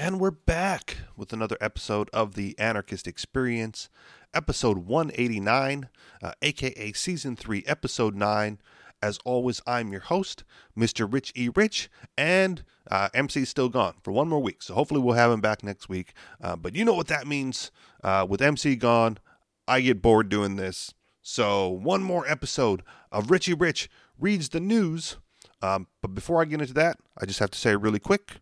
And 0.00 0.20
we're 0.20 0.30
back 0.30 0.98
with 1.16 1.32
another 1.32 1.56
episode 1.60 2.08
of 2.12 2.34
the 2.34 2.56
Anarchist 2.56 3.08
Experience, 3.08 3.88
episode 4.32 4.78
189, 4.86 5.88
uh, 6.22 6.32
aka 6.40 6.92
season 6.92 7.34
3, 7.34 7.64
episode 7.66 8.14
9. 8.14 8.60
As 9.02 9.18
always, 9.24 9.60
I'm 9.66 9.90
your 9.90 10.02
host, 10.02 10.44
Mr. 10.78 11.12
Rich 11.12 11.32
E. 11.34 11.50
Rich, 11.52 11.90
and 12.16 12.62
uh, 12.88 13.08
MC's 13.12 13.48
still 13.48 13.68
gone 13.68 13.94
for 14.04 14.12
one 14.12 14.28
more 14.28 14.38
week. 14.40 14.62
So 14.62 14.74
hopefully 14.74 15.00
we'll 15.00 15.16
have 15.16 15.32
him 15.32 15.40
back 15.40 15.64
next 15.64 15.88
week. 15.88 16.12
Uh, 16.40 16.54
but 16.54 16.76
you 16.76 16.84
know 16.84 16.94
what 16.94 17.08
that 17.08 17.26
means. 17.26 17.72
Uh, 18.04 18.24
with 18.28 18.40
MC 18.40 18.76
gone, 18.76 19.18
I 19.66 19.80
get 19.80 20.00
bored 20.00 20.28
doing 20.28 20.54
this. 20.54 20.94
So 21.22 21.68
one 21.68 22.04
more 22.04 22.24
episode 22.28 22.84
of 23.10 23.32
Richie 23.32 23.52
Rich 23.52 23.90
reads 24.16 24.50
the 24.50 24.60
news. 24.60 25.16
Um, 25.60 25.88
but 26.00 26.14
before 26.14 26.40
I 26.40 26.44
get 26.44 26.60
into 26.60 26.74
that, 26.74 26.98
I 27.20 27.26
just 27.26 27.40
have 27.40 27.50
to 27.50 27.58
say 27.58 27.74
really 27.74 27.98
quick. 27.98 28.36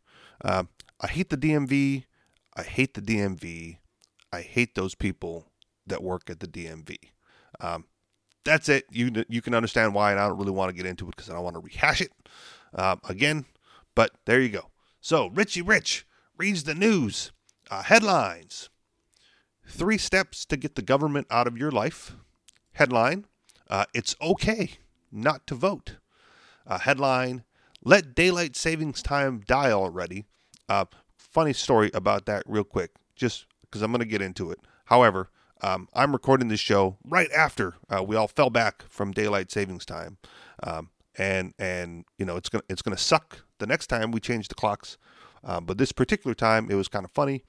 Uh, 0.45 0.65
I 1.01 1.09
hate 1.09 1.31
the 1.31 1.37
DMV. 1.37 2.05
I 2.57 2.63
hate 2.63 2.95
the 2.95 3.03
DMV. 3.03 3.79
I 4.33 4.41
hate 4.41 4.75
those 4.75 4.95
people 4.95 5.47
that 5.87 6.03
work 6.03 6.31
at 6.31 6.41
the 6.41 6.49
DMV. 6.49 6.97
Um, 7.61 7.85
that's 8.45 8.69
it. 8.69 8.85
You 8.91 9.25
you 9.29 9.43
can 9.43 9.55
understand 9.55 9.95
why, 9.95 10.13
and 10.13 10.21
I 10.21 10.29
don't 10.29 10.39
really 10.39 10.53
want 10.53 10.71
to 10.71 10.77
get 10.77 10.87
into 10.87 11.07
it 11.07 11.17
because 11.17 11.29
I 11.29 11.35
don't 11.35 11.45
want 11.45 11.57
to 11.57 11.61
rehash 11.61 12.01
it 12.01 12.13
um, 12.75 13.01
again. 13.09 13.45
But 13.95 14.13
there 14.25 14.41
you 14.41 14.49
go. 14.49 14.71
So 15.01 15.29
Richie 15.29 15.63
Rich 15.63 16.07
reads 16.39 16.65
the 16.65 16.75
news 16.75 17.33
uh, 17.71 17.83
headlines. 17.83 18.71
Three 19.69 19.99
steps 19.99 20.45
to 20.47 20.57
get 20.57 20.77
the 20.77 20.83
government 20.83 21.27
out 21.31 21.47
of 21.47 21.59
your 21.59 21.71
life. 21.71 22.17
Headline: 22.73 23.27
uh, 23.69 23.87
It's 23.93 24.15
okay 24.23 24.73
not 25.11 25.47
to 25.49 25.55
vote. 25.55 25.97
Uh, 26.67 26.79
headline: 26.79 27.45
Let 27.85 28.15
daylight 28.15 28.57
savings 28.57 29.03
time 29.03 29.43
die 29.47 29.73
already. 29.73 30.27
Uh, 30.69 30.85
funny 31.17 31.53
story 31.53 31.91
about 31.95 32.27
that, 32.27 32.43
real 32.47 32.65
quick, 32.65 32.93
just 33.15 33.47
because 33.63 33.83
I'm 33.83 33.93
going 33.93 34.01
to 34.01 34.07
get 34.07 34.23
into 34.23 34.51
it. 34.51 34.59
However, 34.87 35.31
um, 35.63 35.89
I'm 35.95 36.13
recording 36.13 36.49
this 36.49 36.61
show 36.61 36.97
right 37.05 37.31
after 37.33 37.75
uh, 37.89 38.03
we 38.03 38.17
all 38.17 38.29
fell 38.29 38.51
back 38.51 38.85
from 38.89 39.13
daylight 39.13 39.51
savings 39.51 39.87
time, 39.87 40.19
um, 40.63 40.91
and 41.17 41.55
and 41.59 42.05
you 42.19 42.27
know 42.27 42.37
it's 42.37 42.49
gonna 42.49 42.65
it's 42.69 42.83
gonna 42.83 42.99
suck 42.99 43.45
the 43.59 43.67
next 43.67 43.87
time 43.87 44.11
we 44.13 44.21
change 44.21 44.49
the 44.49 44.55
clocks. 44.55 44.99
Uh, 45.43 45.61
but 45.61 45.79
this 45.79 45.93
particular 45.93 46.35
time, 46.35 46.71
it 46.71 46.75
was 46.75 46.89
kind 46.89 47.05
of 47.05 47.11
funny 47.11 47.43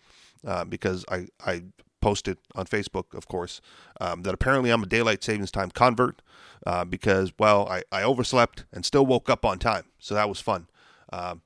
uh, 0.45 0.63
because 0.63 1.03
I 1.09 1.27
I 1.45 1.63
posted 2.01 2.37
on 2.55 2.65
Facebook, 2.65 3.13
of 3.13 3.27
course, 3.27 3.59
um, 3.99 4.21
that 4.23 4.33
apparently 4.33 4.69
I'm 4.69 4.83
a 4.83 4.87
daylight 4.87 5.23
savings 5.23 5.51
time 5.51 5.71
convert 5.71 6.21
uh, 6.65 6.85
because 6.85 7.33
well 7.37 7.67
I 7.67 7.83
I 7.91 8.03
overslept 8.03 8.65
and 8.71 8.85
still 8.85 9.05
woke 9.05 9.29
up 9.29 9.43
on 9.43 9.59
time, 9.59 9.85
so 9.99 10.15
that 10.15 10.29
was 10.29 10.39
fun. 10.39 10.67
Um, 11.11 11.41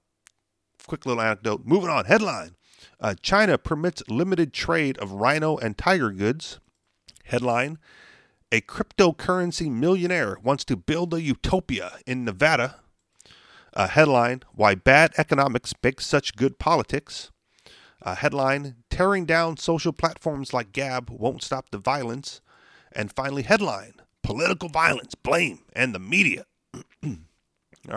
quick 0.87 1.05
little 1.05 1.21
anecdote. 1.21 1.61
Moving 1.65 1.89
on. 1.89 2.05
Headline 2.05 2.55
uh, 2.99 3.15
China 3.21 3.57
permits 3.57 4.03
limited 4.07 4.53
trade 4.53 4.97
of 4.99 5.11
rhino 5.13 5.57
and 5.57 5.77
tiger 5.77 6.11
goods. 6.11 6.59
Headline 7.25 7.79
A 8.51 8.61
cryptocurrency 8.61 9.71
millionaire 9.71 10.37
wants 10.43 10.63
to 10.65 10.75
build 10.75 11.13
a 11.13 11.21
utopia 11.21 11.97
in 12.05 12.25
Nevada. 12.25 12.77
Uh, 13.73 13.87
headline 13.87 14.41
Why 14.53 14.75
bad 14.75 15.13
economics 15.17 15.73
makes 15.81 16.05
such 16.05 16.35
good 16.35 16.59
politics. 16.59 17.31
Uh, 18.01 18.15
headline 18.15 18.75
Tearing 18.89 19.25
down 19.25 19.57
social 19.57 19.93
platforms 19.93 20.53
like 20.53 20.73
Gab 20.73 21.09
won't 21.09 21.41
stop 21.41 21.71
the 21.71 21.77
violence. 21.77 22.41
And 22.91 23.11
finally, 23.11 23.43
headline 23.43 23.93
Political 24.21 24.69
violence, 24.69 25.15
blame, 25.15 25.59
and 25.73 25.95
the 25.95 25.99
media. 25.99 26.45
All 27.03 27.19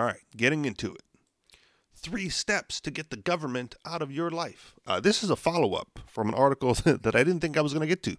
right, 0.03 0.21
getting 0.35 0.65
into 0.65 0.95
it 0.95 1.03
three 2.05 2.29
steps 2.29 2.83
to 2.83 2.91
get 2.91 3.09
the 3.09 3.17
government 3.17 3.75
out 3.87 4.03
of 4.03 4.13
your 4.13 4.31
life. 4.31 4.75
Uh, 4.87 5.01
this 5.01 5.25
is 5.25 5.31
a 5.31 5.37
follow 5.37 5.73
up 5.73 5.99
from 6.07 6.29
an 6.29 6.35
article 6.35 6.75
that 6.85 7.17
I 7.17 7.25
didn't 7.25 7.41
think 7.41 7.57
I 7.57 7.63
was 7.63 7.73
going 7.73 7.81
to 7.81 7.89
get 7.89 8.03
to. 8.03 8.17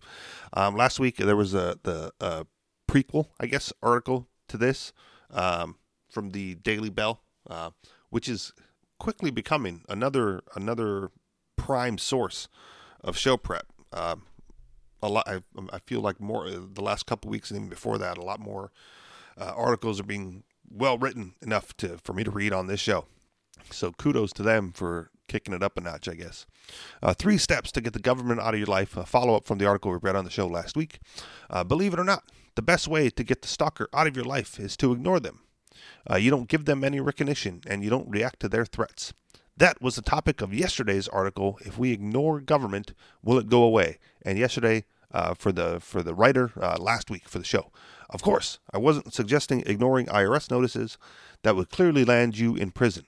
Um, 0.53 0.75
last 0.75 1.00
week 1.00 1.17
there 1.17 1.36
was 1.36 1.53
a 1.53 1.77
the 1.83 2.11
a 2.19 2.45
prequel, 2.89 3.27
I 3.39 3.45
guess, 3.45 3.72
article 3.83 4.27
to 4.48 4.58
this 4.58 4.92
um, 5.32 5.77
from 6.09 6.32
the 6.32 6.55
Daily 6.55 6.89
Bell, 6.89 7.21
uh, 7.48 7.71
which 8.09 8.27
is 8.27 8.54
quickly 8.99 9.30
becoming 9.30 9.83
another 9.88 10.42
another 10.55 11.11
prime 11.55 11.99
source 11.99 12.48
of 13.04 13.17
show 13.17 13.38
prep. 13.38 13.67
Um, 13.93 14.23
a 15.04 15.09
lot, 15.09 15.27
I, 15.27 15.42
I, 15.71 15.80
feel 15.86 16.02
like 16.02 16.20
more 16.20 16.49
the 16.49 16.82
last 16.82 17.05
couple 17.05 17.30
weeks 17.30 17.52
and 17.52 17.58
even 17.59 17.70
before 17.70 17.99
that, 17.99 18.17
a 18.17 18.23
lot 18.23 18.39
more 18.39 18.71
uh, 19.38 19.54
articles 19.55 19.99
are 19.99 20.04
being 20.04 20.43
well 20.70 20.98
written 20.98 21.36
enough 21.42 21.77
to 21.77 21.99
for 22.04 22.14
me 22.14 22.23
to 22.23 22.32
read 22.32 22.52
on 22.52 22.65
this 22.65 22.80
show. 22.80 23.05
So 23.71 23.92
kudos 23.92 24.33
to 24.33 24.43
them 24.43 24.71
for 24.71 25.09
kicking 25.27 25.53
it 25.53 25.64
up 25.64 25.77
a 25.77 25.81
notch, 25.81 26.08
I 26.08 26.14
guess. 26.14 26.45
Uh, 27.02 27.14
three 27.14 27.37
steps 27.37 27.71
to 27.73 27.81
get 27.81 27.93
the 27.93 27.99
government 27.99 28.39
out 28.39 28.53
of 28.53 28.59
your 28.59 28.67
life. 28.67 28.95
A 28.98 29.05
follow 29.05 29.36
up 29.36 29.45
from 29.45 29.58
the 29.58 29.65
article 29.65 29.92
we 29.92 29.98
read 30.02 30.15
on 30.15 30.26
the 30.26 30.31
show 30.31 30.48
last 30.48 30.76
week. 30.76 30.99
Uh, 31.49 31.64
believe 31.64 31.93
it 31.93 31.99
or 31.99 32.03
not, 32.03 32.23
the 32.55 32.61
best 32.61 32.87
way 32.87 33.09
to 33.09 33.23
get 33.23 33.42
the 33.42 33.48
stalker 33.48 33.89
out 33.93 34.08
of 34.08 34.15
your 34.15 34.26
life 34.26 34.59
is 34.59 34.77
to 34.77 34.92
ignore 34.92 35.20
them. 35.20 35.42
Uh, 36.09 36.15
you 36.15 36.31
don't 36.31 36.48
give 36.48 36.65
them 36.65 36.83
any 36.83 36.99
recognition 36.99 37.61
and 37.67 37.83
you 37.83 37.89
don't 37.89 38.09
react 38.09 38.39
to 38.39 38.49
their 38.49 38.65
threats. 38.65 39.14
That 39.58 39.82
was 39.82 39.95
the 39.95 40.02
topic 40.02 40.42
of 40.42 40.53
yesterday's 40.53 41.08
article. 41.08 41.59
If 41.61 41.77
we 41.77 41.92
ignore 41.92 42.42
government, 42.42 42.93
will 43.23 43.37
it 43.37 43.49
go 43.49 43.64
away? 43.64 43.99
And 44.21 44.37
yesterday, 44.37 44.83
uh, 45.11 45.33
for 45.33 45.53
the 45.53 45.80
for 45.80 46.03
the 46.03 46.14
writer, 46.14 46.52
uh, 46.59 46.76
last 46.77 47.09
week 47.09 47.30
for 47.30 47.39
the 47.39 47.45
show. 47.45 47.71
Of 48.09 48.21
course, 48.21 48.59
I 48.73 48.77
wasn't 48.77 49.14
suggesting 49.14 49.64
ignoring 49.65 50.08
IRS 50.08 50.52
notices 50.52 50.97
that 51.43 51.55
would 51.55 51.70
clearly 51.70 52.03
land 52.03 52.37
you 52.37 52.55
in 52.55 52.71
prison. 52.71 53.05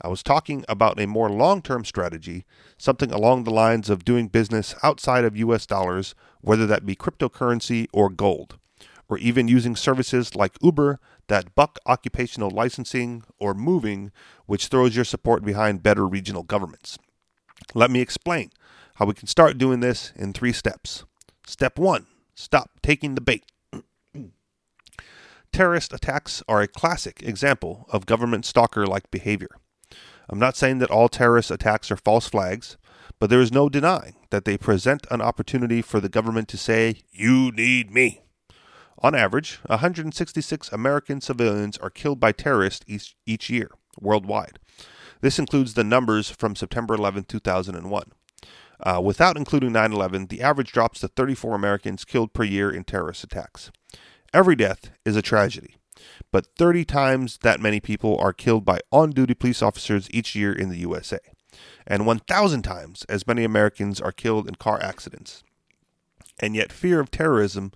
I 0.00 0.08
was 0.08 0.22
talking 0.22 0.64
about 0.68 1.00
a 1.00 1.06
more 1.06 1.30
long 1.30 1.62
term 1.62 1.84
strategy, 1.84 2.44
something 2.76 3.10
along 3.10 3.44
the 3.44 3.50
lines 3.50 3.90
of 3.90 4.04
doing 4.04 4.28
business 4.28 4.74
outside 4.82 5.24
of 5.24 5.36
US 5.36 5.66
dollars, 5.66 6.14
whether 6.40 6.66
that 6.66 6.86
be 6.86 6.96
cryptocurrency 6.96 7.86
or 7.92 8.10
gold, 8.10 8.58
or 9.08 9.18
even 9.18 9.48
using 9.48 9.76
services 9.76 10.34
like 10.34 10.56
Uber 10.60 11.00
that 11.28 11.54
buck 11.54 11.78
occupational 11.86 12.50
licensing 12.50 13.24
or 13.38 13.54
moving, 13.54 14.12
which 14.46 14.66
throws 14.66 14.94
your 14.94 15.04
support 15.04 15.44
behind 15.44 15.82
better 15.82 16.06
regional 16.06 16.42
governments. 16.42 16.98
Let 17.74 17.90
me 17.90 18.00
explain 18.00 18.50
how 18.96 19.06
we 19.06 19.14
can 19.14 19.26
start 19.26 19.58
doing 19.58 19.80
this 19.80 20.12
in 20.16 20.32
three 20.32 20.52
steps. 20.52 21.04
Step 21.46 21.78
one 21.78 22.06
stop 22.34 22.70
taking 22.82 23.14
the 23.14 23.20
bait. 23.20 23.44
Terrorist 25.52 25.92
attacks 25.92 26.42
are 26.48 26.60
a 26.60 26.68
classic 26.68 27.22
example 27.22 27.86
of 27.90 28.06
government 28.06 28.44
stalker 28.44 28.86
like 28.86 29.10
behavior. 29.10 29.50
I'm 30.28 30.38
not 30.38 30.56
saying 30.56 30.78
that 30.78 30.90
all 30.90 31.08
terrorist 31.08 31.50
attacks 31.50 31.90
are 31.90 31.96
false 31.96 32.28
flags, 32.28 32.76
but 33.18 33.30
there 33.30 33.40
is 33.40 33.52
no 33.52 33.68
denying 33.68 34.16
that 34.30 34.44
they 34.44 34.56
present 34.56 35.06
an 35.10 35.20
opportunity 35.20 35.82
for 35.82 36.00
the 36.00 36.08
government 36.08 36.48
to 36.48 36.56
say, 36.56 37.02
You 37.12 37.52
need 37.52 37.90
me. 37.90 38.22
On 38.98 39.14
average, 39.14 39.60
166 39.66 40.72
American 40.72 41.20
civilians 41.20 41.76
are 41.78 41.90
killed 41.90 42.20
by 42.20 42.32
terrorists 42.32 42.84
each, 42.88 43.16
each 43.26 43.50
year, 43.50 43.70
worldwide. 44.00 44.58
This 45.20 45.38
includes 45.38 45.74
the 45.74 45.84
numbers 45.84 46.30
from 46.30 46.56
September 46.56 46.94
11, 46.94 47.24
2001. 47.24 48.12
Uh, 48.80 49.00
without 49.02 49.36
including 49.36 49.72
9 49.72 49.92
11, 49.92 50.26
the 50.26 50.42
average 50.42 50.72
drops 50.72 51.00
to 51.00 51.08
34 51.08 51.54
Americans 51.54 52.04
killed 52.04 52.32
per 52.32 52.44
year 52.44 52.70
in 52.70 52.84
terrorist 52.84 53.24
attacks. 53.24 53.70
Every 54.32 54.56
death 54.56 54.90
is 55.04 55.16
a 55.16 55.22
tragedy 55.22 55.76
but 56.34 56.48
30 56.58 56.84
times 56.84 57.38
that 57.42 57.60
many 57.60 57.78
people 57.78 58.18
are 58.18 58.32
killed 58.32 58.64
by 58.64 58.80
on 58.90 59.10
duty 59.10 59.34
police 59.34 59.62
officers 59.62 60.08
each 60.10 60.34
year 60.34 60.52
in 60.52 60.68
the 60.68 60.78
USA, 60.78 61.20
and 61.86 62.08
1,000 62.08 62.62
times 62.62 63.06
as 63.08 63.24
many 63.24 63.44
Americans 63.44 64.00
are 64.00 64.10
killed 64.10 64.48
in 64.48 64.56
car 64.56 64.82
accidents. 64.82 65.44
And 66.40 66.56
yet, 66.56 66.72
fear 66.72 66.98
of 66.98 67.12
terrorism 67.12 67.70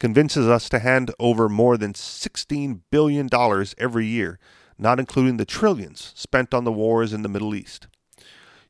convinces 0.00 0.48
us 0.48 0.70
to 0.70 0.78
hand 0.78 1.10
over 1.20 1.50
more 1.50 1.76
than 1.76 1.92
$16 1.92 2.80
billion 2.90 3.28
every 3.76 4.06
year, 4.06 4.38
not 4.78 4.98
including 4.98 5.36
the 5.36 5.44
trillions 5.44 6.14
spent 6.16 6.54
on 6.54 6.64
the 6.64 6.72
wars 6.72 7.12
in 7.12 7.20
the 7.20 7.28
Middle 7.28 7.54
East. 7.54 7.88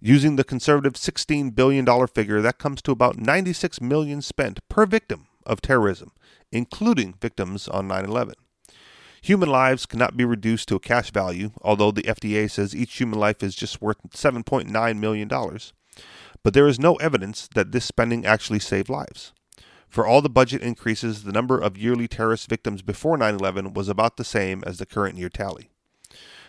Using 0.00 0.34
the 0.34 0.42
conservative 0.42 0.94
$16 0.94 1.54
billion 1.54 1.86
figure, 2.08 2.40
that 2.40 2.58
comes 2.58 2.82
to 2.82 2.90
about 2.90 3.18
96 3.18 3.80
million 3.80 4.20
spent 4.20 4.68
per 4.68 4.84
victim 4.84 5.28
of 5.46 5.60
terrorism, 5.60 6.10
including 6.50 7.14
victims 7.20 7.68
on 7.68 7.86
9 7.86 8.04
11. 8.04 8.34
Human 9.22 9.48
lives 9.48 9.86
cannot 9.86 10.16
be 10.16 10.24
reduced 10.24 10.68
to 10.68 10.76
a 10.76 10.80
cash 10.80 11.10
value, 11.10 11.50
although 11.62 11.90
the 11.90 12.02
FDA 12.02 12.50
says 12.50 12.74
each 12.74 12.98
human 12.98 13.18
life 13.18 13.42
is 13.42 13.54
just 13.54 13.82
worth 13.82 13.98
$7.9 14.10 14.98
million. 14.98 15.28
But 15.28 16.54
there 16.54 16.68
is 16.68 16.78
no 16.78 16.94
evidence 16.96 17.48
that 17.54 17.72
this 17.72 17.84
spending 17.84 18.24
actually 18.24 18.60
saved 18.60 18.88
lives. 18.88 19.32
For 19.88 20.06
all 20.06 20.20
the 20.20 20.28
budget 20.28 20.62
increases, 20.62 21.24
the 21.24 21.32
number 21.32 21.58
of 21.58 21.78
yearly 21.78 22.06
terrorist 22.06 22.48
victims 22.48 22.82
before 22.82 23.16
9 23.16 23.34
11 23.34 23.72
was 23.72 23.88
about 23.88 24.16
the 24.16 24.24
same 24.24 24.62
as 24.66 24.78
the 24.78 24.86
current 24.86 25.16
year 25.16 25.30
tally. 25.30 25.70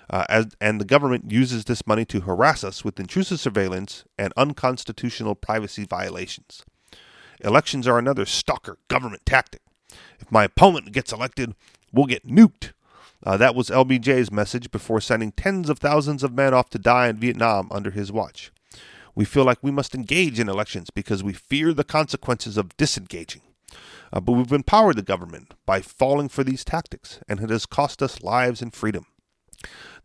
Uh, 0.10 0.26
as, 0.28 0.48
and 0.60 0.82
the 0.82 0.86
government 0.86 1.32
uses 1.32 1.66
this 1.66 1.86
money 1.86 2.04
to 2.04 2.22
harass 2.22 2.64
us 2.64 2.84
with 2.84 3.00
intrusive 3.00 3.40
surveillance 3.40 4.04
and 4.18 4.34
unconstitutional 4.36 5.36
privacy 5.36 5.86
violations. 5.86 6.66
Elections 7.42 7.88
are 7.88 8.00
another 8.00 8.26
stalker 8.26 8.78
government 8.88 9.26
tactic. 9.26 9.62
If 10.20 10.32
my 10.32 10.44
opponent 10.44 10.92
gets 10.92 11.14
elected, 11.14 11.56
we'll 11.92 12.06
get 12.06 12.28
nuked. 12.28 12.74
Uh, 13.24 13.36
that 13.38 13.56
was 13.56 13.70
LBJ's 13.70 14.32
message 14.32 14.72
before 14.72 15.02
sending 15.02 15.32
tens 15.32 15.70
of 15.70 15.80
thousands 15.80 16.24
of 16.24 16.34
men 16.34 16.54
off 16.54 16.70
to 16.70 16.80
die 16.80 17.08
in 17.08 17.18
Vietnam 17.18 17.68
under 17.72 17.92
his 17.92 18.12
watch. 18.12 18.52
We 19.14 19.26
feel 19.26 19.44
like 19.44 19.60
we 19.62 19.72
must 19.72 19.94
engage 19.94 20.40
in 20.40 20.48
elections 20.48 20.90
because 20.90 21.24
we 21.24 21.34
fear 21.34 21.74
the 21.74 21.84
consequences 21.84 22.56
of 22.56 22.76
disengaging. 22.78 23.42
Uh, 24.12 24.22
but 24.22 24.32
we've 24.32 24.52
empowered 24.54 24.96
the 24.96 25.02
government 25.02 25.54
by 25.66 25.82
falling 25.82 26.30
for 26.30 26.44
these 26.44 26.64
tactics, 26.64 27.20
and 27.28 27.40
it 27.42 27.50
has 27.50 27.66
cost 27.66 28.02
us 28.02 28.24
lives 28.24 28.62
and 28.62 28.74
freedom. 28.74 29.06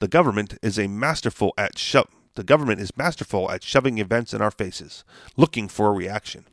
The 0.00 0.08
government 0.08 0.58
is 0.62 0.78
a 0.78 0.88
masterful 0.88 1.54
at 1.56 1.78
sho- 1.78 2.08
the 2.34 2.42
government 2.42 2.80
is 2.80 2.96
masterful 2.96 3.50
at 3.50 3.62
shoving 3.62 3.98
events 3.98 4.34
in 4.34 4.42
our 4.42 4.50
faces, 4.50 5.04
looking 5.36 5.68
for 5.68 5.88
a 5.88 5.92
reaction. 5.92 6.46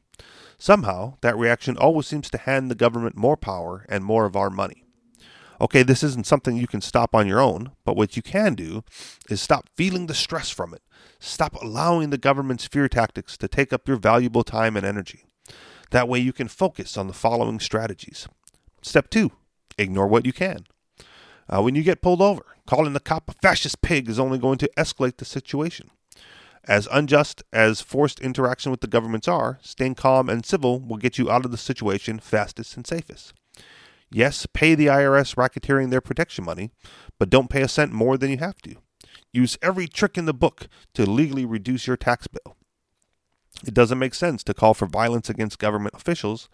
Somehow, 0.60 1.16
that 1.22 1.38
reaction 1.38 1.76
always 1.76 2.06
seems 2.06 2.30
to 2.30 2.38
hand 2.38 2.70
the 2.70 2.76
government 2.76 3.18
more 3.18 3.36
power 3.36 3.84
and 3.90 4.06
more 4.06 4.26
of 4.26 4.36
our 4.36 4.52
money. 4.52 4.86
Okay, 5.62 5.84
this 5.84 6.02
isn't 6.02 6.26
something 6.26 6.58
you 6.58 6.66
can 6.66 6.82
stop 6.82 7.14
on 7.14 7.28
your 7.28 7.40
own, 7.40 7.72
but 7.86 7.96
what 7.96 8.18
you 8.18 8.24
can 8.24 8.56
do 8.56 8.84
is 9.30 9.40
stop 9.40 9.70
feeling 9.78 10.08
the 10.08 10.16
stress 10.16 10.50
from 10.50 10.74
it. 10.74 10.82
Stop 11.20 11.54
allowing 11.62 12.10
the 12.10 12.18
government's 12.18 12.66
fear 12.66 12.90
tactics 12.90 13.38
to 13.38 13.48
take 13.48 13.72
up 13.72 13.88
your 13.88 13.98
valuable 13.98 14.44
time 14.44 14.76
and 14.76 14.84
energy. 14.84 15.24
That 15.92 16.08
way 16.08 16.18
you 16.18 16.34
can 16.34 16.48
focus 16.48 16.98
on 16.98 17.06
the 17.06 17.14
following 17.14 17.60
strategies. 17.60 18.28
Step 18.82 19.12
two, 19.12 19.34
ignore 19.78 20.08
what 20.08 20.26
you 20.26 20.34
can. 20.34 20.66
Uh, 21.48 21.62
when 21.62 21.76
you 21.76 21.84
get 21.84 22.02
pulled 22.02 22.24
over, 22.24 22.44
calling 22.66 22.94
the 22.94 23.00
cop 23.00 23.30
a 23.30 23.34
fascist 23.34 23.84
pig 23.84 24.10
is 24.10 24.20
only 24.20 24.40
going 24.40 24.58
to 24.58 24.72
escalate 24.76 25.18
the 25.18 25.26
situation. 25.26 25.92
As 26.64 26.88
unjust 26.92 27.44
as 27.54 27.82
forced 27.82 28.20
interaction 28.20 28.72
with 28.72 28.82
the 28.82 28.88
governments 28.88 29.28
are, 29.28 29.60
staying 29.62 29.94
calm 29.94 30.28
and 30.28 30.44
civil 30.44 30.80
will 30.80 30.98
get 30.98 31.20
you 31.20 31.30
out 31.30 31.46
of 31.46 31.52
the 31.52 31.58
situation 31.58 32.18
fastest 32.18 32.76
and 32.76 32.88
safest. 32.88 33.34
Yes, 34.12 34.46
pay 34.46 34.76
the 34.76 34.88
IRS 34.88 35.36
racketeering 35.36 35.90
their 35.90 36.02
protection 36.02 36.44
money, 36.44 36.72
but 37.18 37.30
don't 37.30 37.50
pay 37.50 37.62
a 37.62 37.68
cent 37.68 37.94
more 37.94 38.18
than 38.18 38.30
you 38.30 38.38
have 38.38 38.58
to. 38.64 38.76
Use 39.32 39.58
every 39.62 39.88
trick 39.88 40.18
in 40.18 40.26
the 40.26 40.34
book 40.34 40.68
to 40.94 41.10
legally 41.10 41.46
reduce 41.46 41.88
your 41.88 41.96
tax 41.96 42.28
bill. 42.28 42.58
It 43.66 43.74
doesn't 43.74 44.00
make 44.00 44.14
sense 44.14 44.44
to 44.44 44.54
call 44.54 44.74
for 44.74 44.86
violence 44.86 45.30
against 45.30 45.60
government 45.60 45.96
officials. 45.96 46.50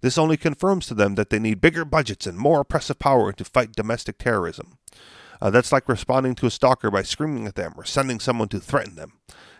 This 0.00 0.18
only 0.18 0.36
confirms 0.36 0.86
to 0.86 0.94
them 0.94 1.14
that 1.14 1.30
they 1.30 1.38
need 1.38 1.60
bigger 1.60 1.84
budgets 1.84 2.26
and 2.26 2.38
more 2.38 2.60
oppressive 2.60 2.98
power 2.98 3.32
to 3.32 3.44
fight 3.44 3.72
domestic 3.72 4.18
terrorism. 4.18 4.78
Uh, 5.40 5.50
that's 5.50 5.72
like 5.72 5.88
responding 5.88 6.34
to 6.34 6.46
a 6.46 6.50
stalker 6.50 6.90
by 6.90 7.02
screaming 7.02 7.46
at 7.46 7.54
them 7.54 7.72
or 7.76 7.84
sending 7.84 8.20
someone 8.20 8.48
to 8.48 8.60
threaten 8.60 8.96
them. 8.96 9.14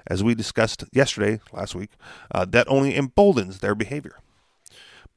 As 0.06 0.24
we 0.24 0.34
discussed 0.34 0.84
yesterday, 0.92 1.40
last 1.52 1.74
week, 1.74 1.90
uh, 2.30 2.44
that 2.46 2.68
only 2.68 2.96
emboldens 2.96 3.60
their 3.60 3.74
behavior. 3.74 4.18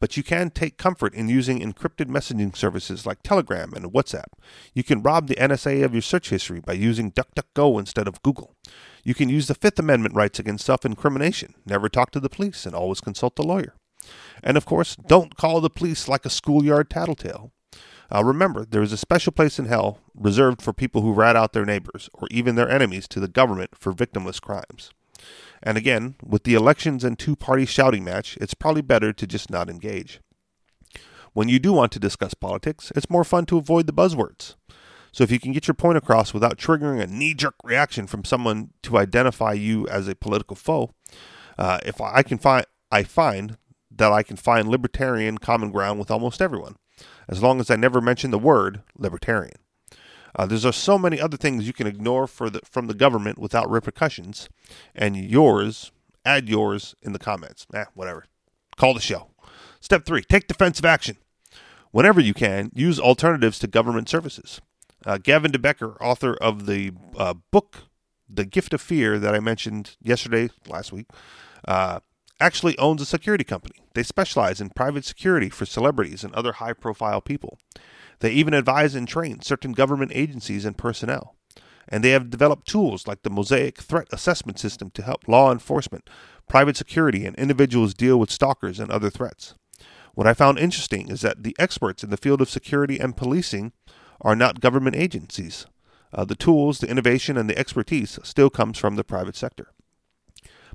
But 0.01 0.17
you 0.17 0.23
can 0.23 0.49
take 0.49 0.77
comfort 0.77 1.13
in 1.13 1.29
using 1.29 1.59
encrypted 1.59 2.07
messaging 2.07 2.57
services 2.57 3.05
like 3.05 3.21
Telegram 3.21 3.71
and 3.73 3.93
WhatsApp. 3.93 4.33
You 4.73 4.83
can 4.83 5.03
rob 5.03 5.27
the 5.27 5.35
NSA 5.35 5.85
of 5.85 5.93
your 5.93 6.01
search 6.01 6.31
history 6.31 6.59
by 6.59 6.73
using 6.73 7.11
DuckDuckGo 7.11 7.79
instead 7.79 8.07
of 8.07 8.21
Google. 8.23 8.55
You 9.03 9.13
can 9.13 9.29
use 9.29 9.47
the 9.47 9.53
Fifth 9.53 9.77
Amendment 9.77 10.15
rights 10.15 10.39
against 10.39 10.65
self 10.65 10.85
incrimination, 10.85 11.53
never 11.67 11.87
talk 11.87 12.09
to 12.11 12.19
the 12.19 12.29
police, 12.29 12.65
and 12.65 12.75
always 12.75 12.99
consult 12.99 13.37
a 13.37 13.43
lawyer. 13.43 13.75
And 14.43 14.57
of 14.57 14.65
course, 14.65 14.95
don't 14.95 15.37
call 15.37 15.61
the 15.61 15.69
police 15.69 16.07
like 16.07 16.25
a 16.25 16.31
schoolyard 16.31 16.89
tattletale. 16.89 17.51
Uh, 18.13 18.23
remember, 18.23 18.65
there 18.65 18.81
is 18.81 18.91
a 18.91 18.97
special 18.97 19.31
place 19.31 19.59
in 19.59 19.65
hell 19.65 19.99
reserved 20.15 20.63
for 20.63 20.73
people 20.73 21.03
who 21.03 21.13
rat 21.13 21.35
out 21.35 21.53
their 21.53 21.63
neighbors 21.63 22.09
or 22.13 22.27
even 22.31 22.55
their 22.55 22.69
enemies 22.69 23.07
to 23.07 23.19
the 23.19 23.27
government 23.27 23.69
for 23.77 23.93
victimless 23.93 24.41
crimes. 24.41 24.91
And 25.63 25.77
again, 25.77 26.15
with 26.23 26.43
the 26.43 26.55
elections 26.55 27.03
and 27.03 27.17
two 27.17 27.35
party 27.35 27.65
shouting 27.65 28.03
match, 28.03 28.37
it's 28.41 28.53
probably 28.53 28.81
better 28.81 29.13
to 29.13 29.27
just 29.27 29.49
not 29.49 29.69
engage. 29.69 30.19
When 31.33 31.47
you 31.47 31.59
do 31.59 31.71
want 31.71 31.91
to 31.93 31.99
discuss 31.99 32.33
politics, 32.33 32.91
it's 32.95 33.09
more 33.09 33.23
fun 33.23 33.45
to 33.47 33.57
avoid 33.57 33.87
the 33.87 33.93
buzzwords. 33.93 34.55
So 35.13 35.23
if 35.23 35.31
you 35.31 35.39
can 35.39 35.51
get 35.51 35.67
your 35.67 35.75
point 35.75 35.97
across 35.97 36.33
without 36.33 36.57
triggering 36.57 37.01
a 37.01 37.07
knee 37.07 37.33
jerk 37.33 37.55
reaction 37.63 38.07
from 38.07 38.23
someone 38.23 38.71
to 38.83 38.97
identify 38.97 39.53
you 39.53 39.87
as 39.87 40.07
a 40.07 40.15
political 40.15 40.55
foe, 40.55 40.91
uh, 41.57 41.79
if 41.85 41.99
I 42.01 42.23
can 42.23 42.37
find, 42.37 42.65
I 42.91 43.03
find 43.03 43.57
that 43.91 44.11
I 44.11 44.23
can 44.23 44.37
find 44.37 44.67
libertarian 44.67 45.37
common 45.37 45.71
ground 45.71 45.99
with 45.99 46.09
almost 46.09 46.41
everyone, 46.41 46.77
as 47.27 47.43
long 47.43 47.59
as 47.59 47.69
I 47.69 47.75
never 47.75 48.01
mention 48.01 48.31
the 48.31 48.39
word 48.39 48.83
libertarian. 48.97 49.57
Uh, 50.35 50.45
there's 50.45 50.65
uh, 50.65 50.71
so 50.71 50.97
many 50.97 51.19
other 51.19 51.37
things 51.37 51.67
you 51.67 51.73
can 51.73 51.87
ignore 51.87 52.27
for 52.27 52.49
the, 52.49 52.61
from 52.63 52.87
the 52.87 52.93
government 52.93 53.37
without 53.37 53.69
repercussions, 53.69 54.49
and 54.95 55.15
yours, 55.17 55.91
add 56.25 56.47
yours 56.47 56.95
in 57.01 57.13
the 57.13 57.19
comments. 57.19 57.67
Eh, 57.73 57.85
whatever. 57.93 58.25
Call 58.77 58.93
the 58.93 59.01
show. 59.01 59.29
Step 59.79 60.05
three: 60.05 60.21
take 60.21 60.47
defensive 60.47 60.85
action. 60.85 61.17
Whenever 61.91 62.21
you 62.21 62.33
can, 62.33 62.71
use 62.73 62.99
alternatives 62.99 63.59
to 63.59 63.67
government 63.67 64.07
services. 64.07 64.61
Uh, 65.05 65.17
Gavin 65.17 65.51
de 65.51 65.59
Becker, 65.59 65.97
author 66.01 66.35
of 66.35 66.65
the 66.65 66.91
uh, 67.17 67.33
book 67.51 67.83
"The 68.29 68.45
Gift 68.45 68.73
of 68.73 68.81
Fear" 68.81 69.19
that 69.19 69.35
I 69.35 69.39
mentioned 69.39 69.97
yesterday, 70.01 70.49
last 70.67 70.93
week, 70.93 71.07
uh, 71.67 71.99
actually 72.39 72.77
owns 72.77 73.01
a 73.01 73.05
security 73.05 73.43
company. 73.43 73.75
They 73.93 74.03
specialize 74.03 74.61
in 74.61 74.69
private 74.69 75.03
security 75.03 75.49
for 75.49 75.65
celebrities 75.65 76.23
and 76.23 76.33
other 76.33 76.53
high-profile 76.53 77.21
people. 77.21 77.57
They 78.21 78.31
even 78.31 78.53
advise 78.53 78.95
and 78.95 79.07
train 79.07 79.41
certain 79.41 79.73
government 79.73 80.11
agencies 80.13 80.63
and 80.63 80.77
personnel. 80.77 81.35
And 81.89 82.03
they 82.03 82.11
have 82.11 82.29
developed 82.29 82.67
tools 82.67 83.07
like 83.07 83.23
the 83.23 83.29
Mosaic 83.29 83.79
Threat 83.79 84.07
Assessment 84.11 84.59
System 84.59 84.91
to 84.91 85.01
help 85.01 85.27
law 85.27 85.51
enforcement, 85.51 86.09
private 86.47 86.77
security, 86.77 87.25
and 87.25 87.35
individuals 87.35 87.93
deal 87.93 88.17
with 88.17 88.31
stalkers 88.31 88.79
and 88.79 88.89
other 88.89 89.09
threats. 89.09 89.55
What 90.13 90.27
I 90.27 90.33
found 90.33 90.59
interesting 90.59 91.09
is 91.09 91.21
that 91.21 91.43
the 91.43 91.55
experts 91.57 92.03
in 92.03 92.11
the 92.11 92.17
field 92.17 92.41
of 92.41 92.49
security 92.49 92.99
and 92.99 93.17
policing 93.17 93.73
are 94.21 94.35
not 94.35 94.61
government 94.61 94.95
agencies. 94.95 95.65
Uh, 96.13 96.23
the 96.25 96.35
tools, 96.35 96.79
the 96.79 96.89
innovation, 96.89 97.37
and 97.37 97.49
the 97.49 97.57
expertise 97.57 98.19
still 98.23 98.49
comes 98.49 98.77
from 98.77 98.95
the 98.95 99.03
private 99.03 99.35
sector. 99.35 99.71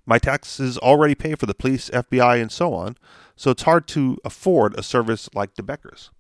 My 0.05 0.19
taxes 0.19 0.79
already 0.79 1.15
pay 1.15 1.35
for 1.35 1.47
the 1.47 1.55
police, 1.55 1.91
FBI, 1.91 2.41
and 2.41 2.51
so 2.51 2.73
on, 2.75 2.97
so 3.37 3.51
it's 3.51 3.65
hard 3.65 3.87
to 3.89 4.19
afford 4.25 4.79
a 4.79 4.83
service 4.83 5.29
like 5.35 5.55
the 5.55 5.63
Beckers. 5.63 6.11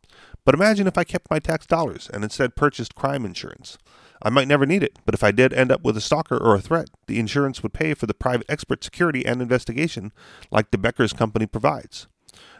But 0.46 0.54
imagine 0.54 0.86
if 0.86 0.96
I 0.96 1.02
kept 1.02 1.28
my 1.28 1.40
tax 1.40 1.66
dollars 1.66 2.08
and 2.14 2.22
instead 2.22 2.54
purchased 2.54 2.94
crime 2.94 3.26
insurance. 3.26 3.78
I 4.22 4.30
might 4.30 4.46
never 4.46 4.64
need 4.64 4.84
it, 4.84 4.96
but 5.04 5.12
if 5.12 5.24
I 5.24 5.32
did 5.32 5.52
end 5.52 5.72
up 5.72 5.82
with 5.82 5.96
a 5.96 6.00
stalker 6.00 6.38
or 6.38 6.54
a 6.54 6.60
threat, 6.60 6.88
the 7.08 7.18
insurance 7.18 7.64
would 7.64 7.74
pay 7.74 7.94
for 7.94 8.06
the 8.06 8.14
private 8.14 8.46
expert 8.48 8.84
security 8.84 9.26
and 9.26 9.42
investigation 9.42 10.12
like 10.52 10.70
the 10.70 10.78
Becker's 10.78 11.12
company 11.12 11.46
provides. 11.46 12.06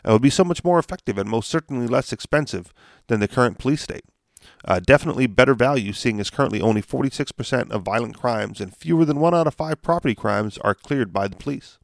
It 0.05 0.11
would 0.11 0.21
be 0.21 0.31
so 0.31 0.43
much 0.43 0.65
more 0.65 0.81
effective 0.81 1.17
and 1.17 1.31
most 1.31 1.49
certainly 1.49 1.87
less 1.87 2.13
expensive 2.13 2.75
than 3.07 3.21
the 3.21 3.29
current 3.29 3.59
police 3.59 3.83
state. 3.83 4.05
Uh, 4.65 4.81
definitely 4.81 5.29
better 5.29 5.55
value, 5.55 5.93
seeing 5.93 6.19
as 6.19 6.29
currently 6.29 6.61
only 6.61 6.83
46% 6.83 7.71
of 7.71 7.83
violent 7.83 8.19
crimes 8.19 8.61
and 8.61 8.77
fewer 8.77 9.05
than 9.05 9.21
one 9.21 9.35
out 9.35 9.47
of 9.47 9.55
five 9.55 9.81
property 9.81 10.17
crimes 10.17 10.59
are 10.59 10.75
cleared 10.75 11.13
by 11.13 11.29
the 11.29 11.37
police. 11.37 11.79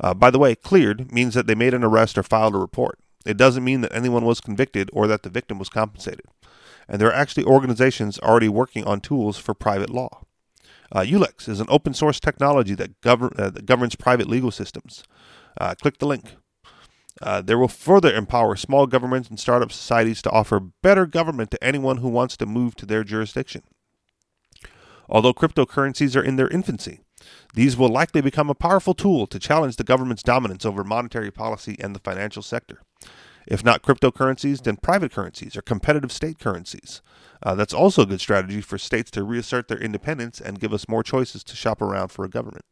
Uh, 0.00 0.12
by 0.12 0.30
the 0.30 0.40
way, 0.40 0.56
cleared 0.56 1.12
means 1.12 1.34
that 1.34 1.46
they 1.46 1.54
made 1.54 1.74
an 1.74 1.84
arrest 1.84 2.18
or 2.18 2.24
filed 2.24 2.56
a 2.56 2.58
report. 2.58 2.98
It 3.26 3.36
doesn't 3.36 3.64
mean 3.64 3.82
that 3.82 3.94
anyone 3.94 4.24
was 4.24 4.40
convicted 4.40 4.90
or 4.92 5.06
that 5.06 5.22
the 5.22 5.30
victim 5.30 5.58
was 5.58 5.68
compensated. 5.68 6.24
And 6.88 7.00
there 7.00 7.08
are 7.08 7.14
actually 7.14 7.44
organizations 7.44 8.18
already 8.18 8.48
working 8.48 8.84
on 8.84 9.00
tools 9.00 9.38
for 9.38 9.54
private 9.54 9.90
law. 9.90 10.24
Uh, 10.92 11.00
Ulex 11.00 11.48
is 11.48 11.60
an 11.60 11.66
open 11.68 11.94
source 11.94 12.18
technology 12.18 12.74
that, 12.74 12.90
uh, 13.04 13.50
that 13.50 13.66
governs 13.66 13.94
private 13.94 14.28
legal 14.28 14.50
systems. 14.50 15.04
Uh, 15.60 15.74
click 15.80 15.98
the 15.98 16.06
link. 16.06 16.34
Uh, 17.22 17.42
there 17.42 17.58
will 17.58 17.68
further 17.68 18.14
empower 18.14 18.56
small 18.56 18.86
governments 18.86 19.28
and 19.28 19.38
startup 19.38 19.70
societies 19.70 20.22
to 20.22 20.30
offer 20.30 20.58
better 20.82 21.06
government 21.06 21.50
to 21.50 21.62
anyone 21.62 21.98
who 21.98 22.08
wants 22.08 22.36
to 22.36 22.46
move 22.46 22.74
to 22.76 22.86
their 22.86 23.04
jurisdiction. 23.04 23.62
Although 25.08 25.34
cryptocurrencies 25.34 26.16
are 26.16 26.22
in 26.22 26.36
their 26.36 26.48
infancy, 26.48 27.00
these 27.54 27.76
will 27.76 27.88
likely 27.88 28.20
become 28.20 28.50
a 28.50 28.54
powerful 28.54 28.94
tool 28.94 29.26
to 29.26 29.38
challenge 29.38 29.76
the 29.76 29.84
government's 29.84 30.22
dominance 30.22 30.64
over 30.64 30.84
monetary 30.84 31.30
policy 31.30 31.76
and 31.80 31.94
the 31.94 32.00
financial 32.00 32.42
sector. 32.42 32.82
If 33.46 33.64
not 33.64 33.82
cryptocurrencies, 33.82 34.62
then 34.62 34.76
private 34.76 35.12
currencies 35.12 35.56
or 35.56 35.62
competitive 35.62 36.12
state 36.12 36.38
currencies. 36.38 37.02
Uh, 37.42 37.54
that's 37.54 37.74
also 37.74 38.02
a 38.02 38.06
good 38.06 38.20
strategy 38.20 38.60
for 38.60 38.78
states 38.78 39.10
to 39.12 39.24
reassert 39.24 39.68
their 39.68 39.78
independence 39.78 40.40
and 40.40 40.60
give 40.60 40.72
us 40.72 40.88
more 40.88 41.02
choices 41.02 41.42
to 41.44 41.56
shop 41.56 41.80
around 41.80 42.08
for 42.08 42.24
a 42.24 42.28
government. 42.28 42.64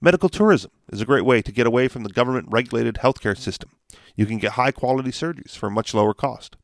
Medical 0.00 0.28
tourism 0.28 0.70
is 0.92 1.00
a 1.00 1.06
great 1.06 1.24
way 1.24 1.42
to 1.42 1.50
get 1.50 1.66
away 1.66 1.88
from 1.88 2.04
the 2.04 2.10
government 2.10 2.46
regulated 2.50 2.96
healthcare 2.96 3.36
system. 3.36 3.70
You 4.14 4.26
can 4.26 4.38
get 4.38 4.52
high 4.52 4.70
quality 4.70 5.10
surgeries 5.10 5.56
for 5.56 5.68
much 5.68 5.92
lower 5.92 6.14
cost. 6.14 6.56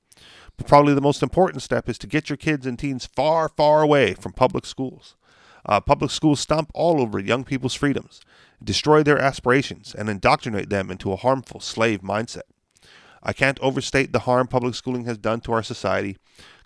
But 0.56 0.68
probably 0.68 0.94
the 0.94 1.00
most 1.00 1.22
important 1.22 1.62
step 1.62 1.88
is 1.88 1.98
to 1.98 2.06
get 2.06 2.30
your 2.30 2.36
kids 2.36 2.64
and 2.64 2.78
teens 2.78 3.06
far, 3.06 3.48
far 3.48 3.82
away 3.82 4.14
from 4.14 4.32
public 4.32 4.64
schools. 4.64 5.16
Uh, 5.66 5.80
public 5.80 6.10
schools 6.10 6.40
stomp 6.40 6.70
all 6.74 7.00
over 7.00 7.18
young 7.18 7.44
people's 7.44 7.74
freedoms, 7.74 8.20
destroy 8.62 9.02
their 9.02 9.18
aspirations, 9.18 9.94
and 9.94 10.08
indoctrinate 10.08 10.68
them 10.68 10.90
into 10.90 11.12
a 11.12 11.16
harmful 11.16 11.60
slave 11.60 12.00
mindset. 12.02 12.42
I 13.22 13.32
can't 13.32 13.58
overstate 13.60 14.12
the 14.12 14.20
harm 14.20 14.46
public 14.46 14.74
schooling 14.74 15.06
has 15.06 15.16
done 15.16 15.40
to 15.42 15.52
our 15.52 15.62
society. 15.62 16.18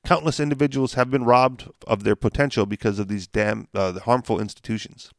Countless 0.04 0.40
individuals 0.40 0.94
have 0.94 1.10
been 1.10 1.24
robbed 1.24 1.68
of 1.86 2.02
their 2.02 2.16
potential 2.16 2.66
because 2.66 2.98
of 2.98 3.08
these 3.08 3.26
damn 3.26 3.68
uh, 3.74 3.98
harmful 4.00 4.40
institutions. 4.40 5.10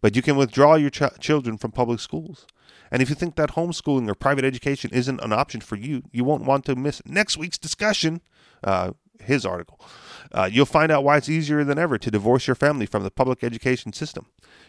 But 0.00 0.14
you 0.14 0.22
can 0.22 0.36
withdraw 0.36 0.76
your 0.76 0.90
ch- 0.90 1.18
children 1.20 1.58
from 1.58 1.72
public 1.72 2.00
schools. 2.00 2.46
And 2.90 3.02
if 3.02 3.10
you 3.10 3.14
think 3.14 3.36
that 3.36 3.52
homeschooling 3.52 4.08
or 4.08 4.14
private 4.14 4.44
education 4.44 4.90
isn't 4.92 5.20
an 5.20 5.32
option 5.32 5.60
for 5.60 5.76
you, 5.76 6.02
you 6.12 6.24
won't 6.24 6.44
want 6.44 6.64
to 6.66 6.76
miss 6.76 7.02
next 7.04 7.36
week's 7.36 7.58
discussion. 7.58 8.20
Uh, 8.62 8.92
his 9.22 9.44
article. 9.44 9.80
Uh, 10.32 10.48
you'll 10.50 10.66
find 10.66 10.92
out 10.92 11.04
why 11.04 11.16
it's 11.16 11.28
easier 11.28 11.64
than 11.64 11.78
ever 11.78 11.96
to 11.98 12.10
divorce 12.10 12.46
your 12.46 12.54
family 12.54 12.86
from 12.86 13.02
the 13.02 13.10
public 13.10 13.42
education 13.42 13.92
system. 13.92 14.26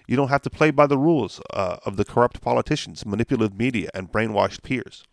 You 0.07 0.15
don't 0.15 0.29
have 0.29 0.41
to 0.43 0.49
play 0.49 0.71
by 0.71 0.87
the 0.87 0.97
rules 0.97 1.41
uh, 1.53 1.77
of 1.85 1.97
the 1.97 2.05
corrupt 2.05 2.41
politicians, 2.41 3.05
manipulative 3.05 3.57
media, 3.57 3.89
and 3.93 4.11
brainwashed 4.11 4.63
peers. 4.63 5.03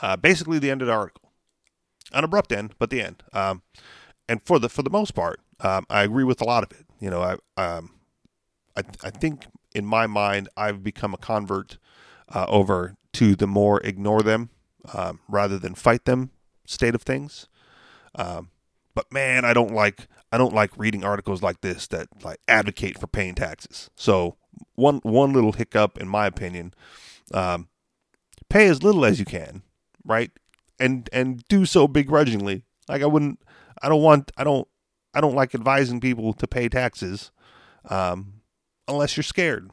Uh, 0.00 0.16
basically, 0.16 0.58
the 0.58 0.70
end 0.70 0.82
of 0.82 0.88
the 0.88 0.94
article. 0.94 1.30
An 2.12 2.24
abrupt 2.24 2.52
end, 2.52 2.74
but 2.78 2.90
the 2.90 3.02
end. 3.02 3.22
Um, 3.32 3.62
and 4.28 4.42
for 4.44 4.58
the 4.58 4.68
for 4.68 4.82
the 4.82 4.90
most 4.90 5.12
part, 5.14 5.40
um, 5.60 5.86
I 5.88 6.02
agree 6.02 6.24
with 6.24 6.40
a 6.40 6.44
lot 6.44 6.62
of 6.62 6.78
it. 6.78 6.86
You 7.00 7.10
know, 7.10 7.22
I 7.22 7.62
um, 7.62 7.94
I, 8.76 8.82
I 9.02 9.10
think 9.10 9.46
in 9.74 9.86
my 9.86 10.06
mind, 10.06 10.48
I've 10.56 10.82
become 10.82 11.14
a 11.14 11.18
convert 11.18 11.78
uh, 12.28 12.46
over 12.48 12.96
to 13.14 13.34
the 13.34 13.46
more 13.46 13.80
ignore 13.80 14.22
them 14.22 14.50
um, 14.92 15.20
rather 15.28 15.58
than 15.58 15.74
fight 15.74 16.04
them 16.04 16.30
state 16.66 16.94
of 16.94 17.02
things. 17.02 17.48
Um, 18.14 18.50
but 18.94 19.12
man, 19.12 19.44
I 19.44 19.52
don't 19.52 19.72
like 19.72 20.06
I 20.30 20.38
don't 20.38 20.54
like 20.54 20.76
reading 20.76 21.04
articles 21.04 21.42
like 21.42 21.60
this 21.60 21.86
that 21.88 22.08
like 22.22 22.38
advocate 22.48 22.98
for 22.98 23.06
paying 23.06 23.34
taxes. 23.34 23.90
So 23.96 24.36
one 24.74 25.00
one 25.02 25.32
little 25.32 25.52
hiccup, 25.52 25.98
in 25.98 26.08
my 26.08 26.26
opinion, 26.26 26.74
um, 27.32 27.68
pay 28.48 28.66
as 28.68 28.82
little 28.82 29.04
as 29.04 29.18
you 29.18 29.24
can, 29.24 29.62
right? 30.04 30.30
And 30.78 31.08
and 31.12 31.42
do 31.48 31.64
so 31.64 31.88
begrudgingly. 31.88 32.64
Like 32.88 33.02
I 33.02 33.06
wouldn't, 33.06 33.40
I 33.80 33.88
don't 33.88 34.02
want, 34.02 34.32
I 34.36 34.44
don't, 34.44 34.66
I 35.14 35.20
don't 35.20 35.36
like 35.36 35.54
advising 35.54 36.00
people 36.00 36.32
to 36.34 36.46
pay 36.48 36.68
taxes, 36.68 37.30
um, 37.88 38.40
unless 38.88 39.16
you're 39.16 39.22
scared. 39.24 39.70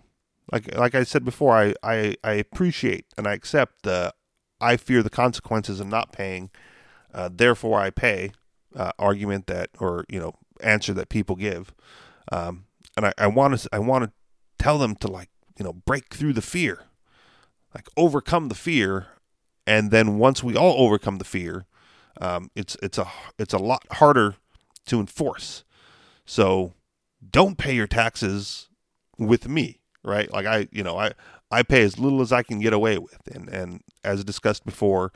Like 0.52 0.76
like 0.78 0.96
I 0.96 1.04
said 1.04 1.26
before, 1.26 1.56
I 1.56 1.74
I, 1.84 2.16
I 2.24 2.34
appreciate 2.34 3.06
and 3.18 3.28
I 3.28 3.34
accept 3.34 3.84
the 3.84 4.14
I 4.62 4.78
fear 4.78 5.02
the 5.02 5.10
consequences 5.10 5.80
of 5.80 5.88
not 5.88 6.12
paying, 6.12 6.50
uh, 7.14 7.30
therefore 7.32 7.80
I 7.80 7.90
pay 7.90 8.32
uh, 8.76 8.92
argument 9.00 9.48
that 9.48 9.70
or 9.80 10.06
you 10.10 10.20
know 10.20 10.34
answer 10.62 10.94
that 10.94 11.10
people 11.10 11.36
give, 11.36 11.74
um, 12.32 12.66
and 12.96 13.14
I, 13.18 13.28
want 13.28 13.60
to 13.60 13.70
I 13.72 13.80
want 13.80 14.06
to 14.06 14.12
tell 14.58 14.78
them 14.78 14.96
to 14.98 15.08
like 15.08 15.30
you 15.58 15.64
know 15.64 15.74
break 15.74 16.14
through 16.14 16.34
the 16.34 16.42
fear, 16.42 16.84
like 17.74 17.88
overcome 17.98 18.50
the 18.50 18.56
fear, 18.56 19.08
and 19.66 19.92
then 19.92 20.18
once 20.18 20.44
we 20.44 20.56
all 20.56 20.76
overcome 20.84 21.18
the 21.18 21.26
fear, 21.26 21.66
um, 22.22 22.52
it's 22.56 22.78
it's 22.82 22.98
a 22.98 23.08
it's 23.38 23.54
a 23.54 23.60
lot 23.60 23.84
harder 23.94 24.36
to 24.86 25.00
enforce. 25.00 25.64
So 26.26 26.74
don't 27.28 27.58
pay 27.58 27.76
your 27.76 27.88
taxes 27.88 28.70
with 29.18 29.48
me, 29.48 29.80
right? 30.04 30.32
Like 30.32 30.46
I 30.46 30.68
you 30.72 30.84
know 30.84 30.98
I 30.98 31.14
I 31.52 31.64
pay 31.64 31.82
as 31.82 31.98
little 31.98 32.22
as 32.22 32.32
I 32.32 32.44
can 32.44 32.60
get 32.60 32.74
away 32.74 32.98
with, 32.98 33.28
and 33.34 33.50
and 33.50 33.82
as 34.04 34.24
discussed 34.24 34.66
before, 34.66 35.12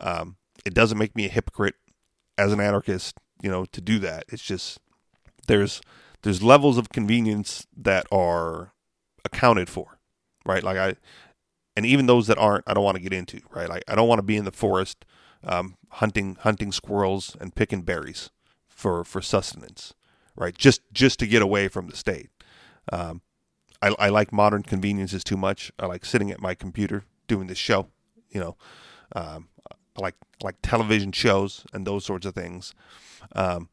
um, 0.00 0.36
it 0.66 0.74
doesn't 0.74 0.98
make 0.98 1.14
me 1.14 1.26
a 1.26 1.30
hypocrite 1.30 1.76
as 2.36 2.52
an 2.52 2.60
anarchist, 2.60 3.16
you 3.40 3.48
know, 3.48 3.64
to 3.66 3.80
do 3.80 3.98
that. 4.00 4.24
It's 4.28 4.42
just 4.42 4.80
there's 5.46 5.80
there's 6.22 6.42
levels 6.42 6.76
of 6.76 6.88
convenience 6.88 7.66
that 7.76 8.06
are 8.10 8.72
accounted 9.24 9.70
for, 9.70 9.98
right? 10.44 10.62
Like 10.62 10.76
I, 10.76 10.96
and 11.76 11.86
even 11.86 12.06
those 12.06 12.26
that 12.26 12.36
aren't, 12.36 12.64
I 12.66 12.74
don't 12.74 12.82
want 12.82 12.96
to 12.96 13.02
get 13.02 13.12
into, 13.12 13.40
right? 13.50 13.68
Like 13.68 13.84
I 13.86 13.94
don't 13.94 14.08
want 14.08 14.18
to 14.18 14.24
be 14.24 14.36
in 14.36 14.44
the 14.44 14.50
forest 14.50 15.04
um, 15.44 15.76
hunting 15.90 16.36
hunting 16.40 16.72
squirrels 16.72 17.36
and 17.40 17.54
picking 17.54 17.82
berries 17.82 18.30
for 18.68 19.04
for 19.04 19.22
sustenance, 19.22 19.94
right? 20.34 20.56
Just 20.56 20.82
just 20.92 21.20
to 21.20 21.28
get 21.28 21.42
away 21.42 21.68
from 21.68 21.86
the 21.86 21.96
state. 21.96 22.30
Um, 22.92 23.22
I, 23.80 23.94
I 23.98 24.08
like 24.08 24.32
modern 24.32 24.62
conveniences 24.64 25.22
too 25.22 25.36
much. 25.36 25.70
I 25.78 25.86
like 25.86 26.04
sitting 26.04 26.32
at 26.32 26.40
my 26.40 26.54
computer 26.54 27.04
doing 27.28 27.46
this 27.46 27.58
show, 27.58 27.88
you 28.30 28.40
know. 28.40 28.56
Um, 29.14 29.48
like 29.98 30.14
like 30.42 30.56
television 30.62 31.12
shows 31.12 31.64
and 31.72 31.86
those 31.86 32.04
sorts 32.04 32.26
of 32.26 32.34
things. 32.34 32.74
Um, 33.34 33.68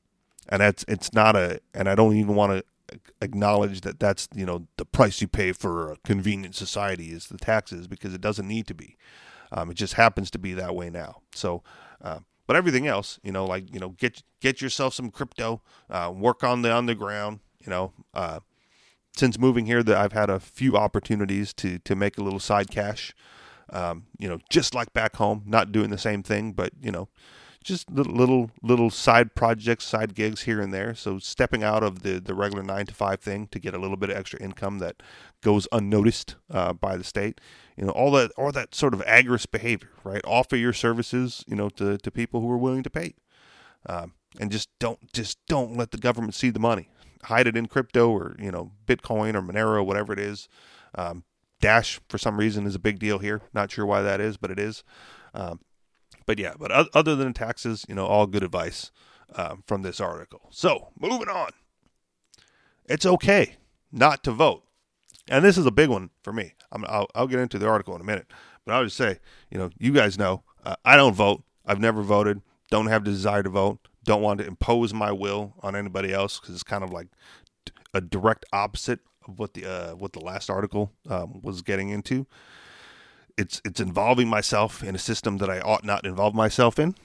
and 0.50 0.62
that's 0.62 0.84
it's 0.88 1.13
not 1.13 1.36
a 1.36 1.62
and 1.74 1.88
I 1.88 1.96
don't 1.96 2.15
even 2.15 2.36
want 2.36 2.51
to 2.53 3.00
acknowledge 3.22 3.82
that 3.82 4.00
that's 4.00 4.27
you 4.36 4.46
know 4.46 4.67
the 4.77 4.86
price 4.86 5.22
you 5.22 5.27
pay 5.27 5.51
for 5.51 5.91
a 5.91 5.98
convenient 6.03 6.55
society 6.55 7.12
is 7.12 7.27
the 7.27 7.38
taxes 7.38 7.88
because 7.88 8.13
it 8.13 8.22
doesn't 8.22 8.48
need 8.48 8.67
to 8.67 8.74
be. 8.74 8.98
Um, 9.51 9.70
it 9.70 9.75
just 9.75 9.93
happens 9.93 10.32
to 10.32 10.39
be 10.39 10.53
that 10.53 10.75
way 10.75 10.89
now. 10.89 11.22
So, 11.34 11.63
uh, 12.01 12.20
but 12.48 12.55
everything 12.55 12.88
else, 12.88 13.20
you 13.24 13.32
know, 13.32 13.46
like 13.46 13.74
you 13.74 13.79
know, 13.79 13.89
get 13.89 14.24
get 14.41 14.62
yourself 14.62 14.93
some 14.93 15.12
crypto, 15.12 15.62
uh, 15.89 16.12
work 16.13 16.43
on 16.43 16.62
the 16.62 16.75
underground. 16.75 17.39
You 17.60 17.70
know, 17.70 17.93
uh, 18.13 18.39
since 19.15 19.39
moving 19.39 19.65
here, 19.65 19.84
that 19.84 19.96
I've 19.96 20.12
had 20.12 20.29
a 20.29 20.39
few 20.39 20.75
opportunities 20.75 21.53
to 21.55 21.79
to 21.79 21.96
make 21.96 22.17
a 22.17 22.24
little 22.24 22.39
side 22.39 22.70
cash. 22.70 23.13
Um, 23.70 24.05
you 24.20 24.27
know, 24.27 24.39
just 24.50 24.75
like 24.75 24.93
back 24.93 25.15
home, 25.15 25.43
not 25.46 25.72
doing 25.72 25.89
the 25.89 25.98
same 25.98 26.22
thing, 26.24 26.51
but 26.51 26.72
you 26.82 26.91
know, 26.91 27.08
just 27.63 27.89
little 27.89 28.13
little 28.13 28.51
little 28.62 28.89
side 28.89 29.36
projects, 29.36 29.86
side 29.86 30.13
gigs 30.13 30.41
here 30.41 30.60
and 30.60 30.74
there. 30.74 30.93
So 30.93 31.17
stepping 31.20 31.63
out 31.63 31.82
of 31.84 32.03
the 32.03 32.20
the 32.20 32.34
regular 32.34 32.63
nine 32.63 32.86
to 32.88 32.93
five 32.93 33.22
thing 33.22 33.48
to 33.48 33.60
get 33.60 33.74
a 33.74 33.79
little 33.79 33.98
bit 33.98 34.10
of 34.10 34.17
extra 34.17 34.41
income 34.41 34.79
that 34.79 35.01
goes 35.41 35.67
unnoticed 35.72 36.36
uh, 36.51 36.74
by 36.74 36.98
the 36.98 37.03
state. 37.03 37.39
You 37.77 37.86
know, 37.86 37.91
all 37.91 38.12
that 38.12 38.32
all 38.38 38.51
that 38.51 38.75
sort 38.75 38.93
of 38.93 39.01
agorist 39.01 39.51
behavior, 39.51 39.89
right? 40.03 40.22
Offer 40.25 40.58
your 40.58 40.74
services, 40.74 41.43
you 41.48 41.55
know, 41.55 41.70
to 41.70 41.98
to 41.98 42.12
people 42.12 42.41
who 42.41 42.51
are 42.51 42.58
willing 42.58 42.84
to 42.84 42.89
pay, 42.89 43.13
um, 43.88 44.13
and 44.39 44.51
just 44.51 44.70
don't 44.79 45.12
just 45.13 45.38
don't 45.48 45.75
let 45.75 45.91
the 45.91 45.98
government 45.98 46.36
see 46.36 46.50
the 46.50 46.60
money. 46.60 46.89
Hide 47.24 47.48
it 47.48 47.55
in 47.55 47.67
crypto 47.67 48.12
or 48.12 48.36
you 48.39 48.51
know 48.51 48.72
Bitcoin 48.86 49.36
or 49.36 49.41
Monero, 49.41 49.86
whatever 49.86 50.12
it 50.12 50.20
is. 50.20 50.50
Um, 50.96 51.24
Dash 51.63 52.01
for 52.10 52.17
some 52.17 52.36
reason 52.36 52.67
is 52.67 52.75
a 52.75 52.79
big 52.79 53.00
deal 53.00 53.20
here. 53.20 53.41
Not 53.53 53.72
sure 53.72 53.86
why 53.86 54.01
that 54.01 54.20
is, 54.20 54.36
but 54.36 54.51
it 54.51 54.60
is. 54.60 54.84
Um, 55.34 55.62
but 56.25 56.38
yeah, 56.38 56.55
but 56.60 56.74
other 56.93 57.15
than 57.15 57.32
taxes, 57.32 57.86
you 57.88 57.96
know, 57.96 58.05
all 58.05 58.27
good 58.27 58.43
advice 58.43 58.91
um, 59.36 59.63
from 59.65 59.82
this 59.82 60.01
article. 60.01 60.50
So 60.51 60.89
moving 61.00 61.29
on, 61.29 61.51
it's 62.84 63.05
okay 63.05 63.55
not 63.93 64.25
to 64.25 64.34
vote, 64.34 64.63
and 65.29 65.46
this 65.46 65.58
is 65.58 65.65
a 65.65 65.72
big 65.72 65.88
one 65.88 66.10
for 66.22 66.34
me. 66.34 66.53
i 66.70 66.77
will 66.77 67.08
I'll 67.15 67.27
get 67.27 67.39
into 67.39 67.58
the 67.58 67.70
article 67.70 67.96
in 67.96 68.01
a 68.01 68.03
minute, 68.03 68.27
but 68.65 68.75
I'll 68.75 68.84
just 68.84 68.98
say, 68.98 69.20
you 69.50 69.58
know, 69.58 69.70
you 69.79 69.93
guys 69.93 70.20
know 70.20 70.43
uh, 70.65 70.75
I 70.84 70.98
don't 70.98 71.15
vote. 71.15 71.43
I've 71.65 71.79
never 71.79 72.01
voted. 72.01 72.41
Don't 72.72 72.88
have 72.88 73.05
the 73.05 73.12
desire 73.12 73.41
to 73.41 73.50
vote. 73.50 73.88
Don't 74.03 74.22
want 74.22 74.41
to 74.41 74.46
impose 74.46 74.93
my 74.93 75.13
will 75.13 75.53
on 75.62 75.77
anybody 75.77 76.12
else 76.12 76.41
because 76.41 76.55
it's 76.55 76.63
kind 76.63 76.84
of 76.84 76.91
like 76.91 77.08
a 77.93 78.01
direct 78.01 78.43
opposite 78.51 79.00
of 79.27 79.39
what 79.39 79.53
the 79.53 79.65
uh, 79.65 79.95
what 79.95 80.13
the 80.13 80.19
last 80.19 80.49
article 80.49 80.91
um, 81.09 81.41
was 81.41 81.61
getting 81.61 81.89
into. 81.89 82.25
It's 83.37 83.61
it's 83.65 83.79
involving 83.79 84.27
myself 84.27 84.83
in 84.83 84.95
a 84.95 84.99
system 84.99 85.37
that 85.37 85.49
I 85.49 85.59
ought 85.59 85.83
not 85.83 86.05
involve 86.05 86.35
myself 86.35 86.79
in. 86.79 86.95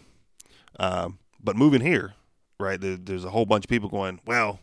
Um, 0.79 1.19
but 1.41 1.57
moving 1.57 1.81
here, 1.81 2.15
right? 2.61 2.81
There, 2.81 2.97
there's 2.97 3.25
a 3.25 3.31
whole 3.31 3.47
bunch 3.47 3.65
of 3.65 3.69
people 3.71 3.89
going, 3.89 4.21
well, 4.27 4.61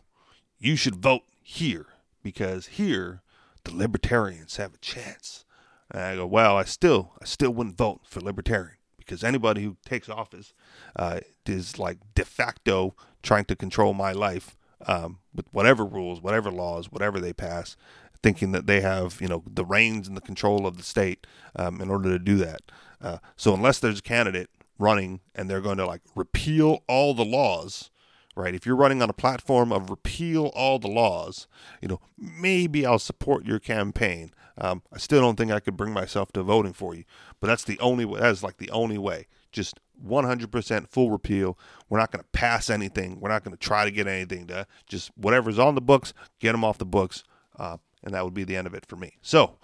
you 0.59 0.75
should 0.75 0.95
vote 0.95 1.23
here 1.41 1.87
because 2.21 2.67
here 2.67 3.21
the 3.63 3.75
libertarians 3.75 4.57
have 4.57 4.73
a 4.73 4.77
chance. 4.77 5.45
And 5.91 6.01
I 6.01 6.15
go, 6.15 6.25
well, 6.25 6.57
I 6.57 6.63
still 6.63 7.13
I 7.21 7.25
still 7.25 7.51
wouldn't 7.51 7.77
vote 7.77 8.01
for 8.05 8.21
libertarian 8.21 8.77
because 8.97 9.23
anybody 9.23 9.63
who 9.63 9.77
takes 9.85 10.09
office 10.09 10.53
uh, 10.95 11.19
is 11.45 11.77
like 11.77 11.97
de 12.15 12.25
facto 12.25 12.95
trying 13.21 13.45
to 13.45 13.55
control 13.55 13.93
my 13.93 14.11
life 14.11 14.57
um, 14.87 15.19
with 15.33 15.45
whatever 15.51 15.85
rules, 15.85 16.21
whatever 16.21 16.51
laws, 16.51 16.91
whatever 16.91 17.19
they 17.19 17.33
pass, 17.33 17.75
thinking 18.21 18.51
that 18.53 18.67
they 18.67 18.81
have 18.81 19.19
you 19.21 19.27
know 19.27 19.43
the 19.45 19.65
reins 19.65 20.07
and 20.07 20.17
the 20.17 20.21
control 20.21 20.65
of 20.65 20.77
the 20.77 20.83
state 20.83 21.27
um, 21.55 21.81
in 21.81 21.89
order 21.89 22.09
to 22.09 22.19
do 22.19 22.37
that. 22.37 22.61
Uh, 23.01 23.17
so 23.35 23.53
unless 23.53 23.79
there's 23.79 23.99
a 23.99 24.03
candidate 24.03 24.49
running 24.79 25.21
and 25.33 25.49
they're 25.49 25.61
going 25.61 25.77
to 25.77 25.85
like 25.85 26.01
repeal 26.15 26.83
all 26.87 27.13
the 27.13 27.25
laws, 27.25 27.91
right? 28.35 28.55
If 28.55 28.65
you're 28.65 28.75
running 28.75 29.01
on 29.01 29.09
a 29.09 29.13
platform 29.13 29.71
of 29.71 29.89
repeal 29.89 30.47
all 30.55 30.79
the 30.79 30.87
laws, 30.87 31.47
you 31.81 31.87
know 31.87 31.99
maybe 32.17 32.85
I'll 32.85 32.99
support 32.99 33.45
your 33.45 33.59
campaign. 33.59 34.31
Um, 34.57 34.83
I 34.91 34.97
still 34.97 35.21
don't 35.21 35.35
think 35.35 35.51
I 35.51 35.59
could 35.59 35.75
bring 35.75 35.91
myself 35.93 36.31
to 36.31 36.43
voting 36.43 36.73
for 36.73 36.95
you, 36.95 37.03
but 37.39 37.47
that's 37.47 37.65
the 37.65 37.79
only 37.79 38.05
way. 38.05 38.21
That's 38.21 38.43
like 38.43 38.57
the 38.57 38.71
only 38.71 38.97
way. 38.97 39.27
Just 39.51 39.79
100% 40.03 40.87
full 40.89 41.11
repeal. 41.11 41.57
We're 41.89 41.99
not 41.99 42.11
going 42.11 42.23
to 42.23 42.29
pass 42.31 42.69
anything. 42.69 43.19
We're 43.19 43.29
not 43.29 43.43
going 43.43 43.55
to 43.55 43.59
try 43.59 43.85
to 43.85 43.91
get 43.91 44.07
anything 44.07 44.47
to 44.47 44.67
just 44.87 45.11
whatever's 45.15 45.59
on 45.59 45.75
the 45.75 45.81
books, 45.81 46.13
get 46.39 46.53
them 46.53 46.63
off 46.63 46.77
the 46.77 46.85
books, 46.85 47.23
uh, 47.57 47.77
and 48.03 48.13
that 48.13 48.23
would 48.23 48.33
be 48.33 48.43
the 48.43 48.55
end 48.55 48.67
of 48.67 48.73
it 48.73 48.85
for 48.85 48.95
me. 48.95 49.17
So, 49.21 49.57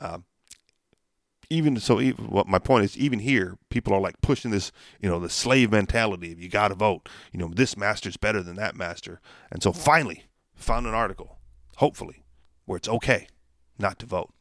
um, 0.00 0.24
even 1.50 1.78
so, 1.80 2.00
even, 2.00 2.26
what 2.26 2.46
my 2.46 2.60
point 2.60 2.84
is, 2.84 2.96
even 2.96 3.18
here, 3.18 3.58
people 3.68 3.92
are 3.92 4.00
like 4.00 4.20
pushing 4.20 4.52
this, 4.52 4.70
you 5.00 5.08
know, 5.08 5.18
the 5.18 5.28
slave 5.28 5.72
mentality 5.72 6.32
of 6.32 6.40
you 6.40 6.48
got 6.48 6.68
to 6.68 6.74
vote. 6.74 7.08
You 7.32 7.40
know, 7.40 7.48
this 7.48 7.76
master's 7.76 8.16
better 8.16 8.42
than 8.42 8.56
that 8.56 8.76
master. 8.76 9.20
And 9.50 9.62
so, 9.62 9.72
finally, 9.72 10.24
found 10.54 10.86
an 10.86 10.94
article, 10.94 11.38
hopefully, 11.76 12.22
where 12.66 12.76
it's 12.76 12.88
okay 12.88 13.26
not 13.78 13.98
to 13.98 14.06
vote. 14.06 14.32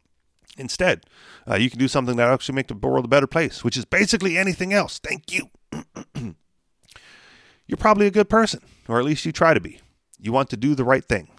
Instead, 0.59 1.05
uh, 1.49 1.55
you 1.55 1.69
can 1.69 1.79
do 1.79 1.87
something 1.87 2.17
that 2.17 2.29
actually 2.29 2.55
make 2.55 2.67
the 2.67 2.75
world 2.75 3.05
a 3.05 3.07
better 3.07 3.27
place, 3.27 3.63
which 3.63 3.77
is 3.77 3.85
basically 3.85 4.37
anything 4.37 4.73
else. 4.73 4.99
Thank 4.99 5.31
you. 5.31 5.49
You're 7.65 7.77
probably 7.77 8.07
a 8.07 8.11
good 8.11 8.29
person, 8.29 8.61
or 8.87 8.99
at 8.99 9.05
least 9.05 9.25
you 9.25 9.31
try 9.31 9.53
to 9.53 9.61
be. 9.61 9.79
You 10.19 10.33
want 10.33 10.49
to 10.49 10.57
do 10.57 10.75
the 10.75 10.83
right 10.83 11.05
thing. 11.05 11.29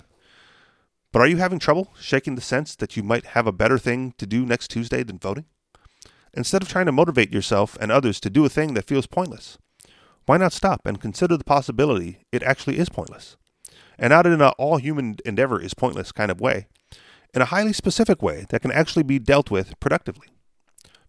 But 1.12 1.20
are 1.20 1.26
you 1.26 1.36
having 1.36 1.58
trouble 1.58 1.92
shaking 2.00 2.34
the 2.34 2.40
sense 2.40 2.74
that 2.76 2.96
you 2.96 3.02
might 3.02 3.26
have 3.26 3.46
a 3.46 3.52
better 3.52 3.78
thing 3.78 4.14
to 4.16 4.26
do 4.26 4.46
next 4.46 4.68
Tuesday 4.68 5.02
than 5.02 5.18
voting? 5.18 5.44
Instead 6.32 6.62
of 6.62 6.68
trying 6.68 6.86
to 6.86 6.92
motivate 6.92 7.32
yourself 7.32 7.76
and 7.80 7.90
others 7.90 8.20
to 8.20 8.30
do 8.30 8.44
a 8.44 8.48
thing 8.48 8.74
that 8.74 8.86
feels 8.86 9.06
pointless, 9.06 9.58
why 10.26 10.36
not 10.36 10.52
stop 10.52 10.86
and 10.86 11.00
consider 11.00 11.36
the 11.36 11.44
possibility 11.44 12.24
it 12.30 12.44
actually 12.44 12.78
is 12.78 12.88
pointless? 12.88 13.36
And 13.98 14.12
not 14.12 14.26
in 14.26 14.40
a 14.40 14.50
all 14.50 14.78
human 14.78 15.16
endeavor 15.26 15.60
is 15.60 15.74
pointless 15.74 16.12
kind 16.12 16.30
of 16.30 16.40
way, 16.40 16.68
in 17.34 17.42
a 17.42 17.46
highly 17.46 17.72
specific 17.72 18.22
way 18.22 18.46
that 18.50 18.62
can 18.62 18.72
actually 18.72 19.02
be 19.02 19.18
dealt 19.18 19.50
with 19.50 19.78
productively. 19.80 20.28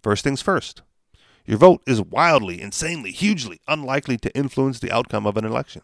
First 0.01 0.24
things 0.24 0.42
first, 0.42 0.82
your 1.46 1.58
vote 1.58 1.82
is 1.88 2.01
wildly, 2.01 2.62
insanely, 2.62 3.12
hugely 3.12 3.60
unlikely 3.68 4.18
to 4.18 4.36
influence 4.36 4.80
the 4.80 4.92
outcome 4.92 5.25
of 5.25 5.38
an 5.38 5.46
election. 5.46 5.82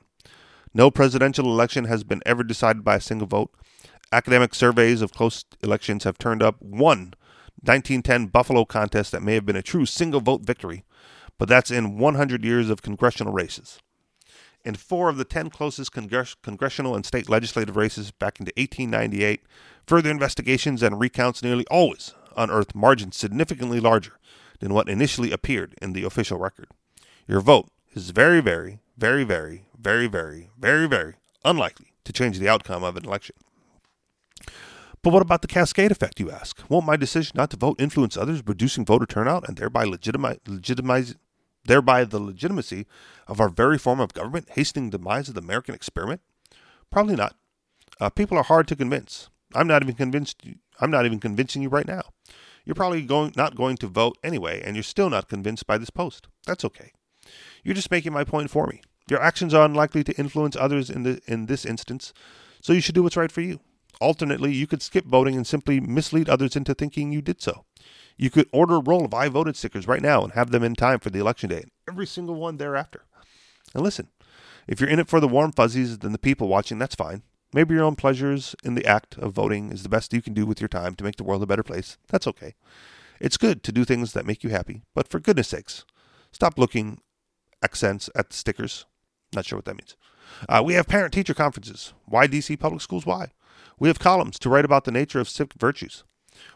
No 0.74 0.92
presidential 0.92 1.46
election 1.46 1.86
has 1.86 2.04
been 2.04 2.22
ever 2.26 2.44
decided 2.44 2.84
by 2.84 2.96
a 2.96 3.02
single 3.02 3.28
vote. 3.28 3.52
Academic 4.12 4.54
surveys 4.54 5.02
of 5.02 5.12
close 5.12 5.44
elections 5.64 6.04
have 6.04 6.18
turned 6.18 6.44
up 6.44 6.62
one 6.62 7.14
1910 7.64 8.28
Buffalo 8.28 8.66
contest 8.66 9.12
that 9.12 9.24
may 9.24 9.34
have 9.34 9.46
been 9.46 9.56
a 9.56 9.64
true 9.64 9.86
single 9.86 10.22
vote 10.22 10.46
victory, 10.46 10.86
but 11.40 11.50
that's 11.50 11.72
in 11.72 11.98
100 11.98 12.46
years 12.46 12.70
of 12.70 12.84
congressional 12.84 13.34
races. 13.34 13.80
In 14.66 14.76
four 14.76 15.10
of 15.10 15.18
the 15.18 15.26
10 15.26 15.50
closest 15.50 15.92
congress- 15.92 16.36
congressional 16.44 16.96
and 16.96 17.06
state 17.06 17.30
legislative 17.30 17.76
races 17.76 18.12
back 18.12 18.40
into 18.40 18.52
1898, 18.58 19.44
further 19.86 20.12
investigations 20.12 20.84
and 20.84 21.00
recounts 21.00 21.42
nearly 21.42 21.66
always 21.68 22.14
unearthed 22.36 22.76
margins 22.76 23.16
significantly 23.16 23.80
larger 23.80 24.20
than 24.60 24.74
what 24.74 24.90
initially 24.90 25.32
appeared 25.32 25.76
in 25.82 25.94
the 25.94 26.04
official 26.04 26.38
record. 26.38 26.68
Your 27.28 27.42
vote 27.42 27.70
is 27.94 28.12
very, 28.12 28.42
very, 28.42 28.80
very, 28.98 29.24
very, 29.24 29.64
very, 29.70 30.04
very, 30.08 30.50
very, 30.58 30.88
very 30.88 31.16
unlikely 31.44 31.94
to 32.04 32.14
change 32.14 32.40
the 32.40 32.50
outcome 32.50 32.84
of 32.84 32.96
an 32.98 33.06
election. 33.06 33.36
But 35.04 35.14
what 35.14 35.22
about 35.22 35.42
the 35.42 35.48
cascade 35.48 35.92
effect, 35.92 36.20
you 36.20 36.32
ask? 36.32 36.62
Won't 36.70 36.86
my 36.86 36.98
decision 36.98 37.34
not 37.36 37.50
to 37.52 37.58
vote 37.58 37.80
influence 37.80 38.18
others, 38.18 38.42
reducing 38.46 38.86
voter 38.86 39.06
turnout 39.06 39.48
and 39.48 39.56
thereby 39.56 39.86
legitimize, 39.86 41.16
thereby 41.68 42.04
the 42.04 42.20
legitimacy 42.20 42.88
of 43.28 43.40
our 43.40 43.50
very 43.50 43.78
form 43.78 44.00
of 44.00 44.14
government, 44.14 44.50
hastening 44.52 44.90
the 44.90 44.98
demise 44.98 45.30
of 45.30 45.36
the 45.36 45.42
American 45.42 45.76
experiment? 45.76 46.22
Probably 46.92 47.16
not. 47.16 47.36
Uh, 48.00 48.10
people 48.10 48.38
are 48.38 48.44
hard 48.44 48.68
to 48.68 48.76
convince. 48.76 49.30
I'm 49.54 49.68
not 49.68 49.84
even 49.84 49.96
convinced. 49.96 50.44
I'm 50.80 50.92
not 50.92 51.06
even 51.06 51.20
convincing 51.20 51.62
you 51.62 51.70
right 51.70 51.88
now. 51.88 52.04
You're 52.66 52.76
probably 52.76 53.02
going 53.02 53.34
not 53.36 53.56
going 53.56 53.78
to 53.78 53.88
vote 53.88 54.18
anyway, 54.24 54.62
and 54.64 54.76
you're 54.76 54.84
still 54.84 55.10
not 55.10 55.30
convinced 55.30 55.68
by 55.68 55.78
this 55.78 55.90
post. 55.90 56.28
That's 56.46 56.66
okay. 56.66 56.92
You're 57.64 57.76
just 57.76 57.92
making 57.92 58.14
my 58.14 58.24
point 58.24 58.50
for 58.50 58.68
me. 58.68 58.82
Your 59.10 59.22
actions 59.22 59.54
are 59.54 59.66
unlikely 59.66 60.04
to 60.04 60.18
influence 60.18 60.56
others 60.56 60.90
in 60.90 61.04
the 61.04 61.22
in 61.28 61.46
this 61.46 61.66
instance, 61.66 62.14
so 62.62 62.74
you 62.74 62.82
should 62.82 62.96
do 62.96 63.04
what's 63.04 63.18
right 63.18 63.32
for 63.32 63.42
you. 63.42 63.60
Alternately, 64.00 64.54
you 64.54 64.68
could 64.68 64.82
skip 64.82 65.06
voting 65.06 65.36
and 65.36 65.48
simply 65.48 65.80
mislead 65.80 66.30
others 66.30 66.56
into 66.56 66.74
thinking 66.74 67.12
you 67.12 67.22
did 67.22 67.42
so. 67.42 67.66
You 68.18 68.30
could 68.30 68.50
order 68.52 68.76
a 68.76 68.82
roll 68.82 69.06
of 69.06 69.14
I 69.14 69.30
voted 69.30 69.56
stickers 69.56 69.88
right 69.88 70.02
now 70.02 70.24
and 70.24 70.34
have 70.34 70.52
them 70.52 70.64
in 70.64 70.76
time 70.76 71.00
for 71.00 71.10
the 71.10 71.20
election 71.20 71.50
day, 71.50 71.62
and 71.62 71.72
every 71.88 72.08
single 72.08 72.36
one 72.36 72.58
thereafter. 72.58 73.04
And 73.74 73.84
listen, 73.84 74.10
if 74.68 74.82
you're 74.82 74.90
in 74.90 75.00
it 75.00 75.08
for 75.08 75.20
the 75.20 75.28
warm 75.28 75.52
fuzzies 75.52 75.98
and 76.02 76.14
the 76.14 76.20
people 76.20 76.48
watching, 76.48 76.80
that's 76.80 76.96
fine. 76.96 77.22
Maybe 77.54 77.76
your 77.76 77.84
own 77.84 77.96
pleasures 77.96 78.56
in 78.64 78.76
the 78.76 78.86
act 78.86 79.18
of 79.18 79.34
voting 79.34 79.72
is 79.72 79.84
the 79.84 79.90
best 79.90 80.14
you 80.14 80.22
can 80.22 80.34
do 80.34 80.46
with 80.46 80.60
your 80.60 80.68
time 80.68 80.96
to 80.96 81.04
make 81.04 81.16
the 81.16 81.24
world 81.24 81.44
a 81.44 81.48
better 81.48 81.64
place. 81.64 81.98
That's 82.10 82.28
okay. 82.28 82.56
It's 83.20 83.38
good 83.38 83.64
to 83.64 83.72
do 83.72 83.86
things 83.86 84.14
that 84.14 84.26
make 84.26 84.44
you 84.44 84.50
happy, 84.50 84.82
but 84.94 85.08
for 85.08 85.20
goodness 85.20 85.48
sakes, 85.48 85.86
stop 86.32 86.58
looking 86.58 87.00
accents 87.64 88.10
at 88.16 88.30
the 88.30 88.36
stickers. 88.36 88.86
Not 89.34 89.46
sure 89.46 89.58
what 89.58 89.66
that 89.66 89.78
means. 89.78 89.96
Uh, 90.50 90.62
we 90.64 90.74
have 90.74 90.88
parent 90.88 91.14
teacher 91.14 91.34
conferences. 91.34 91.94
Why 92.06 92.28
DC 92.28 92.60
Public 92.60 92.82
Schools? 92.82 93.06
Why? 93.06 93.32
We 93.80 93.88
have 93.88 94.00
columns 94.00 94.38
to 94.40 94.50
write 94.50 94.66
about 94.66 94.84
the 94.84 94.92
nature 94.92 95.20
of 95.20 95.30
civic 95.30 95.60
virtues. 95.60 96.04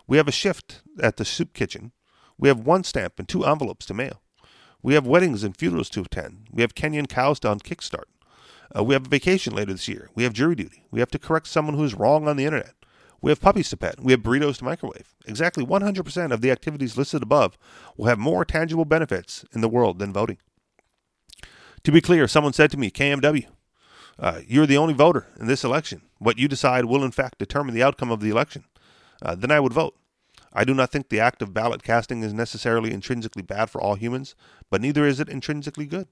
We 0.07 0.17
have 0.17 0.27
a 0.27 0.31
shift 0.31 0.81
at 1.01 1.17
the 1.17 1.25
soup 1.25 1.53
kitchen. 1.53 1.91
We 2.37 2.47
have 2.47 2.59
one 2.59 2.83
stamp 2.83 3.19
and 3.19 3.27
two 3.27 3.45
envelopes 3.45 3.85
to 3.87 3.93
mail. 3.93 4.21
We 4.81 4.95
have 4.95 5.05
weddings 5.05 5.43
and 5.43 5.55
funerals 5.55 5.89
to 5.91 6.01
attend. 6.01 6.47
We 6.51 6.61
have 6.61 6.73
Kenyan 6.75 7.07
cows 7.07 7.39
down 7.39 7.59
Kickstart. 7.59 8.05
Uh, 8.75 8.83
we 8.83 8.93
have 8.93 9.05
a 9.05 9.09
vacation 9.09 9.53
later 9.53 9.73
this 9.73 9.87
year. 9.87 10.09
We 10.15 10.23
have 10.23 10.33
jury 10.33 10.55
duty. 10.55 10.83
We 10.91 10.99
have 10.99 11.11
to 11.11 11.19
correct 11.19 11.47
someone 11.47 11.75
who 11.75 11.83
is 11.83 11.93
wrong 11.93 12.27
on 12.27 12.37
the 12.37 12.45
internet. 12.45 12.73
We 13.21 13.29
have 13.29 13.41
puppies 13.41 13.69
to 13.69 13.77
pet. 13.77 13.99
We 13.99 14.13
have 14.13 14.21
burritos 14.21 14.57
to 14.57 14.65
microwave. 14.65 15.13
Exactly 15.27 15.63
100% 15.65 16.31
of 16.31 16.41
the 16.41 16.49
activities 16.49 16.97
listed 16.97 17.21
above 17.21 17.57
will 17.95 18.07
have 18.07 18.17
more 18.17 18.43
tangible 18.43 18.85
benefits 18.85 19.45
in 19.53 19.61
the 19.61 19.69
world 19.69 19.99
than 19.99 20.11
voting. 20.11 20.37
To 21.83 21.91
be 21.91 22.01
clear, 22.01 22.27
someone 22.27 22.53
said 22.53 22.71
to 22.71 22.77
me, 22.77 22.89
KMW, 22.89 23.45
uh, 24.17 24.41
you're 24.47 24.65
the 24.65 24.77
only 24.77 24.93
voter 24.93 25.27
in 25.39 25.47
this 25.47 25.63
election. 25.63 26.01
What 26.17 26.39
you 26.39 26.47
decide 26.47 26.85
will, 26.85 27.03
in 27.03 27.11
fact, 27.11 27.37
determine 27.37 27.75
the 27.75 27.83
outcome 27.83 28.11
of 28.11 28.21
the 28.21 28.29
election. 28.29 28.65
Uh, 29.21 29.35
then 29.35 29.51
I 29.51 29.59
would 29.59 29.73
vote. 29.73 29.95
I 30.53 30.63
do 30.65 30.73
not 30.73 30.91
think 30.91 31.09
the 31.09 31.19
act 31.19 31.41
of 31.41 31.53
ballot 31.53 31.83
casting 31.83 32.23
is 32.23 32.33
necessarily 32.33 32.91
intrinsically 32.91 33.43
bad 33.43 33.69
for 33.69 33.79
all 33.79 33.95
humans, 33.95 34.35
but 34.69 34.81
neither 34.81 35.05
is 35.05 35.19
it 35.19 35.29
intrinsically 35.29 35.85
good. 35.85 36.07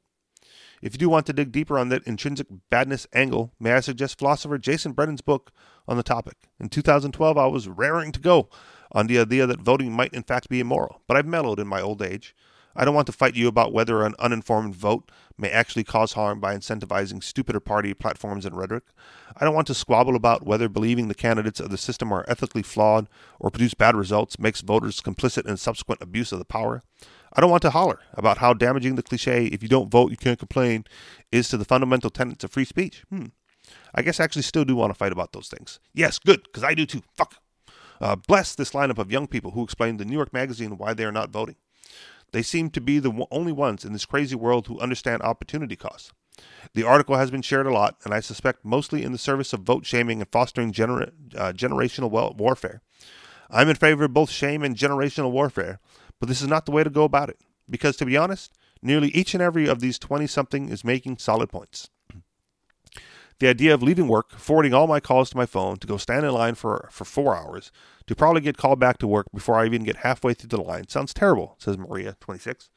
If 0.82 0.94
you 0.94 1.00
do 1.00 1.10
want 1.10 1.26
to 1.26 1.34
dig 1.34 1.52
deeper 1.52 1.78
on 1.78 1.90
that 1.90 2.08
intrinsic 2.08 2.48
badness 2.70 3.06
angle, 3.14 3.54
may 3.60 3.74
I 3.74 3.82
suggest 3.82 4.18
philosopher 4.18 4.58
Jason 4.58 4.94
Brennan's 4.94 5.22
book 5.22 5.52
on 5.88 5.98
the 5.98 6.04
topic. 6.04 6.38
In 6.60 6.70
2012, 6.70 7.38
I 7.38 7.48
was 7.48 7.68
raring 7.68 8.14
to 8.14 8.20
go 8.20 8.50
on 8.94 9.08
the 9.08 9.20
idea 9.20 9.46
that 9.46 9.60
voting 9.60 9.92
might 9.92 10.14
in 10.14 10.24
fact 10.24 10.48
be 10.48 10.62
immoral, 10.62 11.02
but 11.06 11.18
I've 11.18 11.26
mellowed 11.26 11.60
in 11.60 11.68
my 11.68 11.82
old 11.82 12.02
age. 12.02 12.34
I 12.80 12.86
don't 12.86 12.96
want 12.96 13.08
to 13.08 13.12
fight 13.12 13.36
you 13.36 13.50
about 13.50 13.74
whether 13.74 14.04
an 14.04 14.16
uninformed 14.20 14.74
vote 14.74 15.12
may 15.38 15.50
actually 15.50 15.84
cause 15.84 16.14
harm 16.14 16.40
by 16.40 16.56
incentivizing 16.56 17.22
stupider 17.22 17.60
party 17.60 17.94
platforms 17.94 18.46
and 18.46 18.56
rhetoric. 18.56 18.86
I 19.36 19.44
don't 19.44 19.54
want 19.54 19.68
to 19.68 19.74
squabble 19.74 20.16
about 20.16 20.46
whether 20.46 20.70
believing 20.70 21.10
the 21.10 21.14
candidates 21.14 21.60
of 21.60 21.72
the 21.72 21.78
system 21.78 22.14
are 22.14 22.24
ethically 22.30 22.64
flawed 22.64 23.10
or 23.38 23.52
produce 23.52 23.74
bad 23.74 23.98
results 23.98 24.40
makes 24.40 24.62
voters 24.62 25.02
complicit 25.02 25.46
in 25.46 25.58
subsequent 25.58 26.02
abuse 26.02 26.32
of 26.32 26.40
the 26.40 26.46
power. 26.46 26.82
I 27.34 27.42
don't 27.42 27.52
want 27.52 27.64
to 27.64 27.72
holler 27.72 28.00
about 28.14 28.38
how 28.38 28.54
damaging 28.54 28.96
the 28.96 29.04
cliche, 29.04 29.48
if 29.48 29.62
you 29.62 29.68
don't 29.68 29.92
vote, 29.92 30.12
you 30.12 30.18
can't 30.18 30.40
complain, 30.40 30.86
is 31.34 31.50
to 31.50 31.58
the 31.58 31.66
fundamental 31.66 32.10
tenets 32.10 32.46
of 32.46 32.52
free 32.52 32.64
speech. 32.64 33.04
Hmm. 33.10 33.26
I 33.94 34.04
guess 34.04 34.22
I 34.22 34.24
actually 34.24 34.44
still 34.44 34.64
do 34.64 34.78
want 34.78 34.92
to 34.92 34.98
fight 34.98 35.12
about 35.12 35.34
those 35.34 35.50
things. 35.50 35.82
Yes, 35.94 36.18
good, 36.18 36.44
because 36.44 36.64
I 36.64 36.76
do 36.76 36.86
too. 36.86 37.02
Fuck. 37.18 37.36
Uh, 38.00 38.16
bless 38.16 38.56
this 38.56 38.72
lineup 38.72 39.00
of 39.00 39.12
young 39.12 39.28
people 39.28 39.52
who 39.52 39.64
explained 39.66 40.00
to 40.00 40.06
New 40.06 40.16
York 40.16 40.32
Magazine 40.32 40.78
why 40.78 40.94
they 40.94 41.04
are 41.04 41.12
not 41.12 41.30
voting. 41.30 41.58
They 42.32 42.42
seem 42.42 42.70
to 42.72 42.82
be 42.82 43.00
the 43.00 43.26
only 43.32 43.52
ones 43.52 43.84
in 43.84 43.94
this 43.94 44.06
crazy 44.06 44.36
world 44.36 44.68
who 44.68 44.80
understand 44.80 45.22
opportunity 45.22 45.76
costs. 45.76 46.12
The 46.74 46.84
article 46.84 47.16
has 47.16 47.32
been 47.32 47.42
shared 47.42 47.68
a 47.68 47.74
lot, 47.74 47.98
and 48.04 48.14
I 48.14 48.20
suspect 48.20 48.64
mostly 48.64 49.04
in 49.04 49.12
the 49.12 49.18
service 49.18 49.52
of 49.54 49.62
vote 49.62 49.86
shaming 49.86 50.22
and 50.22 50.32
fostering 50.32 50.72
gener- 50.72 51.12
uh, 51.36 51.52
generational 51.54 52.10
warfare. 52.38 52.82
I'm 53.50 53.70
in 53.70 53.76
favor 53.76 54.06
of 54.06 54.14
both 54.14 54.30
shame 54.30 54.64
and 54.64 54.76
generational 54.76 55.32
warfare, 55.32 55.80
but 56.20 56.30
this 56.30 56.42
is 56.42 56.48
not 56.48 56.66
the 56.66 56.72
way 56.72 56.84
to 56.84 56.90
go 56.90 57.04
about 57.04 57.30
it, 57.30 57.40
because 57.70 57.98
to 57.98 58.06
be 58.06 58.16
honest, 58.16 58.54
nearly 58.82 59.10
each 59.10 59.34
and 59.34 59.42
every 59.42 59.68
of 59.68 59.80
these 59.80 59.98
20 59.98 60.28
something 60.28 60.70
is 60.70 60.84
making 60.84 61.18
solid 61.18 61.50
points. 61.50 61.90
The 63.40 63.48
idea 63.48 63.74
of 63.74 63.82
leaving 63.82 64.08
work, 64.08 64.32
forwarding 64.32 64.74
all 64.74 64.88
my 64.88 65.00
calls 65.00 65.30
to 65.30 65.38
my 65.38 65.46
phone 65.46 65.78
to 65.78 65.88
go 65.88 65.98
stand 65.98 66.26
in 66.26 66.32
line 66.34 66.56
for, 66.56 66.90
for 66.92 67.06
four 67.06 67.36
hours, 67.36 67.72
to 68.08 68.16
probably 68.16 68.42
get 68.42 68.58
called 68.58 68.80
back 68.80 68.98
to 68.98 69.08
work 69.08 69.28
before 69.34 69.56
I 69.56 69.66
even 69.66 69.84
get 69.84 69.98
halfway 69.98 70.34
through 70.34 70.50
the 70.50 70.62
line 70.62 70.90
sounds 70.90 71.14
terrible, 71.14 71.56
says 71.58 71.78
Maria, 71.78 72.18
26. 72.20 72.70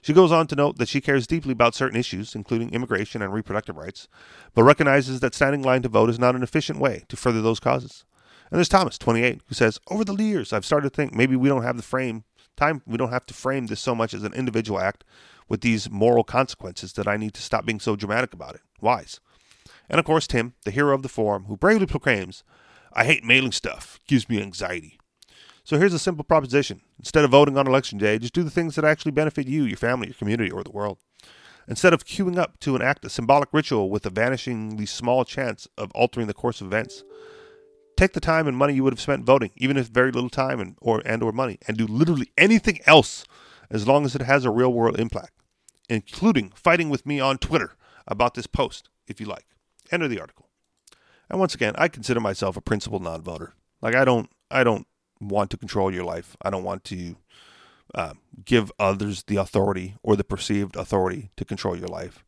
She 0.00 0.12
goes 0.12 0.32
on 0.32 0.46
to 0.46 0.56
note 0.56 0.78
that 0.78 0.88
she 0.88 1.00
cares 1.00 1.26
deeply 1.26 1.52
about 1.52 1.74
certain 1.74 1.98
issues, 1.98 2.34
including 2.34 2.70
immigration 2.70 3.20
and 3.20 3.32
reproductive 3.32 3.76
rights, 3.76 4.08
but 4.54 4.62
recognizes 4.62 5.20
that 5.20 5.34
standing 5.34 5.60
in 5.60 5.66
line 5.66 5.82
to 5.82 5.88
vote 5.88 6.08
is 6.08 6.18
not 6.18 6.34
an 6.34 6.42
efficient 6.42 6.78
way 6.78 7.04
to 7.08 7.16
further 7.16 7.42
those 7.42 7.60
causes. 7.60 8.04
And 8.50 8.56
there's 8.56 8.68
Thomas, 8.68 8.96
28, 8.96 9.42
who 9.46 9.54
says, 9.54 9.78
Over 9.90 10.04
the 10.04 10.14
years, 10.14 10.52
I've 10.52 10.64
started 10.64 10.88
to 10.88 10.94
think 10.94 11.14
maybe 11.14 11.36
we 11.36 11.48
don't 11.48 11.64
have 11.64 11.76
the 11.76 11.82
frame 11.82 12.24
time 12.58 12.82
we 12.86 12.98
don't 12.98 13.10
have 13.10 13.24
to 13.26 13.34
frame 13.34 13.66
this 13.66 13.80
so 13.80 13.94
much 13.94 14.12
as 14.12 14.24
an 14.24 14.34
individual 14.34 14.80
act 14.80 15.04
with 15.48 15.62
these 15.62 15.88
moral 15.90 16.24
consequences 16.24 16.92
that 16.94 17.08
I 17.08 17.16
need 17.16 17.32
to 17.34 17.42
stop 17.42 17.64
being 17.64 17.80
so 17.80 17.96
dramatic 17.96 18.34
about 18.34 18.56
it. 18.56 18.60
Wise. 18.80 19.20
And 19.88 19.98
of 19.98 20.04
course, 20.04 20.26
Tim, 20.26 20.54
the 20.64 20.70
hero 20.70 20.94
of 20.94 21.02
the 21.02 21.08
forum, 21.08 21.44
who 21.44 21.56
bravely 21.56 21.86
proclaims, 21.86 22.44
I 22.92 23.04
hate 23.04 23.24
mailing 23.24 23.52
stuff, 23.52 23.98
it 24.00 24.08
gives 24.08 24.28
me 24.28 24.42
anxiety. 24.42 24.98
So 25.64 25.78
here's 25.78 25.94
a 25.94 25.98
simple 25.98 26.24
proposition. 26.24 26.80
Instead 26.98 27.24
of 27.24 27.30
voting 27.30 27.58
on 27.58 27.66
election 27.66 27.98
day, 27.98 28.18
just 28.18 28.32
do 28.32 28.42
the 28.42 28.50
things 28.50 28.74
that 28.74 28.84
actually 28.84 29.12
benefit 29.12 29.46
you, 29.46 29.64
your 29.64 29.76
family, 29.76 30.08
your 30.08 30.14
community, 30.14 30.50
or 30.50 30.64
the 30.64 30.70
world. 30.70 30.98
Instead 31.68 31.92
of 31.92 32.06
queuing 32.06 32.38
up 32.38 32.58
to 32.60 32.74
enact 32.74 33.04
a 33.04 33.10
symbolic 33.10 33.50
ritual 33.52 33.90
with 33.90 34.06
a 34.06 34.10
vanishingly 34.10 34.88
small 34.88 35.24
chance 35.26 35.68
of 35.76 35.92
altering 35.92 36.26
the 36.26 36.32
course 36.32 36.62
of 36.62 36.68
events, 36.68 37.04
take 37.98 38.14
the 38.14 38.20
time 38.20 38.48
and 38.48 38.56
money 38.56 38.72
you 38.72 38.82
would 38.82 38.94
have 38.94 39.00
spent 39.00 39.26
voting, 39.26 39.50
even 39.56 39.76
if 39.76 39.88
very 39.88 40.10
little 40.10 40.30
time 40.30 40.60
and 40.60 40.76
or 40.80 41.02
and 41.04 41.22
or 41.22 41.32
money, 41.32 41.58
and 41.68 41.76
do 41.76 41.86
literally 41.86 42.32
anything 42.38 42.78
else 42.86 43.26
as 43.70 43.86
long 43.86 44.06
as 44.06 44.14
it 44.14 44.22
has 44.22 44.46
a 44.46 44.50
real 44.50 44.72
world 44.72 44.98
impact, 44.98 45.34
including 45.90 46.50
fighting 46.54 46.88
with 46.88 47.04
me 47.04 47.20
on 47.20 47.36
Twitter 47.36 47.76
about 48.06 48.32
this 48.32 48.46
post, 48.46 48.88
if 49.06 49.20
you 49.20 49.26
like. 49.26 49.44
Enter 49.90 50.08
the 50.08 50.20
article. 50.20 50.48
And 51.30 51.38
once 51.38 51.54
again, 51.54 51.74
I 51.76 51.88
consider 51.88 52.20
myself 52.20 52.56
a 52.56 52.60
principled 52.60 53.02
non-voter. 53.02 53.54
Like 53.82 53.94
I 53.94 54.04
don't, 54.04 54.30
I 54.50 54.64
don't 54.64 54.86
want 55.20 55.50
to 55.50 55.56
control 55.56 55.92
your 55.92 56.04
life. 56.04 56.36
I 56.42 56.50
don't 56.50 56.64
want 56.64 56.84
to 56.84 57.16
uh, 57.94 58.14
give 58.44 58.72
others 58.78 59.24
the 59.24 59.36
authority 59.36 59.96
or 60.02 60.16
the 60.16 60.24
perceived 60.24 60.76
authority 60.76 61.30
to 61.36 61.44
control 61.44 61.76
your 61.76 61.88
life. 61.88 62.24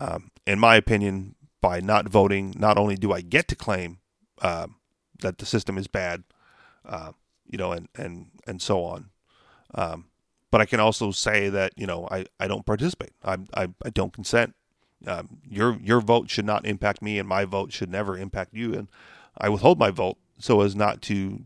Um, 0.00 0.30
in 0.46 0.58
my 0.58 0.76
opinion, 0.76 1.34
by 1.60 1.80
not 1.80 2.08
voting, 2.08 2.54
not 2.56 2.78
only 2.78 2.96
do 2.96 3.12
I 3.12 3.20
get 3.20 3.48
to 3.48 3.56
claim 3.56 3.98
uh, 4.42 4.68
that 5.20 5.38
the 5.38 5.46
system 5.46 5.78
is 5.78 5.88
bad, 5.88 6.24
uh, 6.84 7.12
you 7.46 7.58
know, 7.58 7.72
and 7.72 7.88
and 7.96 8.30
and 8.46 8.62
so 8.62 8.84
on. 8.84 9.10
Um, 9.74 10.06
but 10.50 10.60
I 10.60 10.66
can 10.66 10.80
also 10.80 11.10
say 11.10 11.48
that 11.48 11.72
you 11.76 11.86
know 11.86 12.08
I, 12.10 12.26
I 12.38 12.46
don't 12.46 12.66
participate. 12.66 13.12
I, 13.24 13.38
I, 13.54 13.68
I 13.84 13.90
don't 13.90 14.12
consent. 14.12 14.54
Um, 15.06 15.38
your 15.48 15.78
your 15.80 16.00
vote 16.00 16.28
should 16.28 16.44
not 16.44 16.66
impact 16.66 17.02
me, 17.02 17.18
and 17.18 17.28
my 17.28 17.44
vote 17.44 17.72
should 17.72 17.90
never 17.90 18.16
impact 18.16 18.52
you. 18.54 18.74
And 18.74 18.88
I 19.36 19.48
withhold 19.48 19.78
my 19.78 19.90
vote 19.90 20.18
so 20.38 20.60
as 20.60 20.74
not 20.74 21.02
to 21.02 21.40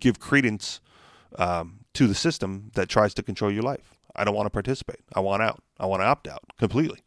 give 0.00 0.18
credence 0.20 0.80
um, 1.38 1.80
to 1.94 2.06
the 2.06 2.14
system 2.14 2.70
that 2.74 2.88
tries 2.88 3.14
to 3.14 3.22
control 3.22 3.50
your 3.50 3.62
life. 3.62 3.94
I 4.16 4.24
don't 4.24 4.34
want 4.34 4.46
to 4.46 4.50
participate. 4.50 5.00
I 5.14 5.20
want 5.20 5.42
out. 5.42 5.62
I 5.78 5.86
want 5.86 6.02
to 6.02 6.06
opt 6.06 6.28
out 6.28 6.42
completely 6.58 7.00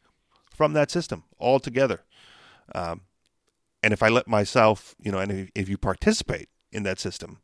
from 0.53 0.73
that 0.73 0.91
system 0.91 1.23
altogether. 1.39 2.01
Um, 2.75 3.01
and 3.83 3.93
if 3.93 4.03
I 4.03 4.09
let 4.09 4.27
myself, 4.27 4.95
you 5.01 5.11
know, 5.11 5.17
and 5.17 5.31
if, 5.31 5.49
if 5.55 5.69
you 5.69 5.77
participate 5.77 6.49
in 6.71 6.83
that 6.83 6.99
system, 6.99 7.39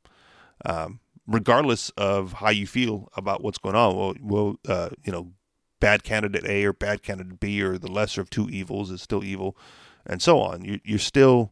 um, 0.66 1.00
regardless 1.26 1.90
of 1.92 2.34
how 2.34 2.50
you 2.50 2.68
feel 2.68 3.10
about 3.18 3.44
what's 3.44 3.58
going 3.58 3.76
on, 3.76 3.96
well, 3.96 4.14
well 4.22 4.56
uh, 4.68 4.90
you 5.04 5.12
know, 5.12 5.32
bad 5.80 6.04
candidate 6.04 6.46
A 6.46 6.66
or 6.66 6.74
bad 6.74 7.04
candidate 7.04 7.40
B 7.40 7.62
or 7.62 7.78
the 7.78 7.92
lesser 7.92 8.22
of 8.22 8.30
two 8.30 8.50
evils 8.50 8.92
is 8.92 9.02
still 9.02 9.24
evil, 9.24 9.58
and 10.06 10.22
so 10.22 10.40
on. 10.40 10.64
You, 10.64 10.80
you're 10.84 11.00
still 11.00 11.52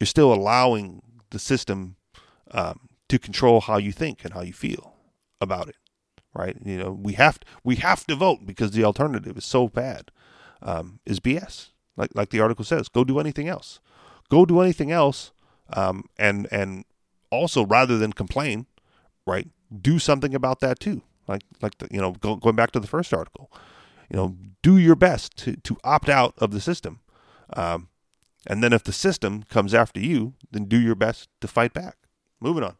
you're 0.00 0.06
still 0.06 0.32
allowing 0.32 1.02
the 1.30 1.38
system 1.38 1.96
um, 2.50 2.88
to 3.08 3.18
control 3.18 3.60
how 3.60 3.78
you 3.78 3.92
think 3.92 4.24
and 4.24 4.34
how 4.34 4.42
you 4.42 4.52
feel 4.52 4.94
about 5.40 5.68
it, 5.68 5.76
right? 6.34 6.56
You 6.64 6.78
know, 6.78 6.92
we 6.92 7.14
have 7.14 7.38
we 7.64 7.76
have 7.76 8.06
to 8.06 8.16
vote 8.16 8.40
because 8.46 8.72
the 8.72 8.84
alternative 8.84 9.36
is 9.36 9.44
so 9.44 9.68
bad, 9.68 10.10
um, 10.62 11.00
is 11.06 11.20
BS. 11.20 11.70
Like 11.96 12.10
like 12.14 12.30
the 12.30 12.40
article 12.40 12.64
says, 12.64 12.88
go 12.88 13.04
do 13.04 13.18
anything 13.18 13.48
else, 13.48 13.80
go 14.28 14.44
do 14.44 14.60
anything 14.60 14.90
else, 14.90 15.32
um, 15.72 16.04
and 16.18 16.46
and 16.50 16.84
also 17.30 17.64
rather 17.64 17.98
than 17.98 18.12
complain, 18.12 18.66
right, 19.26 19.48
do 19.80 19.98
something 19.98 20.34
about 20.34 20.60
that 20.60 20.78
too. 20.78 21.02
Like 21.28 21.42
like 21.62 21.78
the, 21.78 21.88
you 21.90 22.00
know, 22.00 22.12
go, 22.12 22.36
going 22.36 22.56
back 22.56 22.70
to 22.72 22.80
the 22.80 22.86
first 22.86 23.12
article, 23.12 23.50
you 24.10 24.16
know, 24.16 24.36
do 24.62 24.76
your 24.76 24.96
best 24.96 25.36
to 25.38 25.56
to 25.56 25.76
opt 25.84 26.08
out 26.08 26.34
of 26.38 26.50
the 26.50 26.60
system. 26.60 27.00
Um, 27.52 27.88
and 28.46 28.62
then 28.62 28.72
if 28.72 28.84
the 28.84 28.92
system 28.92 29.42
comes 29.44 29.74
after 29.74 30.00
you, 30.00 30.34
then 30.50 30.66
do 30.66 30.80
your 30.80 30.94
best 30.94 31.28
to 31.40 31.48
fight 31.48 31.72
back. 31.72 31.96
Moving 32.40 32.62
on. 32.62 32.76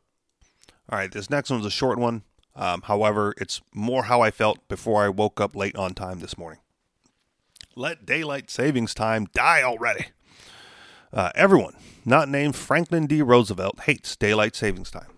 All 0.89 0.99
right, 0.99 1.11
this 1.11 1.29
next 1.29 1.51
one's 1.51 1.67
a 1.67 1.71
short 1.71 1.99
one. 1.99 2.23
Um, 2.55 2.83
however, 2.83 3.35
it's 3.39 3.61
more 3.75 4.05
how 4.05 4.21
I 4.21 4.31
felt 4.31 4.67
before 4.69 5.05
I 5.05 5.09
woke 5.09 5.41
up 5.41 5.57
late 5.57 5.77
on 5.77 5.95
time 5.95 6.21
this 6.21 6.39
morning. 6.39 6.61
Let 7.75 8.07
daylight 8.07 8.51
savings 8.51 8.95
time 8.95 9.27
die 9.35 9.63
already. 9.63 10.07
Uh, 11.13 11.31
everyone 11.35 11.75
not 12.05 12.29
named 12.29 12.57
Franklin 12.57 13.07
D. 13.07 13.21
Roosevelt 13.21 13.81
hates 13.81 14.17
daylight 14.17 14.55
savings 14.55 14.91
time. 14.91 15.16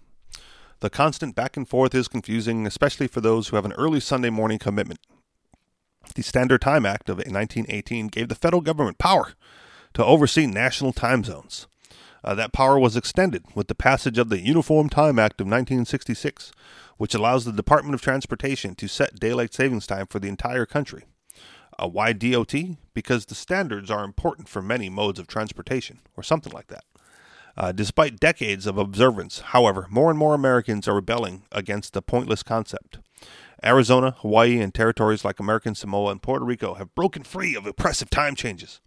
The 0.81 0.91
constant 0.91 1.35
back 1.35 1.57
and 1.57 1.69
forth 1.69 1.93
is 1.93 2.07
confusing, 2.07 2.65
especially 2.65 3.09
for 3.09 3.21
those 3.21 3.49
who 3.49 3.57
have 3.57 3.65
an 3.65 3.73
early 3.73 3.99
Sunday 3.99 4.31
morning 4.31 4.61
commitment. 4.61 5.01
The 6.15 6.23
Standard 6.23 6.61
Time 6.61 6.87
Act 6.87 7.09
of 7.09 7.17
1918 7.17 8.07
gave 8.09 8.29
the 8.29 8.37
federal 8.37 8.63
government 8.63 8.99
power 8.99 9.33
to 9.95 10.05
oversee 10.05 10.47
national 10.47 10.93
time 10.93 11.25
zones. 11.25 11.67
Uh, 12.23 12.35
that 12.37 12.53
power 12.53 12.79
was 12.79 12.97
extended 12.97 13.45
with 13.57 13.67
the 13.67 13.75
passage 13.75 14.19
of 14.19 14.29
the 14.29 14.41
Uniform 14.41 14.89
Time 14.89 15.19
Act 15.19 15.41
of 15.41 15.47
1966, 15.47 16.53
which 16.97 17.15
allows 17.15 17.45
the 17.45 17.53
Department 17.53 17.95
of 17.95 18.01
Transportation 18.01 18.77
to 18.77 18.87
set 18.87 19.19
daylight 19.19 19.55
savings 19.55 19.87
time 19.87 20.07
for 20.07 20.21
the 20.21 20.29
entire 20.29 20.67
country. 20.67 21.05
Uh, 21.77 21.89
why 21.89 22.13
DOT? 22.13 22.55
Because 22.95 23.27
the 23.27 23.35
standards 23.35 23.91
are 23.91 24.05
important 24.05 24.49
for 24.49 24.63
many 24.63 24.89
modes 24.89 25.19
of 25.19 25.27
transportation, 25.27 26.01
or 26.17 26.23
something 26.23 26.53
like 26.53 26.69
that. 26.69 26.85
Uh, 27.59 27.73
despite 27.73 28.21
decades 28.21 28.69
of 28.69 28.79
observance, 28.79 29.41
however, 29.41 29.89
more 29.91 30.11
and 30.11 30.19
more 30.19 30.33
Americans 30.33 30.87
are 30.87 30.95
rebelling 30.95 31.43
against 31.51 31.93
the 31.93 32.01
pointless 32.01 32.45
concept. 32.45 33.01
Arizona, 33.65 34.13
Hawaii, 34.19 34.61
and 34.61 34.73
territories 34.73 35.25
like 35.25 35.41
American 35.41 35.75
Samoa 35.75 36.13
and 36.13 36.23
Puerto 36.23 36.45
Rico 36.45 36.75
have 36.75 36.95
broken 36.95 37.25
free 37.25 37.57
of 37.57 37.67
oppressive 37.67 38.11
time 38.11 38.37
changes. 38.37 38.81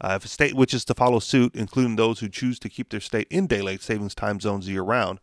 Uh, 0.00 0.14
if 0.16 0.24
a 0.24 0.28
state 0.28 0.54
wishes 0.54 0.84
to 0.84 0.94
follow 0.94 1.20
suit, 1.20 1.54
including 1.54 1.94
those 1.94 2.18
who 2.18 2.28
choose 2.28 2.58
to 2.58 2.68
keep 2.68 2.90
their 2.90 2.98
state 2.98 3.28
in 3.30 3.46
daylight 3.46 3.82
savings 3.82 4.16
time 4.16 4.40
zones 4.40 4.68
year 4.68 4.82
round, 4.82 5.20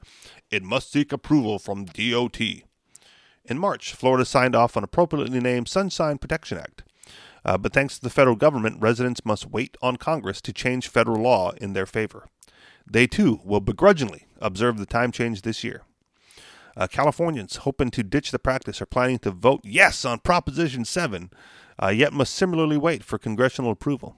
it 0.49 0.63
must 0.63 0.89
seek 0.89 1.11
approval 1.11 1.59
from 1.59 1.83
DOT. 1.83 2.39
In 2.39 3.59
March, 3.59 3.93
Florida 3.93 4.23
signed 4.23 4.55
off 4.55 4.77
on 4.77 4.85
appropriately 4.85 5.41
named 5.41 5.67
Sunshine 5.67 6.17
Protection 6.17 6.57
Act. 6.57 6.83
Uh, 7.43 7.57
but 7.57 7.73
thanks 7.73 7.95
to 7.97 8.01
the 8.01 8.09
federal 8.09 8.37
government, 8.37 8.81
residents 8.81 9.25
must 9.25 9.51
wait 9.51 9.75
on 9.81 9.97
Congress 9.97 10.39
to 10.41 10.53
change 10.53 10.87
federal 10.87 11.21
law 11.21 11.51
in 11.57 11.73
their 11.73 11.85
favor. 11.85 12.29
They 12.89 13.07
too 13.07 13.39
will 13.43 13.61
begrudgingly 13.61 14.27
observe 14.39 14.77
the 14.77 14.85
time 14.85 15.11
change 15.11 15.41
this 15.41 15.63
year. 15.63 15.83
Uh, 16.77 16.87
Californians 16.87 17.57
hoping 17.57 17.89
to 17.91 18.03
ditch 18.03 18.31
the 18.31 18.39
practice 18.39 18.81
are 18.81 18.85
planning 18.85 19.19
to 19.19 19.31
vote 19.31 19.61
yes 19.63 20.03
on 20.03 20.19
Proposition 20.19 20.83
7, 20.83 21.31
uh, 21.81 21.87
yet 21.87 22.13
must 22.13 22.35
similarly 22.35 22.77
wait 22.77 23.03
for 23.03 23.17
congressional 23.17 23.71
approval. 23.71 24.17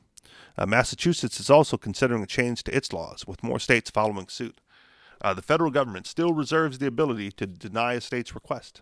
Uh, 0.57 0.65
Massachusetts 0.65 1.39
is 1.39 1.51
also 1.51 1.77
considering 1.77 2.23
a 2.23 2.27
change 2.27 2.63
to 2.63 2.75
its 2.75 2.91
laws, 2.91 3.25
with 3.27 3.43
more 3.43 3.59
states 3.59 3.91
following 3.91 4.27
suit. 4.27 4.59
Uh, 5.21 5.33
the 5.33 5.41
federal 5.41 5.71
government 5.71 6.07
still 6.07 6.33
reserves 6.33 6.79
the 6.79 6.87
ability 6.87 7.31
to 7.31 7.45
deny 7.45 7.93
a 7.93 8.01
state's 8.01 8.33
request. 8.33 8.81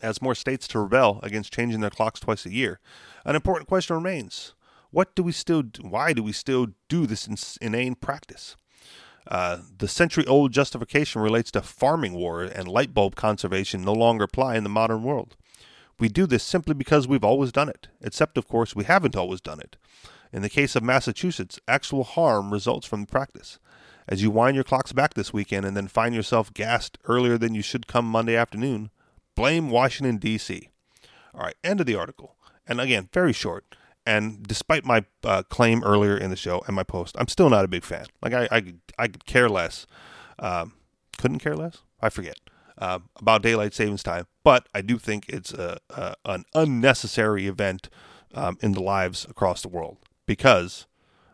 As 0.00 0.22
more 0.22 0.34
states 0.34 0.66
to 0.68 0.80
rebel 0.80 1.20
against 1.22 1.52
changing 1.52 1.80
their 1.80 1.90
clocks 1.90 2.20
twice 2.20 2.46
a 2.46 2.52
year, 2.52 2.80
an 3.26 3.36
important 3.36 3.68
question 3.68 3.94
remains: 3.94 4.54
What 4.90 5.14
do 5.14 5.22
we 5.22 5.32
still? 5.32 5.62
Do, 5.62 5.82
why 5.82 6.14
do 6.14 6.22
we 6.22 6.32
still 6.32 6.68
do 6.88 7.06
this 7.06 7.58
inane 7.60 7.94
practice? 7.94 8.56
Uh, 9.26 9.58
the 9.78 9.88
century-old 9.88 10.52
justification 10.52 11.22
relates 11.22 11.50
to 11.52 11.62
farming 11.62 12.14
war 12.14 12.42
and 12.42 12.66
light 12.66 12.92
bulb 12.92 13.14
conservation 13.14 13.82
no 13.82 13.92
longer 13.92 14.24
apply 14.24 14.56
in 14.56 14.64
the 14.64 14.70
modern 14.70 15.02
world. 15.02 15.36
We 15.98 16.08
do 16.08 16.26
this 16.26 16.42
simply 16.42 16.74
because 16.74 17.06
we've 17.06 17.24
always 17.24 17.52
done 17.52 17.68
it, 17.68 17.88
except, 18.00 18.36
of 18.36 18.48
course, 18.48 18.74
we 18.74 18.84
haven't 18.84 19.16
always 19.16 19.40
done 19.40 19.60
it. 19.60 19.76
In 20.32 20.42
the 20.42 20.48
case 20.48 20.74
of 20.74 20.82
Massachusetts, 20.82 21.60
actual 21.68 22.04
harm 22.04 22.52
results 22.52 22.86
from 22.86 23.02
the 23.02 23.06
practice. 23.06 23.58
As 24.08 24.22
you 24.22 24.30
wind 24.30 24.56
your 24.56 24.64
clocks 24.64 24.92
back 24.92 25.14
this 25.14 25.32
weekend 25.32 25.64
and 25.64 25.76
then 25.76 25.86
find 25.86 26.14
yourself 26.14 26.52
gassed 26.52 26.98
earlier 27.04 27.38
than 27.38 27.54
you 27.54 27.62
should 27.62 27.86
come 27.86 28.04
Monday 28.06 28.34
afternoon, 28.34 28.90
blame 29.36 29.70
Washington, 29.70 30.16
D.C. 30.16 30.70
All 31.34 31.42
right, 31.42 31.54
end 31.62 31.80
of 31.80 31.86
the 31.86 31.94
article. 31.94 32.36
And 32.66 32.80
again, 32.80 33.08
very 33.12 33.32
short. 33.32 33.76
And 34.04 34.42
despite 34.42 34.84
my 34.84 35.04
uh, 35.22 35.42
claim 35.44 35.84
earlier 35.84 36.16
in 36.16 36.30
the 36.30 36.36
show 36.36 36.62
and 36.66 36.74
my 36.74 36.82
post, 36.82 37.16
I'm 37.18 37.28
still 37.28 37.48
not 37.48 37.64
a 37.64 37.68
big 37.68 37.84
fan. 37.84 38.06
Like, 38.20 38.32
I, 38.32 38.48
I, 38.50 38.74
I 38.98 39.08
could 39.08 39.26
care 39.26 39.48
less. 39.48 39.86
Um, 40.38 40.74
couldn't 41.18 41.38
care 41.38 41.54
less? 41.54 41.78
I 42.00 42.08
forget. 42.08 42.36
Uh, 42.78 42.98
about 43.16 43.42
daylight 43.42 43.74
savings 43.74 44.02
time, 44.02 44.26
but 44.42 44.66
I 44.74 44.80
do 44.80 44.98
think 44.98 45.28
it's 45.28 45.52
a, 45.52 45.78
a 45.90 46.14
an 46.24 46.44
unnecessary 46.54 47.46
event 47.46 47.88
um, 48.34 48.56
in 48.60 48.72
the 48.72 48.82
lives 48.82 49.24
across 49.28 49.62
the 49.62 49.68
world 49.68 49.98
because 50.26 50.86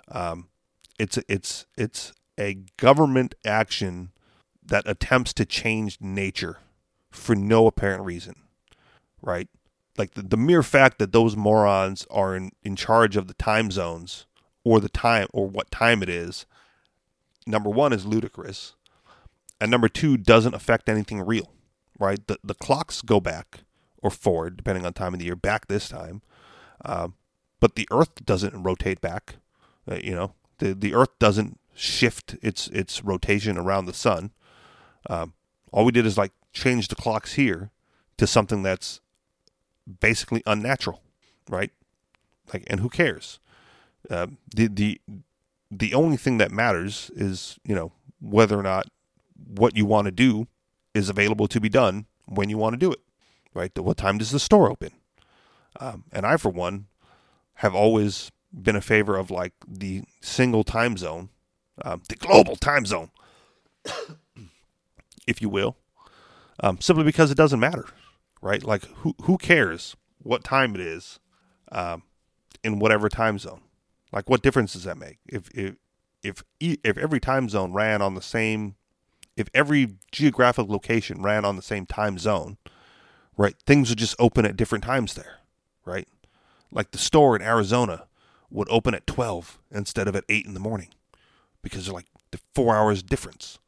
um, 0.08 0.48
it's 0.98 1.16
it's 1.28 1.64
it's 1.78 2.12
a 2.38 2.58
government 2.76 3.34
action 3.46 4.10
that 4.62 4.86
attempts 4.86 5.32
to 5.34 5.46
change 5.46 5.98
nature 6.00 6.58
for 7.10 7.34
no 7.34 7.66
apparent 7.66 8.04
reason, 8.04 8.34
right? 9.22 9.48
Like 9.98 10.14
the, 10.14 10.22
the 10.22 10.36
mere 10.36 10.62
fact 10.62 10.98
that 10.98 11.12
those 11.12 11.36
morons 11.36 12.06
are 12.10 12.36
in, 12.36 12.52
in 12.62 12.76
charge 12.76 13.16
of 13.16 13.26
the 13.26 13.34
time 13.34 13.70
zones 13.70 14.26
or 14.64 14.80
the 14.80 14.88
time 14.88 15.26
or 15.32 15.48
what 15.48 15.70
time 15.70 16.02
it 16.02 16.08
is, 16.08 16.46
number 17.46 17.68
one 17.68 17.92
is 17.92 18.06
ludicrous, 18.06 18.74
and 19.60 19.70
number 19.70 19.88
two 19.88 20.16
doesn't 20.16 20.54
affect 20.54 20.88
anything 20.88 21.20
real, 21.20 21.52
right? 21.98 22.24
The 22.26 22.38
the 22.44 22.54
clocks 22.54 23.02
go 23.02 23.20
back 23.20 23.60
or 24.00 24.10
forward 24.10 24.56
depending 24.56 24.86
on 24.86 24.92
time 24.92 25.14
of 25.14 25.18
the 25.18 25.26
year, 25.26 25.36
back 25.36 25.66
this 25.66 25.88
time. 25.88 26.22
Um, 26.84 27.14
but 27.60 27.74
the 27.74 27.88
Earth 27.90 28.24
doesn't 28.24 28.62
rotate 28.62 29.00
back. 29.00 29.36
Uh, 29.90 29.96
you 29.96 30.14
know, 30.14 30.34
the 30.58 30.74
the 30.74 30.94
Earth 30.94 31.18
doesn't 31.18 31.58
shift 31.74 32.36
its 32.42 32.68
its 32.68 33.02
rotation 33.02 33.58
around 33.58 33.86
the 33.86 33.94
sun. 33.94 34.30
Um, 35.08 35.34
all 35.72 35.84
we 35.84 35.92
did 35.92 36.06
is 36.06 36.18
like 36.18 36.32
change 36.52 36.88
the 36.88 36.94
clocks 36.94 37.34
here 37.34 37.70
to 38.16 38.26
something 38.26 38.62
that's 38.62 39.00
basically 40.00 40.42
unnatural, 40.46 41.02
right? 41.48 41.70
Like, 42.52 42.64
and 42.68 42.80
who 42.80 42.88
cares? 42.88 43.38
Uh, 44.10 44.28
the 44.54 44.68
the 44.68 45.00
the 45.70 45.94
only 45.94 46.16
thing 46.16 46.38
that 46.38 46.50
matters 46.50 47.10
is 47.14 47.58
you 47.64 47.74
know 47.74 47.92
whether 48.20 48.58
or 48.58 48.62
not 48.62 48.86
what 49.46 49.76
you 49.76 49.86
want 49.86 50.06
to 50.06 50.12
do 50.12 50.46
is 50.94 51.08
available 51.08 51.46
to 51.48 51.60
be 51.60 51.68
done 51.68 52.06
when 52.26 52.48
you 52.48 52.58
want 52.58 52.74
to 52.74 52.78
do 52.78 52.90
it, 52.90 53.00
right? 53.54 53.76
What 53.78 53.96
time 53.96 54.18
does 54.18 54.30
the 54.30 54.40
store 54.40 54.70
open? 54.70 54.90
Um, 55.80 56.04
and 56.12 56.26
I, 56.26 56.36
for 56.36 56.48
one, 56.50 56.86
have 57.54 57.74
always 57.74 58.30
been 58.52 58.76
a 58.76 58.80
favor 58.80 59.16
of 59.16 59.30
like 59.30 59.52
the 59.66 60.02
single 60.20 60.64
time 60.64 60.96
zone, 60.96 61.28
um, 61.84 62.02
the 62.08 62.16
global 62.16 62.56
time 62.56 62.86
zone, 62.86 63.10
if 65.26 65.40
you 65.40 65.48
will, 65.48 65.76
um, 66.60 66.80
simply 66.80 67.04
because 67.04 67.30
it 67.30 67.36
doesn't 67.36 67.60
matter, 67.60 67.86
right? 68.40 68.62
Like 68.62 68.84
who 68.98 69.14
who 69.22 69.38
cares 69.38 69.96
what 70.22 70.44
time 70.44 70.74
it 70.74 70.80
is 70.80 71.18
um, 71.72 72.02
in 72.62 72.78
whatever 72.78 73.08
time 73.08 73.38
zone? 73.38 73.62
Like 74.12 74.28
what 74.28 74.42
difference 74.42 74.72
does 74.72 74.84
that 74.84 74.98
make? 74.98 75.18
If 75.26 75.50
if 75.54 75.76
if 76.22 76.42
if 76.60 76.98
every 76.98 77.20
time 77.20 77.48
zone 77.48 77.72
ran 77.72 78.02
on 78.02 78.14
the 78.14 78.22
same, 78.22 78.76
if 79.36 79.48
every 79.54 79.96
geographic 80.12 80.68
location 80.68 81.22
ran 81.22 81.44
on 81.44 81.56
the 81.56 81.62
same 81.62 81.86
time 81.86 82.18
zone, 82.18 82.58
right? 83.36 83.54
Things 83.66 83.88
would 83.88 83.98
just 83.98 84.16
open 84.18 84.44
at 84.44 84.56
different 84.56 84.84
times 84.84 85.14
there, 85.14 85.38
right? 85.84 86.08
Like 86.70 86.90
the 86.90 86.98
store 86.98 87.36
in 87.36 87.42
Arizona 87.42 88.04
would 88.50 88.68
open 88.70 88.94
at 88.94 89.06
12 89.06 89.58
instead 89.70 90.08
of 90.08 90.16
at 90.16 90.24
8 90.28 90.46
in 90.46 90.54
the 90.54 90.60
morning 90.60 90.88
because 91.62 91.86
they're 91.86 91.94
like 91.94 92.06
the 92.30 92.40
four 92.54 92.74
hours 92.76 93.02
difference, 93.02 93.58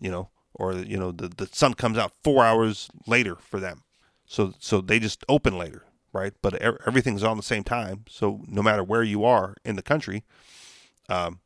you 0.00 0.10
know, 0.10 0.28
or, 0.54 0.74
you 0.74 0.96
know, 0.96 1.12
the, 1.12 1.28
the 1.28 1.48
sun 1.52 1.74
comes 1.74 1.98
out 1.98 2.12
four 2.22 2.44
hours 2.44 2.88
later 3.06 3.36
for 3.36 3.60
them. 3.60 3.82
So, 4.26 4.54
so 4.58 4.80
they 4.80 4.98
just 4.98 5.24
open 5.28 5.58
later, 5.58 5.84
right? 6.12 6.32
But 6.42 6.54
everything's 6.54 7.22
on 7.22 7.36
the 7.36 7.42
same 7.42 7.64
time. 7.64 8.04
So 8.08 8.42
no 8.46 8.62
matter 8.62 8.82
where 8.82 9.02
you 9.02 9.24
are 9.24 9.54
in 9.64 9.76
the 9.76 9.82
country, 9.82 10.24
um, 11.08 11.40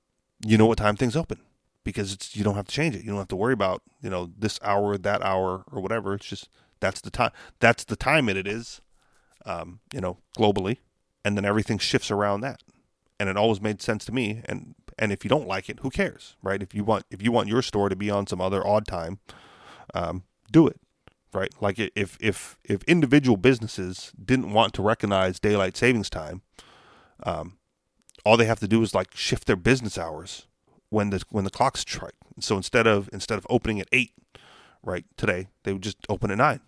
you 0.44 0.56
know 0.56 0.66
what 0.66 0.78
time 0.78 0.96
things 0.96 1.16
open 1.16 1.40
because 1.84 2.12
it's, 2.12 2.36
you 2.36 2.44
don't 2.44 2.54
have 2.54 2.66
to 2.66 2.74
change 2.74 2.94
it. 2.94 3.02
You 3.02 3.10
don't 3.10 3.18
have 3.18 3.28
to 3.28 3.36
worry 3.36 3.52
about, 3.52 3.82
you 4.00 4.10
know, 4.10 4.30
this 4.38 4.60
hour, 4.62 4.96
that 4.96 5.22
hour 5.22 5.64
or 5.72 5.80
whatever. 5.80 6.14
It's 6.14 6.26
just, 6.26 6.48
that's 6.80 7.00
the 7.00 7.10
time, 7.10 7.32
that's 7.58 7.84
the 7.84 7.96
time 7.96 8.28
it 8.28 8.46
is, 8.46 8.80
um, 9.44 9.80
you 9.92 10.00
know, 10.00 10.18
globally. 10.36 10.78
And 11.24 11.36
then 11.36 11.44
everything 11.44 11.78
shifts 11.78 12.10
around 12.10 12.42
that 12.42 12.62
and 13.18 13.28
it 13.28 13.36
always 13.36 13.60
made 13.60 13.82
sense 13.82 14.04
to 14.06 14.12
me. 14.12 14.42
And 14.46 14.74
and 14.98 15.12
if 15.12 15.24
you 15.24 15.28
don't 15.28 15.46
like 15.46 15.68
it, 15.68 15.80
who 15.80 15.90
cares, 15.90 16.36
right? 16.42 16.62
If 16.62 16.74
you 16.74 16.84
want 16.84 17.04
if 17.10 17.22
you 17.22 17.32
want 17.32 17.48
your 17.48 17.62
store 17.62 17.88
to 17.88 17.96
be 17.96 18.10
on 18.10 18.26
some 18.26 18.40
other 18.40 18.66
odd 18.66 18.86
time, 18.86 19.18
um, 19.94 20.24
do 20.50 20.66
it, 20.66 20.80
right? 21.32 21.52
Like 21.60 21.78
if 21.78 22.16
if 22.20 22.58
if 22.64 22.82
individual 22.84 23.36
businesses 23.36 24.12
didn't 24.22 24.52
want 24.52 24.74
to 24.74 24.82
recognize 24.82 25.40
daylight 25.40 25.76
savings 25.76 26.10
time, 26.10 26.42
um, 27.22 27.58
all 28.24 28.36
they 28.36 28.46
have 28.46 28.60
to 28.60 28.68
do 28.68 28.82
is 28.82 28.94
like 28.94 29.14
shift 29.14 29.46
their 29.46 29.56
business 29.56 29.98
hours 29.98 30.46
when 30.90 31.10
the 31.10 31.22
when 31.30 31.44
the 31.44 31.50
clocks 31.50 31.80
strike. 31.80 32.14
So 32.40 32.56
instead 32.56 32.86
of 32.86 33.08
instead 33.12 33.38
of 33.38 33.46
opening 33.50 33.80
at 33.80 33.88
eight, 33.92 34.12
right 34.82 35.04
today, 35.16 35.48
they 35.64 35.72
would 35.72 35.82
just 35.82 35.98
open 36.08 36.30
at 36.30 36.38
nine 36.38 36.60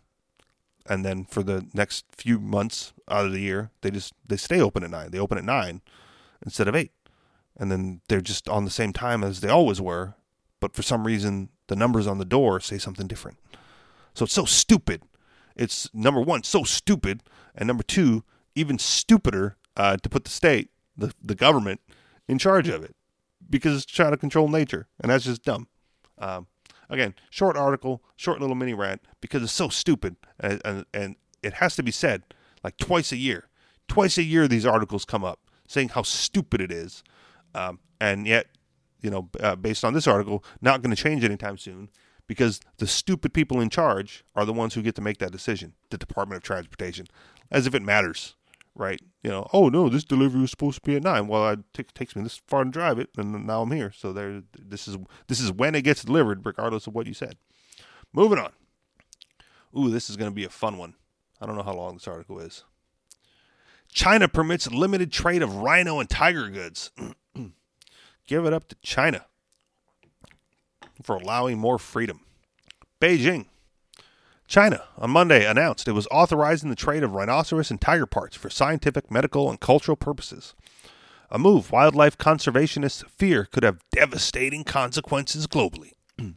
and 0.90 1.04
then 1.04 1.24
for 1.24 1.42
the 1.42 1.66
next 1.72 2.04
few 2.10 2.38
months 2.38 2.92
out 3.08 3.24
of 3.24 3.32
the 3.32 3.40
year, 3.40 3.70
they 3.80 3.90
just 3.90 4.12
they 4.26 4.36
stay 4.36 4.60
open 4.60 4.82
at 4.82 4.90
nine. 4.90 5.10
They 5.10 5.18
open 5.18 5.38
at 5.38 5.44
nine, 5.44 5.82
instead 6.44 6.68
of 6.68 6.74
eight. 6.74 6.92
And 7.56 7.70
then 7.70 8.00
they're 8.08 8.20
just 8.20 8.48
on 8.48 8.64
the 8.64 8.70
same 8.70 8.92
time 8.92 9.22
as 9.22 9.40
they 9.40 9.48
always 9.48 9.80
were, 9.80 10.14
but 10.60 10.74
for 10.74 10.82
some 10.82 11.06
reason 11.06 11.50
the 11.68 11.76
numbers 11.76 12.06
on 12.06 12.18
the 12.18 12.24
door 12.24 12.58
say 12.58 12.78
something 12.78 13.06
different. 13.06 13.38
So 14.14 14.24
it's 14.24 14.34
so 14.34 14.44
stupid. 14.44 15.02
It's 15.56 15.92
number 15.92 16.20
one, 16.20 16.42
so 16.42 16.64
stupid, 16.64 17.22
and 17.54 17.66
number 17.66 17.82
two, 17.82 18.24
even 18.54 18.78
stupider 18.78 19.56
uh, 19.76 19.96
to 19.98 20.08
put 20.08 20.24
the 20.24 20.30
state, 20.30 20.70
the 20.96 21.12
the 21.22 21.34
government, 21.34 21.80
in 22.28 22.38
charge 22.38 22.68
of 22.68 22.82
it 22.82 22.94
because 23.48 23.82
it's 23.82 23.84
trying 23.84 24.12
to 24.12 24.16
control 24.16 24.48
nature, 24.48 24.86
and 25.00 25.10
that's 25.10 25.24
just 25.24 25.42
dumb. 25.42 25.68
Um, 26.18 26.46
again, 26.88 27.14
short 27.30 27.56
article, 27.56 28.02
short 28.16 28.40
little 28.40 28.54
mini 28.54 28.74
rant 28.74 29.02
because 29.20 29.42
it's 29.42 29.52
so 29.52 29.68
stupid, 29.68 30.16
and, 30.38 30.60
and, 30.64 30.86
and 30.94 31.16
it 31.42 31.54
has 31.54 31.76
to 31.76 31.82
be 31.82 31.90
said 31.90 32.22
like 32.62 32.76
twice 32.76 33.12
a 33.12 33.16
year. 33.16 33.48
Twice 33.88 34.18
a 34.18 34.22
year, 34.22 34.46
these 34.46 34.64
articles 34.64 35.04
come 35.04 35.24
up 35.24 35.40
saying 35.66 35.90
how 35.90 36.02
stupid 36.02 36.60
it 36.60 36.70
is, 36.70 37.02
um, 37.54 37.80
and 38.00 38.26
yet, 38.26 38.46
you 39.02 39.10
know, 39.10 39.28
uh, 39.40 39.56
based 39.56 39.84
on 39.84 39.94
this 39.94 40.06
article, 40.06 40.44
not 40.60 40.82
going 40.82 40.94
to 40.94 41.00
change 41.00 41.24
anytime 41.24 41.58
soon 41.58 41.90
because 42.30 42.60
the 42.76 42.86
stupid 42.86 43.34
people 43.34 43.60
in 43.60 43.68
charge 43.68 44.22
are 44.36 44.44
the 44.44 44.52
ones 44.52 44.74
who 44.74 44.82
get 44.82 44.94
to 44.94 45.02
make 45.02 45.18
that 45.18 45.32
decision. 45.32 45.72
The 45.90 45.98
Department 45.98 46.36
of 46.36 46.44
Transportation, 46.44 47.08
as 47.50 47.66
if 47.66 47.74
it 47.74 47.82
matters, 47.82 48.36
right? 48.76 49.00
You 49.24 49.30
know, 49.30 49.48
oh 49.52 49.68
no, 49.68 49.88
this 49.88 50.04
delivery 50.04 50.40
was 50.40 50.52
supposed 50.52 50.76
to 50.76 50.88
be 50.88 50.94
at 50.94 51.02
nine. 51.02 51.26
Well, 51.26 51.48
it 51.48 51.58
t- 51.74 51.82
takes 51.92 52.14
me 52.14 52.22
this 52.22 52.40
far 52.46 52.62
to 52.62 52.70
drive 52.70 53.00
it, 53.00 53.08
and 53.16 53.48
now 53.48 53.62
I'm 53.62 53.72
here. 53.72 53.90
So 53.90 54.12
there, 54.12 54.44
this 54.56 54.86
is 54.86 54.96
this 55.26 55.40
is 55.40 55.50
when 55.50 55.74
it 55.74 55.82
gets 55.82 56.04
delivered, 56.04 56.46
regardless 56.46 56.86
of 56.86 56.94
what 56.94 57.08
you 57.08 57.14
said. 57.14 57.36
Moving 58.12 58.38
on. 58.38 58.52
Ooh, 59.76 59.90
this 59.90 60.08
is 60.08 60.16
going 60.16 60.30
to 60.30 60.34
be 60.34 60.44
a 60.44 60.50
fun 60.50 60.78
one. 60.78 60.94
I 61.40 61.46
don't 61.46 61.56
know 61.56 61.64
how 61.64 61.74
long 61.74 61.94
this 61.94 62.06
article 62.06 62.38
is. 62.38 62.62
China 63.88 64.28
permits 64.28 64.70
limited 64.70 65.10
trade 65.10 65.42
of 65.42 65.56
rhino 65.56 65.98
and 65.98 66.08
tiger 66.08 66.48
goods. 66.48 66.92
Give 68.28 68.46
it 68.46 68.52
up 68.52 68.68
to 68.68 68.76
China 68.82 69.26
for 71.02 71.16
allowing 71.16 71.58
more 71.58 71.78
freedom. 71.78 72.20
Beijing. 73.00 73.46
China 74.46 74.82
on 74.98 75.10
Monday 75.10 75.46
announced 75.46 75.86
it 75.86 75.92
was 75.92 76.08
authorizing 76.10 76.70
the 76.70 76.76
trade 76.76 77.04
of 77.04 77.12
rhinoceros 77.12 77.70
and 77.70 77.80
tiger 77.80 78.06
parts 78.06 78.36
for 78.36 78.50
scientific, 78.50 79.10
medical, 79.10 79.48
and 79.48 79.60
cultural 79.60 79.96
purposes. 79.96 80.54
A 81.30 81.38
move 81.38 81.70
wildlife 81.70 82.18
conservationists 82.18 83.08
fear 83.08 83.44
could 83.44 83.62
have 83.62 83.78
devastating 83.92 84.64
consequences 84.64 85.46
globally. 85.46 85.92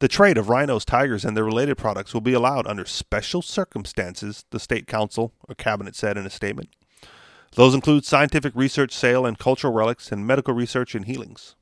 The 0.00 0.08
trade 0.08 0.38
of 0.38 0.48
rhinos, 0.48 0.84
tigers, 0.84 1.24
and 1.24 1.36
their 1.36 1.44
related 1.44 1.76
products 1.76 2.14
will 2.14 2.20
be 2.20 2.32
allowed 2.32 2.68
under 2.68 2.84
special 2.84 3.42
circumstances, 3.42 4.44
the 4.50 4.60
State 4.60 4.86
Council 4.86 5.32
or 5.48 5.56
Cabinet 5.56 5.96
said 5.96 6.16
in 6.16 6.24
a 6.24 6.30
statement. 6.30 6.68
Those 7.56 7.74
include 7.74 8.04
scientific 8.04 8.54
research, 8.54 8.92
sale, 8.92 9.26
and 9.26 9.38
cultural 9.38 9.72
relics, 9.72 10.12
and 10.12 10.24
medical 10.24 10.54
research 10.54 10.94
and 10.94 11.04
healings. 11.04 11.56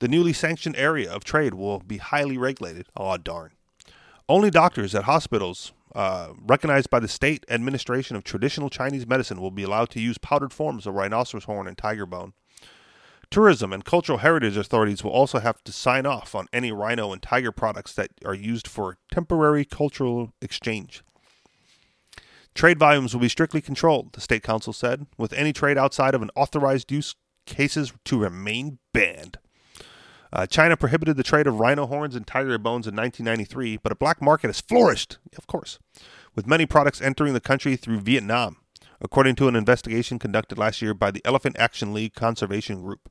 The 0.00 0.08
newly 0.08 0.32
sanctioned 0.32 0.76
area 0.76 1.12
of 1.12 1.24
trade 1.24 1.54
will 1.54 1.80
be 1.80 1.98
highly 1.98 2.38
regulated. 2.38 2.88
Oh, 2.96 3.16
darn. 3.18 3.52
Only 4.28 4.50
doctors 4.50 4.94
at 4.94 5.04
hospitals 5.04 5.72
uh, 5.94 6.30
recognized 6.40 6.88
by 6.88 7.00
the 7.00 7.08
State 7.08 7.44
Administration 7.50 8.16
of 8.16 8.24
Traditional 8.24 8.70
Chinese 8.70 9.06
Medicine 9.06 9.40
will 9.40 9.50
be 9.50 9.62
allowed 9.62 9.90
to 9.90 10.00
use 10.00 10.18
powdered 10.18 10.52
forms 10.52 10.86
of 10.86 10.94
rhinoceros 10.94 11.44
horn 11.44 11.66
and 11.66 11.76
tiger 11.76 12.06
bone. 12.06 12.32
Tourism 13.30 13.72
and 13.72 13.84
cultural 13.84 14.18
heritage 14.18 14.56
authorities 14.56 15.04
will 15.04 15.12
also 15.12 15.38
have 15.38 15.62
to 15.64 15.72
sign 15.72 16.06
off 16.06 16.34
on 16.34 16.48
any 16.52 16.72
rhino 16.72 17.12
and 17.12 17.22
tiger 17.22 17.52
products 17.52 17.92
that 17.94 18.10
are 18.24 18.34
used 18.34 18.66
for 18.66 18.96
temporary 19.12 19.64
cultural 19.64 20.32
exchange. 20.40 21.02
Trade 22.54 22.78
volumes 22.78 23.14
will 23.14 23.20
be 23.20 23.28
strictly 23.28 23.60
controlled, 23.60 24.12
the 24.14 24.20
State 24.20 24.42
Council 24.42 24.72
said, 24.72 25.06
with 25.18 25.32
any 25.32 25.52
trade 25.52 25.78
outside 25.78 26.14
of 26.14 26.22
an 26.22 26.30
authorized 26.34 26.90
use 26.90 27.14
cases 27.46 27.92
to 28.04 28.18
remain 28.18 28.78
banned. 28.92 29.38
Uh, 30.32 30.46
China 30.46 30.76
prohibited 30.76 31.16
the 31.16 31.22
trade 31.22 31.46
of 31.46 31.58
rhino 31.58 31.86
horns 31.86 32.14
and 32.14 32.26
tiger 32.26 32.56
bones 32.58 32.86
in 32.86 32.94
1993, 32.94 33.78
but 33.78 33.92
a 33.92 33.96
black 33.96 34.22
market 34.22 34.48
has 34.48 34.60
flourished, 34.60 35.18
of 35.36 35.46
course, 35.46 35.78
with 36.34 36.46
many 36.46 36.66
products 36.66 37.00
entering 37.00 37.34
the 37.34 37.40
country 37.40 37.74
through 37.74 38.00
Vietnam, 38.00 38.56
according 39.00 39.34
to 39.34 39.48
an 39.48 39.56
investigation 39.56 40.18
conducted 40.18 40.56
last 40.56 40.80
year 40.80 40.94
by 40.94 41.10
the 41.10 41.22
Elephant 41.24 41.56
Action 41.58 41.92
League 41.92 42.14
Conservation 42.14 42.82
Group. 42.82 43.10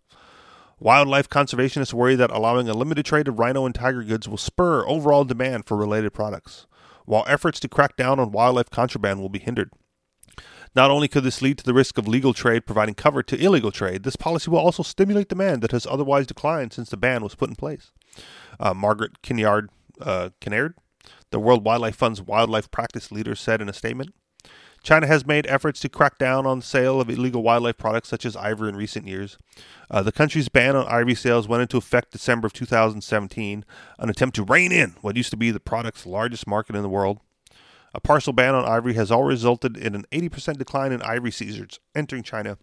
Wildlife 0.80 1.28
conservationists 1.28 1.94
worry 1.94 2.16
that 2.16 2.32
allowing 2.32 2.70
a 2.70 2.74
limited 2.74 3.06
trade 3.06 3.28
of 3.28 3.38
rhino 3.38 3.66
and 3.66 3.76
tiger 3.76 4.02
goods 4.02 4.30
will 4.30 4.38
spur 4.38 4.88
overall 4.88 5.26
demand 5.26 5.66
for 5.66 5.76
related 5.76 6.14
products, 6.14 6.68
while 7.04 7.26
efforts 7.28 7.60
to 7.60 7.68
crack 7.68 7.98
down 7.98 8.18
on 8.18 8.32
wildlife 8.32 8.70
contraband 8.70 9.20
will 9.20 9.28
be 9.28 9.40
hindered. 9.40 9.72
Not 10.76 10.92
only 10.92 11.08
could 11.08 11.24
this 11.24 11.42
lead 11.42 11.58
to 11.58 11.64
the 11.64 11.74
risk 11.74 11.98
of 11.98 12.08
legal 12.08 12.34
trade 12.34 12.66
providing 12.66 12.96
cover 12.96 13.24
to 13.24 13.44
illegal 13.44 13.72
trade, 13.72 14.04
this 14.04 14.16
policy 14.16 14.52
will 14.52 14.60
also 14.60 14.84
stimulate 14.84 15.30
demand 15.30 15.62
that 15.62 15.72
has 15.72 15.88
otherwise 15.88 16.28
declined 16.28 16.74
since 16.74 16.90
the 16.90 16.98
ban 16.98 17.24
was 17.24 17.36
put 17.36 17.50
in 17.50 17.56
place. 17.56 17.92
Uh, 18.60 18.74
Margaret 18.74 19.22
Kinnaird, 19.22 19.70
uh, 20.02 20.30
Kinnaird, 20.42 20.74
the 21.32 21.40
World 21.40 21.66
Wildlife 21.66 21.96
Fund's 21.96 22.22
wildlife 22.22 22.70
practice 22.72 23.12
leader, 23.12 23.36
said 23.36 23.62
in 23.62 23.70
a 23.70 23.74
statement 23.74 24.14
China 24.84 25.08
has 25.08 25.26
made 25.26 25.46
efforts 25.48 25.80
to 25.82 25.90
crack 25.90 26.18
down 26.18 26.46
on 26.46 26.60
the 26.60 26.66
sale 26.66 27.02
of 27.02 27.10
illegal 27.10 27.44
wildlife 27.44 27.78
products 27.78 28.10
such 28.10 28.26
as 28.26 28.36
ivory 28.36 28.70
in 28.70 28.76
recent 28.76 29.08
years. 29.08 29.38
Uh, 29.92 30.02
the 30.02 30.12
country's 30.12 30.50
ban 30.50 30.76
on 30.76 30.88
ivory 30.88 31.16
sales 31.16 31.48
went 31.48 31.62
into 31.62 31.78
effect 31.78 32.12
December 32.12 32.48
of 32.48 32.54
2017, 32.54 33.66
an 33.98 34.10
attempt 34.10 34.36
to 34.36 34.44
rein 34.44 34.72
in 34.72 34.96
what 35.02 35.18
used 35.18 35.32
to 35.32 35.38
be 35.38 35.52
the 35.52 35.60
product's 35.60 36.06
largest 36.06 36.48
market 36.48 36.76
in 36.76 36.82
the 36.82 36.90
world. 36.90 37.20
A 37.94 38.00
partial 38.00 38.34
ban 38.34 38.56
on 38.56 38.66
ivory 38.66 38.94
has 38.94 39.12
already 39.12 39.36
resulted 39.36 39.78
in 39.78 39.96
an 39.96 40.06
80% 40.12 40.58
decline 40.58 40.92
in 40.92 41.02
ivory 41.02 41.32
seizures 41.32 41.80
entering 41.96 42.24
China 42.24 42.58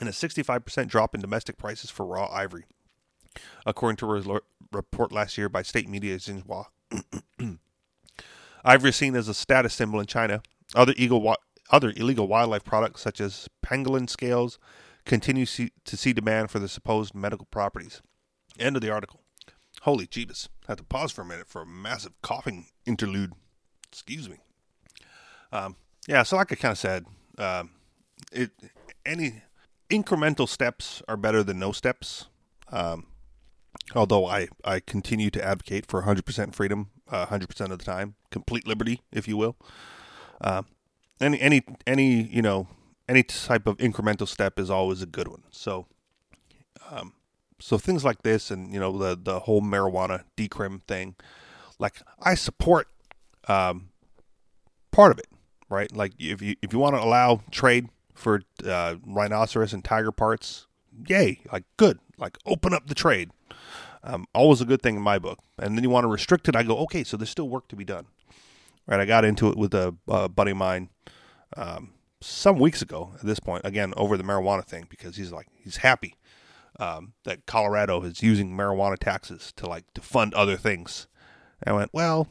and 0.00 0.08
a 0.08 0.12
65% 0.12 0.88
drop 0.88 1.14
in 1.14 1.20
domestic 1.20 1.56
prices 1.56 1.90
for 1.90 2.06
raw 2.06 2.28
ivory, 2.32 2.64
according 3.66 3.96
to 3.96 4.14
a 4.14 4.40
report 4.72 5.12
last 5.12 5.38
year 5.38 5.48
by 5.48 5.62
state 5.62 5.88
media 5.88 6.16
Xinhua. 6.16 6.66
ivory 8.64 8.90
is 8.90 8.96
seen 8.96 9.14
as 9.14 9.28
a 9.28 9.34
status 9.34 9.74
symbol 9.74 10.00
in 10.00 10.06
China. 10.06 10.42
Other 10.74 10.94
eagle 10.96 11.34
other 11.70 11.92
illegal 11.96 12.26
wildlife 12.26 12.64
products, 12.64 13.02
such 13.02 13.20
as 13.20 13.48
pangolin 13.64 14.08
scales, 14.08 14.58
continue 15.04 15.46
see, 15.46 15.70
to 15.84 15.96
see 15.96 16.12
demand 16.12 16.50
for 16.50 16.58
the 16.58 16.68
supposed 16.68 17.14
medical 17.14 17.46
properties. 17.46 18.02
End 18.58 18.76
of 18.76 18.82
the 18.82 18.90
article. 18.90 19.20
Holy 19.82 20.06
Jeebus. 20.06 20.48
I 20.68 20.72
Have 20.72 20.78
to 20.78 20.84
pause 20.84 21.12
for 21.12 21.22
a 21.22 21.26
minute 21.26 21.48
for 21.48 21.62
a 21.62 21.66
massive 21.66 22.12
coughing 22.22 22.66
interlude. 22.86 23.32
Excuse 23.90 24.28
me. 24.28 24.38
Um, 25.54 25.76
yeah, 26.08 26.24
so 26.24 26.36
like 26.36 26.52
I 26.52 26.56
kind 26.56 26.72
of 26.72 26.78
said, 26.78 27.06
um, 27.38 27.70
it 28.32 28.50
any 29.06 29.42
incremental 29.88 30.48
steps 30.48 31.02
are 31.08 31.16
better 31.16 31.42
than 31.42 31.58
no 31.58 31.72
steps. 31.72 32.26
Um, 32.72 33.06
although 33.94 34.26
I, 34.26 34.48
I 34.64 34.80
continue 34.80 35.30
to 35.30 35.44
advocate 35.44 35.86
for 35.86 36.02
100% 36.02 36.54
freedom 36.54 36.90
uh, 37.08 37.26
100% 37.26 37.60
of 37.70 37.78
the 37.78 37.84
time, 37.84 38.14
complete 38.30 38.66
liberty, 38.66 39.02
if 39.12 39.28
you 39.28 39.36
will. 39.36 39.56
Uh, 40.40 40.62
any 41.20 41.40
any 41.40 41.62
any 41.86 42.22
you 42.22 42.42
know 42.42 42.66
any 43.08 43.22
type 43.22 43.66
of 43.66 43.76
incremental 43.76 44.26
step 44.26 44.58
is 44.58 44.68
always 44.68 45.00
a 45.00 45.06
good 45.06 45.28
one. 45.28 45.44
So, 45.50 45.86
um, 46.90 47.12
so 47.60 47.78
things 47.78 48.04
like 48.04 48.22
this, 48.22 48.50
and 48.50 48.72
you 48.72 48.80
know 48.80 48.96
the 48.98 49.18
the 49.20 49.40
whole 49.40 49.62
marijuana 49.62 50.24
decrim 50.36 50.82
thing, 50.82 51.14
like 51.78 52.02
I 52.20 52.34
support, 52.34 52.88
um, 53.46 53.90
part 54.90 55.12
of 55.12 55.18
it, 55.18 55.28
right? 55.74 55.94
Like 55.94 56.12
if 56.18 56.40
you 56.40 56.56
if 56.62 56.72
you 56.72 56.78
want 56.78 56.96
to 56.96 57.02
allow 57.02 57.40
trade 57.50 57.88
for 58.14 58.42
uh, 58.64 58.96
rhinoceros 59.06 59.72
and 59.72 59.84
tiger 59.84 60.12
parts, 60.12 60.66
yay! 61.06 61.40
Like 61.52 61.64
good, 61.76 61.98
like 62.18 62.38
open 62.46 62.72
up 62.72 62.86
the 62.86 62.94
trade. 62.94 63.30
Um, 64.02 64.26
always 64.34 64.60
a 64.60 64.66
good 64.66 64.82
thing 64.82 64.96
in 64.96 65.02
my 65.02 65.18
book. 65.18 65.38
And 65.58 65.76
then 65.76 65.82
you 65.82 65.90
want 65.90 66.04
to 66.04 66.08
restrict 66.08 66.48
it. 66.48 66.54
I 66.54 66.62
go, 66.62 66.76
okay, 66.80 67.04
so 67.04 67.16
there's 67.16 67.30
still 67.30 67.48
work 67.48 67.68
to 67.68 67.76
be 67.76 67.84
done, 67.84 68.04
right? 68.86 69.00
I 69.00 69.06
got 69.06 69.24
into 69.24 69.48
it 69.48 69.56
with 69.56 69.72
a, 69.72 69.96
a 70.06 70.28
buddy 70.28 70.50
of 70.50 70.58
mine 70.58 70.90
um, 71.56 71.94
some 72.20 72.58
weeks 72.58 72.82
ago. 72.82 73.12
At 73.14 73.24
this 73.24 73.40
point, 73.40 73.64
again 73.64 73.94
over 73.96 74.16
the 74.16 74.24
marijuana 74.24 74.64
thing 74.64 74.86
because 74.88 75.16
he's 75.16 75.32
like 75.32 75.48
he's 75.54 75.78
happy 75.78 76.16
um, 76.78 77.12
that 77.24 77.46
Colorado 77.46 78.02
is 78.02 78.22
using 78.22 78.56
marijuana 78.56 78.98
taxes 78.98 79.52
to 79.56 79.66
like 79.66 79.84
to 79.94 80.00
fund 80.00 80.34
other 80.34 80.56
things. 80.56 81.06
And 81.62 81.74
I 81.74 81.76
went, 81.76 81.90
well, 81.92 82.28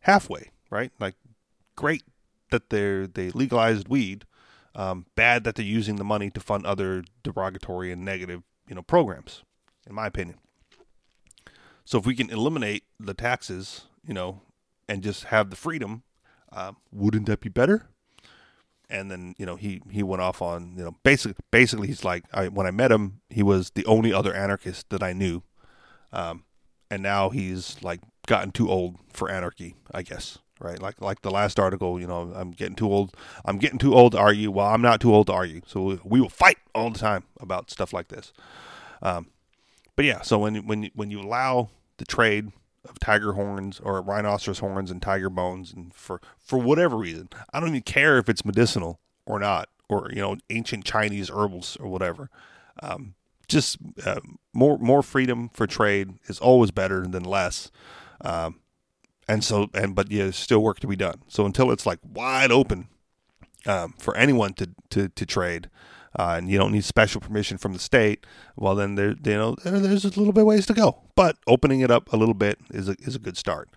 halfway, 0.00 0.50
right? 0.70 0.92
Like, 1.00 1.14
great 1.76 2.02
that 2.50 2.70
they're 2.70 3.06
they 3.06 3.30
legalized 3.30 3.88
weed. 3.88 4.24
Um, 4.74 5.06
bad 5.16 5.44
that 5.44 5.56
they're 5.56 5.64
using 5.64 5.96
the 5.96 6.04
money 6.04 6.30
to 6.30 6.40
fund 6.40 6.64
other 6.64 7.02
derogatory 7.24 7.90
and 7.90 8.04
negative, 8.04 8.42
you 8.68 8.76
know, 8.76 8.82
programs. 8.82 9.42
In 9.88 9.94
my 9.94 10.06
opinion. 10.06 10.38
So 11.84 11.98
if 11.98 12.04
we 12.04 12.14
can 12.14 12.30
eliminate 12.30 12.84
the 13.00 13.14
taxes, 13.14 13.86
you 14.06 14.12
know, 14.12 14.42
and 14.88 15.02
just 15.02 15.24
have 15.24 15.48
the 15.48 15.56
freedom, 15.56 16.02
uh, 16.52 16.72
wouldn't 16.92 17.26
that 17.26 17.40
be 17.40 17.48
better? 17.48 17.88
and 18.90 19.10
then 19.10 19.34
you 19.38 19.46
know 19.46 19.56
he 19.56 19.80
he 19.90 20.02
went 20.02 20.22
off 20.22 20.40
on 20.40 20.74
you 20.76 20.84
know 20.84 20.96
basically 21.02 21.36
basically 21.50 21.88
he's 21.88 22.04
like 22.04 22.24
I, 22.32 22.48
when 22.48 22.66
I 22.66 22.70
met 22.70 22.92
him 22.92 23.20
he 23.28 23.42
was 23.42 23.70
the 23.70 23.84
only 23.86 24.12
other 24.12 24.34
anarchist 24.34 24.88
that 24.90 25.02
I 25.02 25.12
knew, 25.12 25.42
um, 26.12 26.44
and 26.90 27.02
now 27.02 27.30
he's 27.30 27.76
like 27.82 28.00
gotten 28.26 28.50
too 28.50 28.70
old 28.70 28.96
for 29.12 29.30
anarchy 29.30 29.74
I 29.92 30.02
guess 30.02 30.38
right? 30.60 30.80
Like 30.80 31.00
like 31.00 31.22
the 31.22 31.30
last 31.30 31.58
article 31.58 32.00
you 32.00 32.06
know 32.06 32.32
I'm 32.34 32.50
getting 32.50 32.76
too 32.76 32.90
old 32.92 33.14
I'm 33.44 33.58
getting 33.58 33.78
too 33.78 33.94
old 33.94 34.12
to 34.12 34.18
argue. 34.18 34.50
Well 34.50 34.66
I'm 34.66 34.82
not 34.82 35.00
too 35.00 35.14
old 35.14 35.28
to 35.28 35.32
argue. 35.32 35.62
So 35.66 36.00
we, 36.04 36.20
will 36.20 36.28
fight 36.28 36.58
all 36.74 36.90
the 36.90 36.98
time 36.98 37.24
about 37.40 37.70
stuff 37.70 37.92
like 37.92 38.08
this, 38.08 38.32
um, 39.02 39.26
but 39.96 40.04
yeah 40.04 40.22
so 40.22 40.38
when 40.38 40.66
when 40.66 40.90
when 40.94 41.10
you 41.10 41.20
allow 41.20 41.70
the 41.98 42.04
trade 42.04 42.52
of 42.88 42.98
tiger 43.00 43.32
horns 43.32 43.80
or 43.80 44.00
rhinoceros 44.00 44.60
horns 44.60 44.90
and 44.90 45.02
tiger 45.02 45.28
bones 45.28 45.72
and 45.72 45.92
for 45.92 46.20
for 46.38 46.58
whatever 46.58 46.96
reason 46.96 47.28
i 47.52 47.58
don't 47.58 47.68
even 47.70 47.82
care 47.82 48.16
if 48.18 48.28
it's 48.28 48.44
medicinal 48.44 49.00
or 49.26 49.38
not 49.38 49.68
or 49.88 50.08
you 50.10 50.20
know 50.20 50.36
ancient 50.48 50.84
chinese 50.84 51.28
herbals 51.28 51.76
or 51.80 51.88
whatever 51.88 52.30
um, 52.82 53.14
just 53.48 53.78
uh, 54.04 54.20
more 54.52 54.78
more 54.78 55.02
freedom 55.02 55.50
for 55.52 55.66
trade 55.66 56.14
is 56.26 56.38
always 56.38 56.70
better 56.70 57.06
than 57.06 57.24
less. 57.24 57.70
Um, 58.20 58.60
and 59.28 59.44
so 59.44 59.68
and 59.74 59.94
but 59.94 60.10
yeah, 60.10 60.24
there's 60.24 60.36
still 60.36 60.62
work 60.62 60.80
to 60.80 60.86
be 60.86 60.96
done 60.96 61.22
so 61.28 61.44
until 61.46 61.70
it's 61.70 61.86
like 61.86 61.98
wide 62.02 62.50
open 62.50 62.88
um, 63.66 63.94
for 63.98 64.16
anyone 64.16 64.54
to 64.54 64.70
to, 64.90 65.08
to 65.08 65.26
trade 65.26 65.68
uh, 66.18 66.34
and 66.36 66.50
you 66.50 66.58
don't 66.58 66.72
need 66.72 66.84
special 66.84 67.20
permission 67.20 67.58
from 67.58 67.72
the 67.72 67.78
state, 67.78 68.26
well 68.56 68.74
then 68.74 68.94
there 68.94 69.10
you 69.10 69.34
know 69.34 69.56
there's 69.64 70.04
a 70.04 70.08
little 70.08 70.32
bit 70.32 70.46
ways 70.46 70.66
to 70.66 70.74
go. 70.74 71.02
But 71.14 71.36
opening 71.46 71.80
it 71.80 71.90
up 71.90 72.12
a 72.12 72.16
little 72.16 72.34
bit 72.34 72.58
is 72.70 72.88
a 72.88 72.96
is 73.00 73.14
a 73.14 73.18
good 73.18 73.36
start. 73.36 73.68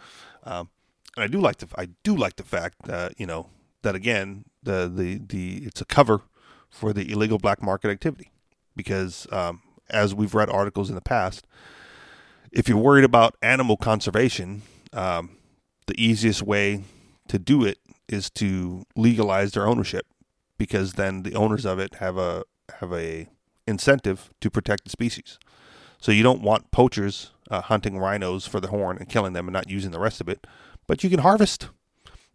Um, 0.43 0.69
and 1.15 1.23
I 1.23 1.27
do 1.27 1.39
like 1.39 1.57
the 1.57 1.67
I 1.77 1.89
do 2.03 2.15
like 2.15 2.37
the 2.37 2.43
fact 2.43 2.83
that 2.85 3.19
you 3.19 3.25
know 3.25 3.49
that 3.81 3.95
again 3.95 4.45
the 4.63 4.91
the 4.93 5.21
the 5.25 5.65
it's 5.65 5.81
a 5.81 5.85
cover 5.85 6.21
for 6.69 6.93
the 6.93 7.11
illegal 7.11 7.37
black 7.37 7.61
market 7.61 7.89
activity 7.89 8.31
because 8.75 9.27
um, 9.31 9.61
as 9.89 10.15
we've 10.15 10.33
read 10.33 10.49
articles 10.49 10.89
in 10.89 10.95
the 10.95 11.01
past, 11.01 11.45
if 12.51 12.69
you're 12.69 12.77
worried 12.77 13.03
about 13.03 13.35
animal 13.41 13.75
conservation, 13.75 14.61
um, 14.93 15.37
the 15.91 16.01
easiest 16.01 16.41
way 16.41 16.83
to 17.27 17.37
do 17.37 17.65
it 17.65 17.77
is 18.07 18.29
to 18.29 18.85
legalize 18.95 19.51
their 19.51 19.67
ownership 19.67 20.05
because 20.57 20.93
then 20.93 21.23
the 21.23 21.35
owners 21.35 21.65
of 21.65 21.79
it 21.79 21.95
have 21.95 22.17
a 22.17 22.43
have 22.79 22.93
a 22.93 23.27
incentive 23.67 24.29
to 24.39 24.49
protect 24.49 24.85
the 24.85 24.89
species. 24.89 25.37
So 25.99 26.13
you 26.13 26.23
don't 26.23 26.41
want 26.41 26.71
poachers 26.71 27.31
uh, 27.49 27.59
hunting 27.59 27.97
rhinos 27.97 28.47
for 28.47 28.61
the 28.61 28.69
horn 28.69 28.97
and 28.99 29.09
killing 29.09 29.33
them 29.33 29.47
and 29.47 29.53
not 29.53 29.69
using 29.69 29.91
the 29.91 29.99
rest 29.99 30.21
of 30.21 30.29
it, 30.29 30.47
but 30.87 31.03
you 31.03 31.09
can 31.09 31.19
harvest. 31.19 31.67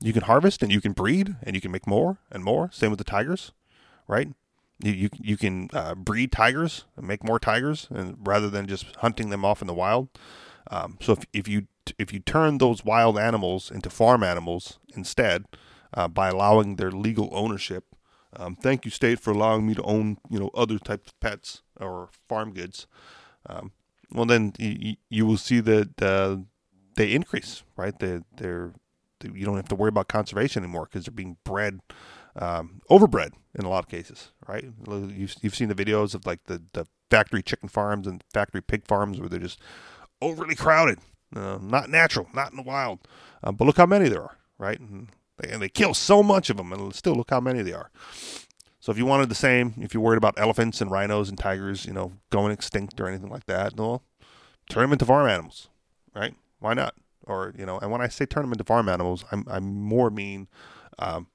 You 0.01 0.13
can 0.13 0.25
harvest 0.25 0.63
and 0.63 0.71
you 0.71 0.83
can 0.83 0.93
breed 0.93 1.37
and 1.43 1.57
you 1.57 1.63
can 1.63 1.71
make 1.71 1.87
more 1.87 2.19
and 2.31 2.45
more. 2.45 2.69
Same 2.73 2.91
with 2.91 2.99
the 2.99 3.05
tigers, 3.05 3.53
right? 4.07 4.29
You 4.83 4.93
you, 4.93 5.09
you 5.19 5.37
can 5.39 5.71
uh, 5.73 5.95
breed 5.95 6.31
tigers 6.31 6.85
and 6.95 7.09
make 7.09 7.25
more 7.25 7.39
tigers, 7.39 7.89
and 7.89 8.19
rather 8.21 8.51
than 8.51 8.67
just 8.67 8.97
hunting 8.97 9.31
them 9.31 9.47
off 9.47 9.63
in 9.63 9.67
the 9.67 9.73
wild. 9.73 10.11
Um, 10.71 10.99
so 11.01 11.13
if 11.15 11.25
if 11.33 11.49
you 11.49 11.69
if 11.99 12.13
you 12.13 12.21
turn 12.21 12.59
those 12.59 12.85
wild 12.85 13.19
animals 13.19 13.71
into 13.71 13.91
farm 13.91 14.23
animals 14.23 14.79
instead, 14.95 15.45
uh, 15.95 16.09
by 16.09 16.29
allowing 16.29 16.77
their 16.77 16.91
legal 16.91 17.29
ownership 17.33 17.85
um, 18.39 18.55
thank 18.57 18.85
you, 18.85 18.91
state, 18.91 19.19
for 19.19 19.31
allowing 19.31 19.67
me 19.67 19.75
to 19.75 19.83
own 19.83 20.19
you 20.31 20.39
know 20.39 20.51
other 20.55 20.79
types 20.79 21.09
of 21.09 21.21
pets 21.21 21.63
or 21.81 22.11
farm 22.29 22.53
goods. 22.53 22.87
Um, 23.47 23.73
well, 24.11 24.27
then 24.27 24.53
you, 24.59 24.97
you 25.09 25.27
will 25.27 25.37
see 25.37 25.61
that 25.61 26.03
uh, 26.03 26.39
they 26.97 27.13
increase, 27.13 27.63
right? 27.77 27.99
They 27.99 28.21
they're 28.37 28.73
they, 29.21 29.31
you 29.35 29.47
don't 29.47 29.57
have 29.57 29.69
to 29.69 29.75
worry 29.75 29.89
about 29.89 30.09
conservation 30.09 30.63
anymore 30.63 30.87
because 30.91 31.07
they're 31.07 31.15
being 31.15 31.39
bred, 31.45 31.81
um, 32.37 32.83
overbred 32.91 33.33
in 33.55 33.65
a 33.65 33.69
lot 33.71 33.85
of 33.85 33.89
cases, 33.89 34.33
right? 34.47 34.65
You've 34.87 35.35
you've 35.41 35.55
seen 35.55 35.69
the 35.69 35.75
videos 35.75 36.15
of 36.15 36.27
like 36.27 36.45
the 36.45 36.63
the 36.73 36.87
factory 37.11 37.43
chicken 37.43 37.69
farms 37.69 38.07
and 38.07 38.23
factory 38.33 38.61
pig 38.61 38.87
farms 38.87 39.19
where 39.19 39.29
they're 39.29 39.41
just 39.41 39.61
overly 40.21 40.55
crowded, 40.55 40.99
uh, 41.37 41.59
not 41.61 41.91
natural, 41.91 42.29
not 42.35 42.51
in 42.51 42.57
the 42.57 42.63
wild. 42.63 43.01
Uh, 43.43 43.53
but 43.53 43.65
look 43.65 43.77
how 43.77 43.87
many 43.87 44.09
there 44.09 44.23
are, 44.23 44.37
right? 44.59 44.81
And 44.81 45.09
and 45.43 45.61
they 45.61 45.69
kill 45.69 45.93
so 45.93 46.23
much 46.23 46.49
of 46.49 46.57
them, 46.57 46.73
and 46.73 46.95
still 46.95 47.15
look 47.15 47.31
how 47.31 47.41
many 47.41 47.63
there 47.63 47.77
are. 47.79 47.91
So 48.81 48.93
if 48.93 48.99
you 48.99 49.05
wanted 49.05 49.29
the 49.29 49.35
same, 49.35 49.75
if 49.79 49.93
you're 49.93 50.03
worried 50.03 50.17
about 50.17 50.39
elephants 50.39 50.81
and 50.81 50.91
rhinos 50.91 51.29
and 51.29 51.37
tigers, 51.37 51.85
you 51.87 51.93
know, 51.93 52.13
going 52.31 52.53
extinct 52.53 53.01
or 53.01 53.09
anything 53.09 53.31
like 53.31 53.47
that, 53.47 53.77
well, 53.77 54.03
turn 54.71 54.83
them 54.83 54.93
into 54.93 55.05
farm 55.05 55.29
animals, 55.29 55.69
right? 56.15 56.35
Why 56.61 56.75
not? 56.75 56.95
Or 57.25 57.53
you 57.59 57.67
know, 57.67 57.79
and 57.79 57.91
when 57.91 58.01
I 58.01 58.09
say 58.09 58.27
turn 58.27 58.45
them 58.45 58.53
into 58.53 58.65
farm 58.65 58.89
animals, 58.89 59.25
I'm 59.33 59.45
I'm 59.49 59.75
more 59.75 60.11
mean 60.11 60.49
um, 60.99 61.27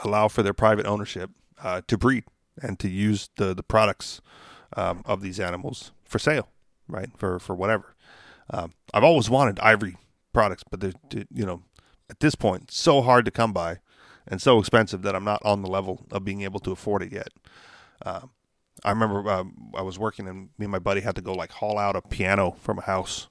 allow 0.00 0.28
for 0.28 0.42
their 0.42 0.52
private 0.52 0.86
ownership 0.86 1.30
uh, 1.62 1.82
to 1.86 1.96
breed 1.96 2.24
and 2.60 2.78
to 2.80 2.88
use 2.88 3.30
the 3.36 3.54
the 3.54 3.62
products 3.62 4.20
um, 4.76 5.02
of 5.06 5.22
these 5.22 5.38
animals 5.38 5.92
for 6.04 6.18
sale, 6.18 6.48
right? 6.88 7.10
For 7.16 7.38
for 7.38 7.54
whatever. 7.54 7.94
Um, 8.50 8.74
I've 8.94 9.04
always 9.04 9.28
wanted 9.28 9.58
ivory 9.60 9.96
products, 10.32 10.62
but 10.70 10.80
they're 10.80 10.92
you 11.10 11.46
know 11.46 11.62
at 12.08 12.20
this 12.20 12.34
point 12.34 12.70
so 12.70 13.02
hard 13.02 13.24
to 13.24 13.30
come 13.30 13.52
by 13.52 13.78
and 14.26 14.42
so 14.42 14.58
expensive 14.58 15.02
that 15.02 15.14
I'm 15.14 15.24
not 15.24 15.42
on 15.44 15.62
the 15.62 15.68
level 15.68 16.04
of 16.10 16.24
being 16.24 16.42
able 16.42 16.60
to 16.60 16.72
afford 16.72 17.02
it 17.02 17.12
yet. 17.12 17.28
Uh, 18.04 18.22
I 18.84 18.90
remember 18.90 19.28
uh, 19.28 19.44
I 19.74 19.82
was 19.82 19.98
working 19.98 20.28
and 20.28 20.50
me 20.58 20.64
and 20.64 20.70
my 20.70 20.78
buddy 20.78 21.00
had 21.00 21.16
to 21.16 21.22
go 21.22 21.32
like 21.32 21.50
haul 21.50 21.78
out 21.78 21.96
a 21.96 22.02
piano 22.02 22.56
from 22.60 22.78
a 22.78 22.82
house. 22.82 23.28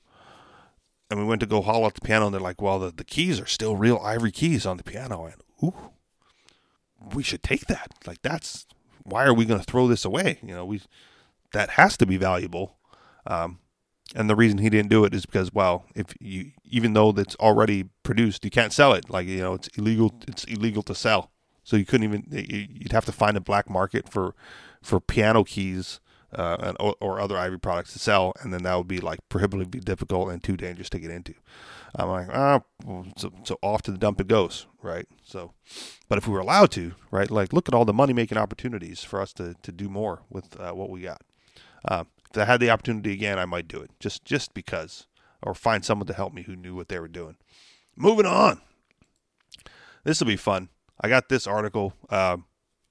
And 1.09 1.19
we 1.19 1.25
went 1.25 1.39
to 1.41 1.45
go 1.45 1.61
haul 1.61 1.85
out 1.85 1.93
the 1.93 2.01
piano 2.01 2.25
and 2.25 2.33
they're 2.33 2.41
like, 2.41 2.61
well, 2.61 2.79
the, 2.79 2.91
the 2.91 3.03
keys 3.03 3.39
are 3.39 3.45
still 3.45 3.75
real 3.75 3.99
ivory 4.03 4.31
keys 4.31 4.65
on 4.65 4.77
the 4.77 4.83
piano. 4.83 5.25
And, 5.25 5.35
ooh, 5.63 5.91
we 7.13 7.21
should 7.21 7.43
take 7.43 7.67
that. 7.67 7.91
Like, 8.07 8.23
that's, 8.23 8.65
why 9.03 9.25
are 9.25 9.33
we 9.33 9.45
going 9.45 9.59
to 9.59 9.65
throw 9.65 9.87
this 9.87 10.03
away? 10.03 10.39
You 10.41 10.55
know, 10.55 10.65
we, 10.65 10.81
that 11.53 11.71
has 11.71 11.95
to 11.97 12.07
be 12.07 12.17
valuable. 12.17 12.77
Um, 13.27 13.59
and 14.13 14.29
the 14.29 14.35
reason 14.35 14.59
he 14.59 14.69
didn't 14.69 14.89
do 14.89 15.03
it 15.05 15.13
is 15.13 15.25
because 15.25 15.53
well 15.53 15.85
if 15.95 16.13
you 16.19 16.51
even 16.63 16.93
though 16.93 17.11
that's 17.11 17.35
already 17.37 17.85
produced 18.03 18.45
you 18.45 18.51
can't 18.51 18.73
sell 18.73 18.93
it. 18.93 19.09
Like 19.09 19.27
you 19.27 19.39
know 19.39 19.53
it's 19.53 19.67
illegal 19.77 20.13
it's 20.27 20.43
illegal 20.45 20.83
to 20.83 20.95
sell. 20.95 21.31
So 21.63 21.77
you 21.77 21.85
couldn't 21.85 22.03
even 22.03 22.25
you'd 22.29 22.91
have 22.91 23.05
to 23.05 23.11
find 23.11 23.35
a 23.37 23.41
black 23.41 23.69
market 23.69 24.09
for 24.09 24.35
for 24.81 24.99
piano 24.99 25.43
keys 25.43 25.99
uh, 26.31 26.57
and, 26.59 26.77
or, 26.99 27.19
other 27.19 27.37
ivory 27.37 27.59
products 27.59 27.93
to 27.93 27.99
sell. 27.99 28.33
And 28.41 28.53
then 28.53 28.63
that 28.63 28.75
would 28.75 28.89
be 28.89 28.99
like 28.99 29.19
prohibitively 29.29 29.79
difficult 29.79 30.29
and 30.29 30.43
too 30.43 30.57
dangerous 30.57 30.89
to 30.89 30.99
get 30.99 31.09
into. 31.09 31.33
I'm 31.95 32.09
like 32.09 32.27
ah 32.31 32.61
so, 33.17 33.31
so 33.43 33.57
off 33.61 33.81
to 33.83 33.91
the 33.91 33.97
dump 33.97 34.19
it 34.19 34.27
goes 34.27 34.67
right? 34.81 35.07
So 35.23 35.53
but 36.07 36.17
if 36.17 36.27
we 36.27 36.33
were 36.33 36.41
allowed 36.41 36.71
to 36.71 36.93
right 37.09 37.31
like 37.31 37.53
look 37.53 37.67
at 37.67 37.73
all 37.73 37.85
the 37.85 37.93
money 37.93 38.13
making 38.13 38.37
opportunities 38.37 39.03
for 39.03 39.21
us 39.21 39.33
to 39.33 39.55
to 39.63 39.71
do 39.71 39.89
more 39.89 40.21
with 40.29 40.59
uh, 40.59 40.71
what 40.71 40.89
we 40.89 41.01
got. 41.01 41.21
Uh, 41.87 42.03
if 42.35 42.41
I 42.41 42.45
had 42.45 42.59
the 42.59 42.69
opportunity 42.69 43.13
again, 43.13 43.39
I 43.39 43.45
might 43.45 43.67
do 43.67 43.79
it 43.79 43.91
just 43.99 44.25
just 44.25 44.53
because, 44.53 45.07
or 45.41 45.53
find 45.53 45.85
someone 45.85 46.07
to 46.07 46.13
help 46.13 46.33
me 46.33 46.43
who 46.43 46.55
knew 46.55 46.75
what 46.75 46.89
they 46.89 46.99
were 46.99 47.07
doing. 47.07 47.37
Moving 47.95 48.25
on. 48.25 48.61
This 50.03 50.19
will 50.19 50.27
be 50.27 50.35
fun. 50.35 50.69
I 50.99 51.09
got 51.09 51.29
this 51.29 51.47
article, 51.47 51.93
uh, 52.09 52.37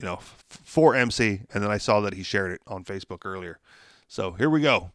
you 0.01 0.07
know, 0.07 0.15
f- 0.15 0.45
for 0.49 0.95
MC, 0.95 1.43
and 1.53 1.63
then 1.63 1.71
I 1.71 1.79
saw 1.79 2.01
that 2.01 2.15
he 2.15 2.23
shared 2.23 2.53
it 2.53 2.61
on 2.67 2.85
Facebook 2.85 3.25
earlier. 3.25 3.61
So 4.09 4.33
here 4.33 4.51
we 4.51 4.61
go. 4.61 4.93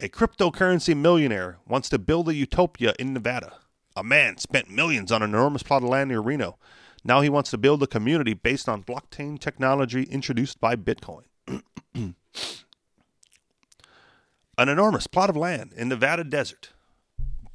A 0.00 0.08
cryptocurrency 0.08 0.96
millionaire 0.96 1.58
wants 1.66 1.88
to 1.88 1.98
build 1.98 2.28
a 2.28 2.34
utopia 2.34 2.94
in 2.98 3.14
Nevada. 3.14 3.54
A 3.96 4.04
man 4.04 4.36
spent 4.36 4.70
millions 4.70 5.10
on 5.10 5.22
an 5.22 5.30
enormous 5.30 5.62
plot 5.62 5.82
of 5.82 5.88
land 5.88 6.10
near 6.10 6.20
Reno. 6.20 6.58
Now 7.02 7.22
he 7.22 7.30
wants 7.30 7.50
to 7.50 7.58
build 7.58 7.82
a 7.82 7.86
community 7.86 8.34
based 8.34 8.68
on 8.68 8.84
blockchain 8.84 9.38
technology 9.38 10.02
introduced 10.04 10.60
by 10.60 10.76
Bitcoin. 10.76 11.22
An 14.58 14.70
enormous 14.70 15.06
plot 15.06 15.28
of 15.28 15.36
land 15.36 15.74
in 15.74 15.90
Nevada 15.90 16.24
desert, 16.24 16.70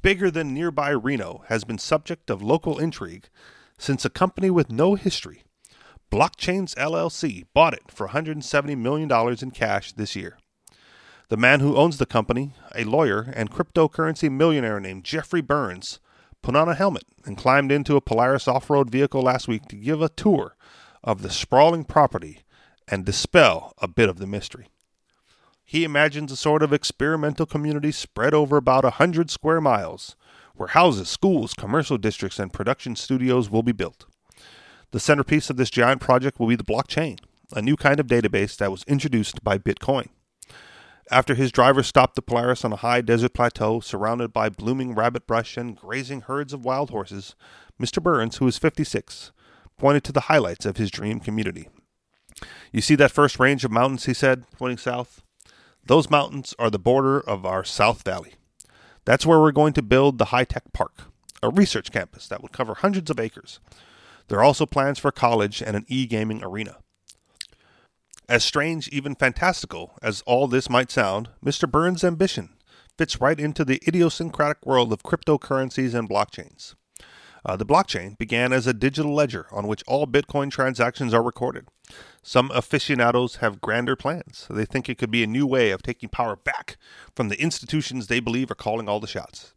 bigger 0.02 0.30
than 0.30 0.54
nearby 0.54 0.90
Reno, 0.90 1.42
has 1.48 1.64
been 1.64 1.78
subject 1.78 2.30
of 2.30 2.42
local 2.42 2.78
intrigue 2.78 3.28
since 3.76 4.04
a 4.04 4.10
company 4.10 4.50
with 4.50 4.70
no 4.70 4.94
history, 4.94 5.42
Blockchains 6.12 6.76
LLC, 6.76 7.46
bought 7.54 7.74
it 7.74 7.90
for 7.90 8.08
$170 8.10 8.78
million 8.78 9.10
in 9.42 9.50
cash 9.50 9.90
this 9.92 10.14
year. 10.14 10.38
The 11.28 11.36
man 11.36 11.58
who 11.58 11.76
owns 11.76 11.98
the 11.98 12.06
company, 12.06 12.52
a 12.72 12.84
lawyer 12.84 13.32
and 13.34 13.50
cryptocurrency 13.50 14.30
millionaire 14.30 14.78
named 14.78 15.02
Jeffrey 15.02 15.40
Burns, 15.40 15.98
put 16.40 16.54
on 16.54 16.68
a 16.68 16.74
helmet 16.74 17.04
and 17.24 17.36
climbed 17.36 17.72
into 17.72 17.96
a 17.96 18.00
Polaris 18.00 18.46
off 18.46 18.70
road 18.70 18.90
vehicle 18.90 19.22
last 19.22 19.48
week 19.48 19.66
to 19.66 19.76
give 19.76 20.02
a 20.02 20.08
tour 20.08 20.54
of 21.02 21.22
the 21.22 21.30
sprawling 21.30 21.82
property 21.82 22.42
and 22.86 23.04
dispel 23.04 23.72
a 23.78 23.88
bit 23.88 24.08
of 24.08 24.18
the 24.18 24.26
mystery. 24.28 24.68
He 25.64 25.84
imagines 25.84 26.32
a 26.32 26.36
sort 26.36 26.62
of 26.62 26.72
experimental 26.72 27.46
community 27.46 27.92
spread 27.92 28.34
over 28.34 28.56
about 28.56 28.84
a 28.84 28.90
hundred 28.90 29.30
square 29.30 29.60
miles, 29.60 30.16
where 30.54 30.68
houses, 30.68 31.08
schools, 31.08 31.54
commercial 31.54 31.98
districts, 31.98 32.38
and 32.38 32.52
production 32.52 32.96
studios 32.96 33.50
will 33.50 33.62
be 33.62 33.72
built. 33.72 34.06
The 34.90 35.00
centerpiece 35.00 35.48
of 35.48 35.56
this 35.56 35.70
giant 35.70 36.00
project 36.00 36.38
will 36.38 36.46
be 36.46 36.56
the 36.56 36.64
blockchain, 36.64 37.18
a 37.52 37.62
new 37.62 37.76
kind 37.76 37.98
of 37.98 38.06
database 38.06 38.56
that 38.58 38.70
was 38.70 38.84
introduced 38.84 39.42
by 39.42 39.56
Bitcoin. 39.56 40.08
After 41.10 41.34
his 41.34 41.52
driver 41.52 41.82
stopped 41.82 42.14
the 42.14 42.22
Polaris 42.22 42.64
on 42.64 42.72
a 42.72 42.76
high 42.76 43.00
desert 43.00 43.34
plateau 43.34 43.80
surrounded 43.80 44.32
by 44.32 44.48
blooming 44.48 44.94
rabbit 44.94 45.26
brush 45.26 45.56
and 45.56 45.76
grazing 45.76 46.22
herds 46.22 46.52
of 46.52 46.64
wild 46.64 46.90
horses, 46.90 47.34
Mr. 47.80 48.02
Burns, 48.02 48.36
who 48.36 48.46
is 48.46 48.58
56, 48.58 49.32
pointed 49.78 50.04
to 50.04 50.12
the 50.12 50.22
highlights 50.22 50.64
of 50.64 50.76
his 50.76 50.90
dream 50.90 51.20
community. 51.20 51.68
You 52.72 52.80
see 52.80 52.94
that 52.94 53.10
first 53.10 53.38
range 53.38 53.64
of 53.64 53.70
mountains, 53.70 54.06
he 54.06 54.14
said, 54.14 54.44
pointing 54.52 54.78
south? 54.78 55.22
Those 55.84 56.10
mountains 56.10 56.54
are 56.58 56.70
the 56.70 56.78
border 56.78 57.20
of 57.20 57.44
our 57.44 57.64
South 57.64 58.02
Valley. 58.02 58.34
That's 59.04 59.26
where 59.26 59.40
we're 59.40 59.52
going 59.52 59.72
to 59.72 59.82
build 59.82 60.18
the 60.18 60.26
high 60.26 60.44
tech 60.44 60.72
park, 60.72 61.04
a 61.42 61.50
research 61.50 61.90
campus 61.90 62.28
that 62.28 62.40
would 62.40 62.52
cover 62.52 62.74
hundreds 62.74 63.10
of 63.10 63.18
acres. 63.18 63.58
There 64.28 64.38
are 64.38 64.44
also 64.44 64.64
plans 64.64 65.00
for 65.00 65.08
a 65.08 65.12
college 65.12 65.60
and 65.60 65.74
an 65.76 65.84
e 65.88 66.06
gaming 66.06 66.42
arena. 66.44 66.76
As 68.28 68.44
strange, 68.44 68.88
even 68.88 69.16
fantastical, 69.16 69.94
as 70.00 70.22
all 70.22 70.46
this 70.46 70.70
might 70.70 70.90
sound, 70.90 71.30
Mr. 71.44 71.68
Burns' 71.68 72.04
ambition 72.04 72.50
fits 72.96 73.20
right 73.20 73.40
into 73.40 73.64
the 73.64 73.80
idiosyncratic 73.86 74.64
world 74.64 74.92
of 74.92 75.02
cryptocurrencies 75.02 75.94
and 75.94 76.08
blockchains. 76.08 76.74
Uh, 77.44 77.56
the 77.56 77.66
blockchain 77.66 78.16
began 78.18 78.52
as 78.52 78.66
a 78.66 78.74
digital 78.74 79.14
ledger 79.14 79.46
on 79.50 79.66
which 79.66 79.82
all 79.86 80.06
Bitcoin 80.06 80.50
transactions 80.50 81.12
are 81.12 81.22
recorded. 81.22 81.66
Some 82.22 82.50
aficionados 82.52 83.36
have 83.36 83.60
grander 83.60 83.96
plans. 83.96 84.46
They 84.48 84.64
think 84.64 84.88
it 84.88 84.98
could 84.98 85.10
be 85.10 85.24
a 85.24 85.26
new 85.26 85.46
way 85.46 85.70
of 85.70 85.82
taking 85.82 86.08
power 86.08 86.36
back 86.36 86.76
from 87.16 87.28
the 87.28 87.40
institutions 87.40 88.06
they 88.06 88.20
believe 88.20 88.50
are 88.50 88.54
calling 88.56 88.88
all 88.88 89.00
the 89.00 89.06
shots. 89.06 89.54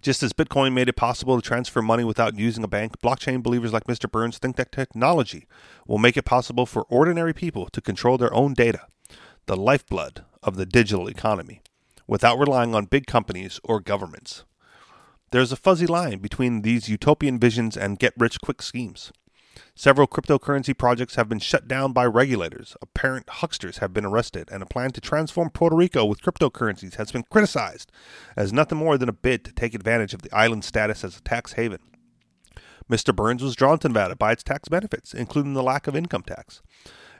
Just 0.00 0.22
as 0.22 0.32
Bitcoin 0.32 0.72
made 0.72 0.88
it 0.88 0.96
possible 0.96 1.40
to 1.40 1.46
transfer 1.46 1.80
money 1.80 2.02
without 2.02 2.36
using 2.36 2.64
a 2.64 2.68
bank, 2.68 3.00
blockchain 3.00 3.42
believers 3.42 3.72
like 3.72 3.84
Mr. 3.84 4.10
Burns 4.10 4.38
think 4.38 4.56
that 4.56 4.72
technology 4.72 5.46
will 5.86 5.98
make 5.98 6.16
it 6.16 6.24
possible 6.24 6.66
for 6.66 6.82
ordinary 6.88 7.32
people 7.32 7.68
to 7.68 7.80
control 7.80 8.18
their 8.18 8.34
own 8.34 8.52
data, 8.52 8.86
the 9.46 9.56
lifeblood 9.56 10.24
of 10.42 10.56
the 10.56 10.66
digital 10.66 11.06
economy, 11.06 11.62
without 12.08 12.38
relying 12.38 12.74
on 12.74 12.86
big 12.86 13.06
companies 13.06 13.60
or 13.62 13.78
governments. 13.78 14.44
There's 15.32 15.50
a 15.50 15.56
fuzzy 15.56 15.86
line 15.86 16.18
between 16.18 16.60
these 16.60 16.90
utopian 16.90 17.38
visions 17.38 17.74
and 17.74 17.98
get 17.98 18.12
rich 18.18 18.38
quick 18.42 18.60
schemes. 18.60 19.12
Several 19.74 20.06
cryptocurrency 20.06 20.76
projects 20.76 21.14
have 21.14 21.26
been 21.26 21.38
shut 21.38 21.66
down 21.66 21.94
by 21.94 22.04
regulators. 22.04 22.76
Apparent 22.82 23.26
hucksters 23.26 23.78
have 23.78 23.94
been 23.94 24.04
arrested, 24.04 24.50
and 24.52 24.62
a 24.62 24.66
plan 24.66 24.90
to 24.90 25.00
transform 25.00 25.48
Puerto 25.48 25.74
Rico 25.74 26.04
with 26.04 26.20
cryptocurrencies 26.20 26.96
has 26.96 27.10
been 27.12 27.22
criticized 27.22 27.90
as 28.36 28.52
nothing 28.52 28.76
more 28.76 28.98
than 28.98 29.08
a 29.08 29.14
bid 29.14 29.42
to 29.46 29.52
take 29.52 29.74
advantage 29.74 30.12
of 30.12 30.20
the 30.20 30.34
island's 30.36 30.66
status 30.66 31.02
as 31.02 31.16
a 31.16 31.22
tax 31.22 31.54
haven. 31.54 31.80
Mr. 32.90 33.16
Burns 33.16 33.42
was 33.42 33.56
drawn 33.56 33.78
to 33.78 33.88
Nevada 33.88 34.14
by 34.14 34.32
its 34.32 34.42
tax 34.42 34.68
benefits, 34.68 35.14
including 35.14 35.54
the 35.54 35.62
lack 35.62 35.86
of 35.86 35.96
income 35.96 36.24
tax, 36.24 36.60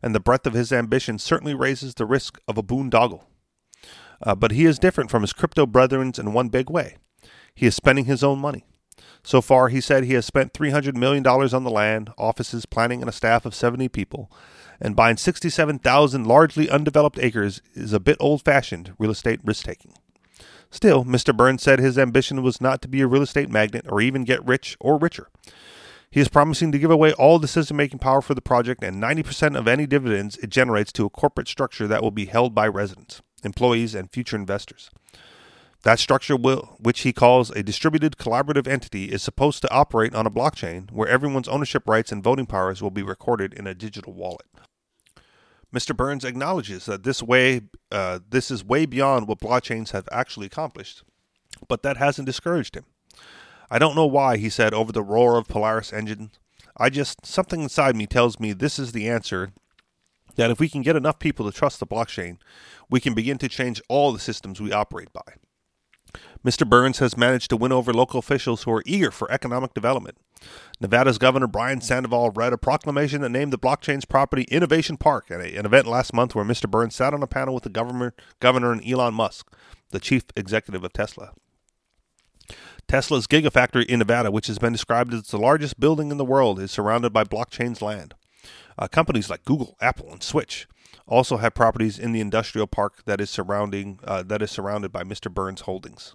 and 0.03 0.15
the 0.15 0.21
breadth 0.21 0.47
of 0.47 0.53
his 0.53 0.71
ambition 0.71 1.19
certainly 1.19 1.55
raises 1.55 1.95
the 1.95 2.05
risk 2.05 2.39
of 2.47 2.59
a 2.59 2.63
boondoggle. 2.63 3.25
Uh, 4.21 4.35
but 4.35 4.53
he 4.53 4.67
is 4.67 4.79
different 4.79 5.11
from 5.11 5.23
his 5.23 5.33
crypto 5.33 5.65
brethren 5.65 6.13
in 6.19 6.35
one 6.35 6.51
big 6.51 6.69
way. 6.69 6.99
He 7.55 7.67
is 7.67 7.75
spending 7.75 8.07
his 8.07 8.25
own 8.25 8.39
money. 8.39 8.65
So 9.25 9.41
far, 9.41 9.69
he 9.69 9.81
said 9.81 10.05
he 10.05 10.15
has 10.15 10.27
spent 10.27 10.53
$300 10.53 10.95
million 10.95 11.25
on 11.27 11.65
the 11.65 11.71
land, 11.71 12.13
offices, 12.19 12.67
planning, 12.67 13.01
and 13.01 13.09
a 13.09 13.13
staff 13.13 13.47
of 13.47 13.55
70 13.55 13.89
people. 13.89 14.31
And 14.81 14.97
buying 14.97 15.17
67,000 15.17 16.27
largely 16.27 16.69
undeveloped 16.69 17.19
acres 17.21 17.63
is 17.75 17.93
a 17.93 18.01
bit 18.01 18.17
old 18.19 18.43
fashioned 18.45 18.95
real 18.99 19.13
estate 19.13 19.41
risk 19.45 19.65
taking. 19.65 19.95
Still, 20.71 21.05
Mr. 21.05 21.37
Burns 21.37 21.63
said 21.63 21.79
his 21.79 21.99
ambition 21.99 22.43
was 22.43 22.61
not 22.61 22.83
to 22.83 22.89
be 22.89 23.01
a 23.03 23.07
real 23.07 23.23
estate 23.23 23.51
magnate 23.51 23.87
or 23.89 24.01
even 24.01 24.25
get 24.25 24.45
rich 24.45 24.77
or 24.81 24.99
richer. 24.99 25.29
He 26.11 26.21
is 26.21 26.29
promising 26.29 26.73
to 26.73 26.79
give 26.79 26.91
away 26.91 27.13
all 27.13 27.39
decision 27.39 27.77
making 27.77 28.01
power 28.01 28.21
for 28.21 28.35
the 28.35 28.43
project 28.43 28.83
and 28.83 29.03
90% 29.03 29.57
of 29.57 29.69
any 29.69 29.87
dividends 29.87 30.37
it 30.39 30.51
generates 30.51 30.91
to 30.93 31.07
a 31.07 31.11
corporate 31.11 31.49
structure 31.49 31.87
that 31.87 32.03
will 32.03 32.11
be 32.11 32.27
held 32.27 32.55
by 32.55 32.67
residents, 32.69 33.23
employees, 33.45 33.95
and 33.95 34.11
future 34.11 34.37
investors. 34.37 34.91
That 35.83 35.99
structure, 35.99 36.37
will, 36.37 36.77
which 36.79 37.01
he 37.01 37.13
calls 37.13 37.51
a 37.51 37.63
distributed 37.63 38.17
collaborative 38.17 38.69
entity, 38.69 39.07
is 39.07 39.21
supposed 39.21 39.63
to 39.63 39.73
operate 39.73 40.15
on 40.15 40.27
a 40.27 40.31
blockchain 40.31 40.91
where 40.93 41.09
everyone's 41.09 41.49
ownership 41.49 41.89
rights 41.89 42.13
and 42.13 42.23
voting 42.23 42.47
powers 42.47 42.81
will 42.81 42.93
be 42.93 43.03
recorded 43.03 43.53
in 43.53 43.67
a 43.67 43.75
digital 43.75 44.13
wallet. 44.13 44.47
Mr. 45.75 45.97
Burns 45.97 46.25
acknowledges 46.25 46.85
that 46.85 47.03
this 47.03 47.23
way, 47.23 47.63
uh, 47.91 48.21
this 48.29 48.51
is 48.51 48.65
way 48.65 48.87
beyond 48.87 49.27
what 49.27 49.41
blockchains 49.41 49.91
have 49.91 50.09
actually 50.13 50.47
accomplished, 50.47 51.03
but 51.67 51.83
that 51.83 51.97
hasn't 51.97 52.27
discouraged 52.27 52.77
him. 52.77 52.85
I 53.71 53.79
don't 53.79 53.97
know 53.97 54.07
why, 54.07 54.37
he 54.37 54.51
said 54.51 54.75
over 54.75 54.93
the 54.93 55.03
roar 55.03 55.37
of 55.37 55.49
Polaris 55.49 55.93
engine. 55.93 56.31
I 56.77 56.91
just 56.91 57.25
something 57.25 57.63
inside 57.63 57.97
me 57.97 58.07
tells 58.07 58.39
me 58.39 58.53
this 58.53 58.79
is 58.79 58.93
the 58.93 59.09
answer. 59.09 59.53
That 60.37 60.51
if 60.51 60.61
we 60.61 60.69
can 60.69 60.83
get 60.83 60.97
enough 60.97 61.19
people 61.19 61.51
to 61.51 61.57
trust 61.57 61.81
the 61.81 61.87
blockchain, 61.87 62.39
we 62.89 63.01
can 63.01 63.15
begin 63.15 63.37
to 63.39 63.49
change 63.49 63.83
all 63.89 64.13
the 64.13 64.19
systems 64.19 64.61
we 64.61 64.73
operate 64.73 65.13
by. 65.13 65.21
Mr. 66.45 66.69
Burns 66.69 66.99
has 66.99 67.17
managed 67.17 67.51
to 67.51 67.57
win 67.57 67.73
over 67.73 67.93
local 67.93 68.19
officials 68.19 68.63
who 68.63 68.73
are 68.73 68.83
eager 68.85 69.11
for 69.11 69.31
economic 69.31 69.75
development. 69.75 70.19
Nevada's 70.81 71.19
Governor 71.19 71.47
Brian 71.47 71.81
Sandoval 71.81 72.31
read 72.31 72.53
a 72.53 72.59
proclamation 72.59 73.23
that 73.23 73.29
named 73.29 73.53
the 73.53 73.59
blockchain's 73.59 74.05
property 74.05 74.43
Innovation 74.45 74.97
Park 74.97 75.31
at 75.31 75.41
an 75.41 75.65
event 75.65 75.87
last 75.87 76.13
month 76.13 76.35
where 76.35 76.45
Mr. 76.45 76.69
Burns 76.69 76.97
sat 76.97 77.15
on 77.15 77.23
a 77.23 77.29
panel 77.29 77.55
with 77.55 77.63
the 77.63 77.71
governor, 77.71 78.15
governor 78.41 78.73
and 78.73 78.87
Elon 78.87 79.15
Musk, 79.15 79.53
the 79.91 80.01
chief 80.01 80.25
executive 80.37 80.83
of 80.83 80.93
Tesla. 80.93 81.33
Tesla's 82.89 83.27
Gigafactory 83.27 83.87
in 83.87 84.01
Nevada, 84.01 84.31
which 84.31 84.49
has 84.49 84.59
been 84.59 84.73
described 84.73 85.15
as 85.15 85.29
the 85.29 85.39
largest 85.39 85.79
building 85.79 86.11
in 86.11 86.19
the 86.19 86.25
world, 86.25 86.59
is 86.59 86.71
surrounded 86.71 87.13
by 87.13 87.25
blockchain's 87.25 87.81
land. 87.81 88.15
Uh, 88.77 88.89
companies 88.89 89.31
like 89.31 89.45
Google, 89.45 89.77
Apple, 89.81 90.11
and 90.11 90.23
Switch 90.23 90.67
also 91.07 91.37
have 91.39 91.55
properties 91.55 91.99
in 91.99 92.13
the 92.13 92.21
industrial 92.21 92.67
park 92.67 93.05
that 93.05 93.21
is 93.21 93.31
surrounding 93.31 93.99
uh, 94.05 94.23
that 94.23 94.43
is 94.43 94.51
surrounded 94.51 94.93
by 94.93 95.03
Mr. 95.03 95.33
Burns 95.33 95.63
Holdings. 95.63 96.15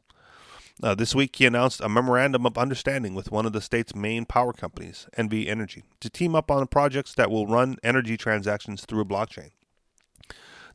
Uh, 0.82 0.94
this 0.94 1.16
week, 1.16 1.36
he 1.36 1.46
announced 1.46 1.82
a 1.82 1.90
memorandum 1.90 2.46
of 2.46 2.58
understanding 2.58 3.16
with 3.16 3.32
one 3.32 3.48
of 3.48 3.54
the 3.54 3.62
state's 3.62 3.96
main 3.96 4.26
power 4.26 4.54
companies, 4.54 5.08
NV 5.18 5.48
Energy, 5.48 5.84
to 6.00 6.10
team 6.10 6.36
up 6.36 6.52
on 6.52 6.68
projects 6.68 7.16
that 7.16 7.32
will 7.32 7.48
run 7.48 7.78
energy 7.84 8.16
transactions 8.16 8.86
through 8.86 9.02
a 9.02 9.06
blockchain. 9.06 9.50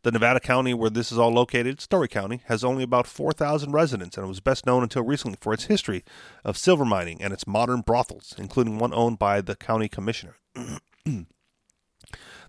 The 0.03 0.11
Nevada 0.11 0.41
county 0.41 0.75
where 0.75 0.91
this 0.91 1.13
is 1.13 1.19
all 1.19 1.31
located, 1.31 1.81
Storey 1.81 2.09
County, 2.09 2.43
has 2.47 2.65
only 2.65 2.83
about 2.83 3.07
4,000 3.07 3.71
residents 3.71 4.19
and 4.19 4.27
was 4.27 4.41
best 4.41 4.67
known 4.67 4.83
until 4.83 5.05
recently 5.05 5.39
for 5.41 5.53
its 5.53 5.67
history 5.67 6.05
of 6.45 6.59
silver 6.59 6.85
mining 6.85 7.23
and 7.23 7.33
its 7.33 7.47
modern 7.47 7.83
brothels, 7.83 8.35
including 8.37 8.79
one 8.79 8.93
owned 8.93 9.21
by 9.21 9.41
the 9.41 9.55
county 9.55 9.89
commissioner. 9.89 10.35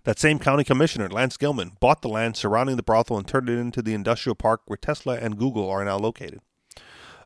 That 0.04 0.18
same 0.18 0.38
county 0.38 0.64
commissioner, 0.64 1.08
Lance 1.08 1.38
Gilman, 1.38 1.72
bought 1.80 2.02
the 2.02 2.08
land 2.08 2.36
surrounding 2.36 2.76
the 2.76 2.82
brothel 2.82 3.16
and 3.16 3.26
turned 3.26 3.48
it 3.48 3.58
into 3.58 3.80
the 3.80 3.94
industrial 3.94 4.34
park 4.34 4.60
where 4.66 4.76
Tesla 4.76 5.16
and 5.16 5.38
Google 5.38 5.68
are 5.70 5.84
now 5.84 5.96
located. 5.96 6.40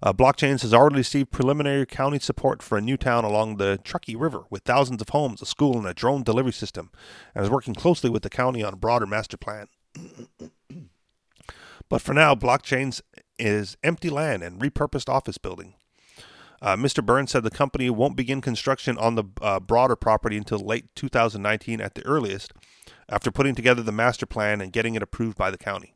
Uh, 0.01 0.13
Blockchains 0.13 0.63
has 0.63 0.73
already 0.73 0.97
received 0.97 1.33
preliminary 1.33 1.85
county 1.85 2.21
support 2.21 2.63
for 2.63 2.79
a 2.79 2.81
new 2.81 2.97
town 2.97 3.25
along 3.25 3.57
the 3.57 3.81
Truckee 3.83 4.15
River 4.15 4.45
with 4.49 4.63
thousands 4.63 5.03
of 5.03 5.09
homes, 5.09 5.43
a 5.43 5.47
school, 5.47 5.77
and 5.77 5.89
a 5.89 5.95
drone 5.95 6.23
delivery 6.23 6.53
system, 6.53 6.93
and 7.35 7.45
is 7.45 7.51
working 7.51 7.75
closely 7.75 8.09
with 8.09 8.23
the 8.23 8.31
county 8.31 8.63
on 8.63 8.75
a 8.75 8.77
broader 8.77 9.07
master 9.07 9.37
plan. 9.37 9.67
but 11.89 12.01
for 12.01 12.15
now, 12.15 12.37
Blockchains 12.37 13.01
is 13.41 13.77
empty 13.83 14.09
land 14.09 14.45
and 14.45 14.61
repurposed 14.61 15.09
office 15.09 15.39
building. 15.39 15.75
Uh, 16.61 16.77
Mr. 16.77 17.05
Burns 17.05 17.31
said 17.31 17.43
the 17.45 17.51
company 17.51 17.89
won't 17.89 18.17
begin 18.17 18.41
construction 18.41 18.99
on 18.99 19.15
the 19.15 19.25
uh, 19.41 19.61
broader 19.61 19.97
property 19.97 20.37
until 20.37 20.59
late 20.59 20.87
2019 20.95 21.81
at 21.81 21.95
the 21.95 22.05
earliest, 22.05 22.53
after 23.09 23.31
putting 23.31 23.55
together 23.55 23.83
the 23.83 23.93
master 23.93 24.27
plan 24.27 24.61
and 24.61 24.73
getting 24.73 24.95
it 24.95 25.03
approved 25.03 25.37
by 25.37 25.51
the 25.51 25.59
county. 25.59 25.95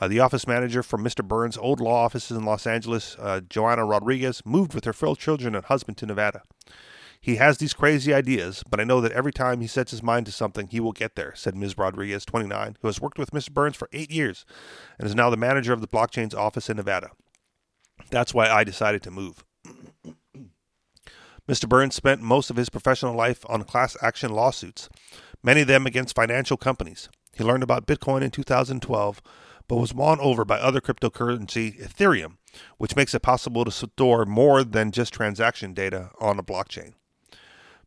Uh, 0.00 0.06
the 0.06 0.20
office 0.20 0.46
manager 0.46 0.82
from 0.82 1.02
Mr. 1.02 1.26
Burns' 1.26 1.56
old 1.56 1.80
law 1.80 2.04
offices 2.04 2.36
in 2.36 2.44
Los 2.44 2.66
Angeles, 2.66 3.16
uh, 3.18 3.40
Joanna 3.48 3.84
Rodriguez, 3.84 4.42
moved 4.44 4.74
with 4.74 4.84
her 4.84 4.92
four 4.92 5.16
children 5.16 5.54
and 5.54 5.64
husband 5.64 5.96
to 5.98 6.06
Nevada. 6.06 6.42
He 7.20 7.36
has 7.36 7.58
these 7.58 7.74
crazy 7.74 8.14
ideas, 8.14 8.62
but 8.70 8.78
I 8.78 8.84
know 8.84 9.00
that 9.00 9.10
every 9.10 9.32
time 9.32 9.60
he 9.60 9.66
sets 9.66 9.90
his 9.90 10.04
mind 10.04 10.26
to 10.26 10.32
something, 10.32 10.68
he 10.68 10.78
will 10.78 10.92
get 10.92 11.16
there, 11.16 11.32
said 11.34 11.56
Ms. 11.56 11.76
Rodriguez, 11.76 12.24
29, 12.24 12.76
who 12.80 12.86
has 12.86 13.00
worked 13.00 13.18
with 13.18 13.32
Mr. 13.32 13.50
Burns 13.50 13.74
for 13.74 13.88
eight 13.92 14.12
years 14.12 14.44
and 14.98 15.08
is 15.08 15.16
now 15.16 15.28
the 15.28 15.36
manager 15.36 15.72
of 15.72 15.80
the 15.80 15.88
blockchain's 15.88 16.34
office 16.34 16.70
in 16.70 16.76
Nevada. 16.76 17.10
That's 18.10 18.32
why 18.32 18.48
I 18.48 18.62
decided 18.62 19.02
to 19.02 19.10
move. 19.10 19.44
Mr. 21.48 21.66
Burns 21.66 21.94
spent 21.94 22.20
most 22.20 22.50
of 22.50 22.56
his 22.56 22.68
professional 22.68 23.14
life 23.14 23.42
on 23.48 23.62
class 23.64 23.96
action 24.02 24.30
lawsuits, 24.30 24.90
many 25.42 25.62
of 25.62 25.66
them 25.66 25.86
against 25.86 26.14
financial 26.14 26.58
companies. 26.58 27.08
He 27.32 27.42
learned 27.42 27.62
about 27.62 27.86
Bitcoin 27.86 28.20
in 28.20 28.30
2012, 28.30 29.22
but 29.66 29.76
was 29.76 29.94
won 29.94 30.20
over 30.20 30.44
by 30.44 30.58
other 30.58 30.82
cryptocurrency, 30.82 31.80
Ethereum, 31.80 32.36
which 32.76 32.96
makes 32.96 33.14
it 33.14 33.22
possible 33.22 33.64
to 33.64 33.70
store 33.70 34.26
more 34.26 34.62
than 34.62 34.90
just 34.90 35.14
transaction 35.14 35.72
data 35.72 36.10
on 36.20 36.38
a 36.38 36.42
blockchain. 36.42 36.92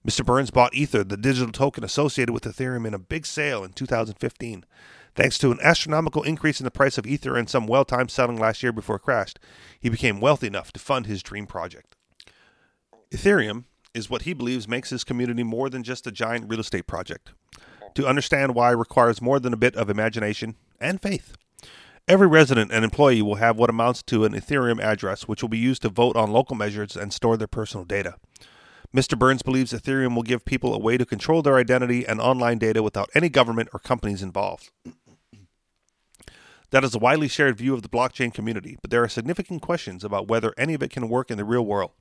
Mr. 0.07 0.25
Burns 0.25 0.49
bought 0.49 0.73
Ether, 0.73 1.03
the 1.03 1.15
digital 1.15 1.51
token 1.51 1.83
associated 1.83 2.33
with 2.33 2.45
Ethereum, 2.45 2.87
in 2.87 2.95
a 2.95 2.99
big 2.99 3.27
sale 3.27 3.63
in 3.63 3.73
2015. 3.73 4.65
Thanks 5.13 5.37
to 5.37 5.51
an 5.51 5.59
astronomical 5.61 6.23
increase 6.23 6.59
in 6.59 6.63
the 6.63 6.71
price 6.71 6.97
of 6.97 7.05
Ether 7.05 7.37
and 7.37 7.47
some 7.47 7.67
well 7.67 7.85
timed 7.85 8.09
selling 8.09 8.39
last 8.39 8.63
year 8.63 8.71
before 8.71 8.95
it 8.95 9.03
crashed, 9.03 9.37
he 9.79 9.89
became 9.89 10.19
wealthy 10.19 10.47
enough 10.47 10.71
to 10.71 10.79
fund 10.79 11.05
his 11.05 11.21
dream 11.21 11.45
project. 11.45 11.95
Ethereum 13.11 13.65
is 13.93 14.09
what 14.09 14.21
he 14.21 14.33
believes 14.33 14.69
makes 14.69 14.89
his 14.89 15.03
community 15.03 15.43
more 15.43 15.69
than 15.69 15.83
just 15.83 16.07
a 16.07 16.11
giant 16.11 16.49
real 16.49 16.61
estate 16.61 16.87
project. 16.87 17.31
To 17.95 18.07
understand 18.07 18.55
why 18.55 18.71
requires 18.71 19.21
more 19.21 19.37
than 19.39 19.51
a 19.51 19.57
bit 19.57 19.75
of 19.75 19.89
imagination 19.89 20.55
and 20.79 21.01
faith. 21.01 21.35
Every 22.07 22.27
resident 22.27 22.71
and 22.71 22.85
employee 22.85 23.21
will 23.21 23.35
have 23.35 23.57
what 23.57 23.69
amounts 23.69 24.01
to 24.03 24.23
an 24.23 24.33
Ethereum 24.33 24.81
address, 24.81 25.27
which 25.27 25.41
will 25.41 25.49
be 25.49 25.57
used 25.57 25.81
to 25.81 25.89
vote 25.89 26.15
on 26.15 26.31
local 26.31 26.55
measures 26.55 26.95
and 26.95 27.11
store 27.11 27.35
their 27.35 27.47
personal 27.47 27.83
data. 27.83 28.15
Mr. 28.95 29.19
Burns 29.19 29.41
believes 29.41 29.73
Ethereum 29.73 30.15
will 30.15 30.23
give 30.23 30.45
people 30.45 30.73
a 30.73 30.79
way 30.79 30.97
to 30.97 31.05
control 31.05 31.41
their 31.41 31.57
identity 31.57 32.05
and 32.07 32.21
online 32.21 32.57
data 32.57 32.81
without 32.81 33.09
any 33.13 33.29
government 33.29 33.69
or 33.73 33.79
companies 33.79 34.23
involved. 34.23 34.71
That 36.71 36.85
is 36.85 36.95
a 36.95 36.99
widely 36.99 37.27
shared 37.27 37.57
view 37.57 37.73
of 37.73 37.81
the 37.81 37.89
blockchain 37.89 38.33
community, 38.33 38.77
but 38.81 38.89
there 38.89 39.03
are 39.03 39.09
significant 39.09 39.61
questions 39.61 40.05
about 40.05 40.29
whether 40.29 40.53
any 40.57 40.73
of 40.73 40.81
it 40.81 40.91
can 40.91 41.09
work 41.09 41.29
in 41.29 41.37
the 41.37 41.43
real 41.43 41.65
world. 41.65 41.91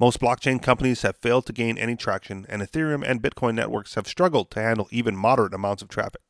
Most 0.00 0.20
blockchain 0.20 0.60
companies 0.60 1.02
have 1.02 1.16
failed 1.18 1.46
to 1.46 1.52
gain 1.52 1.78
any 1.78 1.94
traction, 1.94 2.46
and 2.48 2.60
Ethereum 2.60 3.04
and 3.06 3.22
Bitcoin 3.22 3.54
networks 3.54 3.94
have 3.94 4.08
struggled 4.08 4.50
to 4.50 4.60
handle 4.60 4.88
even 4.90 5.16
moderate 5.16 5.54
amounts 5.54 5.82
of 5.82 5.88
traffic. 5.88 6.20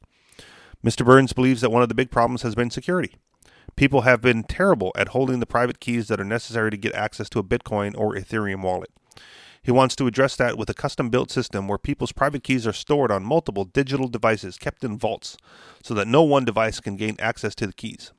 Mr. 0.85 1.05
Burns 1.05 1.33
believes 1.33 1.63
that 1.63 1.71
one 1.71 1.83
of 1.83 1.89
the 1.89 1.95
big 1.95 2.11
problems 2.11 2.43
has 2.43 2.55
been 2.55 2.71
security. 2.71 3.17
People 3.75 4.03
have 4.03 4.21
been 4.21 4.45
terrible 4.45 4.93
at 4.97 5.09
holding 5.09 5.41
the 5.41 5.47
private 5.47 5.81
keys 5.81 6.09
that 6.09 6.21
are 6.21 6.25
necessary 6.25 6.71
to 6.71 6.77
get 6.77 6.95
access 6.95 7.31
to 7.31 7.39
a 7.39 7.45
Bitcoin 7.45 7.97
or 7.97 8.15
Ethereum 8.15 8.63
wallet. 8.63 8.91
He 9.63 9.71
wants 9.71 9.97
to 9.97 10.07
address 10.07 10.37
that 10.37 10.59
with 10.59 10.69
a 10.69 10.75
custom 10.75 11.09
built 11.09 11.31
system 11.31 11.67
where 11.67 11.79
people's 11.79 12.13
private 12.13 12.45
keys 12.45 12.67
are 12.67 12.73
stored 12.75 13.11
on 13.11 13.25
multiple 13.25 13.65
digital 13.65 14.09
devices 14.09 14.59
kept 14.59 14.85
in 14.85 14.99
vaults 14.99 15.39
so 15.83 15.95
that 15.95 16.07
no 16.07 16.23
one 16.23 16.45
device 16.45 16.81
can 16.81 16.97
gain 16.97 17.17
access 17.19 17.55
to 17.55 17.67
the 17.67 17.73
keys. 17.73 18.13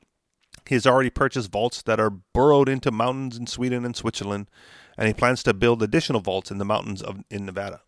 He 0.66 0.74
has 0.74 0.88
already 0.88 1.10
purchased 1.10 1.52
vaults 1.52 1.82
that 1.82 2.00
are 2.00 2.10
burrowed 2.10 2.68
into 2.68 2.90
mountains 2.90 3.36
in 3.36 3.46
Sweden 3.46 3.84
and 3.84 3.94
Switzerland, 3.94 4.50
and 4.96 5.08
he 5.08 5.14
plans 5.14 5.42
to 5.42 5.54
build 5.54 5.82
additional 5.82 6.20
vaults 6.20 6.50
in 6.50 6.58
the 6.58 6.64
mountains 6.64 7.02
of 7.02 7.24
in 7.30 7.46
Nevada. 7.46 7.82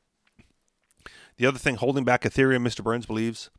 The 1.37 1.47
other 1.47 1.59
thing 1.59 1.77
holding 1.77 2.05
back 2.05 2.23
Ethereum, 2.23 2.67
Mr. 2.67 2.83
Burns 2.83 3.07
believes, 3.07 3.51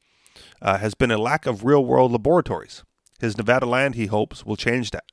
uh, 0.61 0.77
has 0.77 0.93
been 0.93 1.11
a 1.11 1.17
lack 1.17 1.45
of 1.45 1.63
real 1.63 1.83
world 1.83 2.11
laboratories. 2.11 2.83
His 3.19 3.37
Nevada 3.37 3.65
land, 3.65 3.95
he 3.95 4.07
hopes, 4.07 4.45
will 4.45 4.57
change 4.57 4.91
that. 4.91 5.05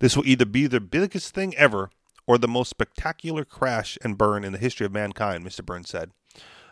This 0.00 0.16
will 0.16 0.26
either 0.26 0.44
be 0.44 0.66
the 0.66 0.80
biggest 0.80 1.34
thing 1.34 1.54
ever 1.56 1.90
or 2.26 2.38
the 2.38 2.48
most 2.48 2.70
spectacular 2.70 3.44
crash 3.44 3.98
and 4.02 4.18
burn 4.18 4.44
in 4.44 4.52
the 4.52 4.58
history 4.58 4.86
of 4.86 4.92
mankind, 4.92 5.44
Mr. 5.44 5.64
Burns 5.64 5.88
said. 5.88 6.10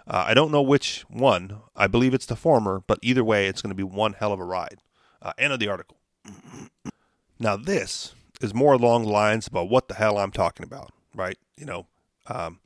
Uh, 0.06 0.24
I 0.26 0.34
don't 0.34 0.50
know 0.50 0.62
which 0.62 1.04
one. 1.08 1.60
I 1.76 1.86
believe 1.86 2.14
it's 2.14 2.26
the 2.26 2.36
former, 2.36 2.82
but 2.86 2.98
either 3.02 3.22
way, 3.22 3.46
it's 3.46 3.62
going 3.62 3.70
to 3.70 3.76
be 3.76 3.82
one 3.82 4.14
hell 4.14 4.32
of 4.32 4.40
a 4.40 4.44
ride. 4.44 4.78
Uh, 5.20 5.32
end 5.38 5.52
of 5.52 5.60
the 5.60 5.68
article. 5.68 5.98
now, 7.38 7.56
this 7.56 8.14
is 8.42 8.54
more 8.54 8.74
along 8.74 9.04
the 9.04 9.10
lines 9.10 9.46
about 9.46 9.70
what 9.70 9.88
the 9.88 9.94
hell 9.94 10.18
I'm 10.18 10.32
talking 10.32 10.64
about, 10.64 10.92
right? 11.14 11.38
You 11.56 11.64
know, 11.64 11.86
um, 12.26 12.60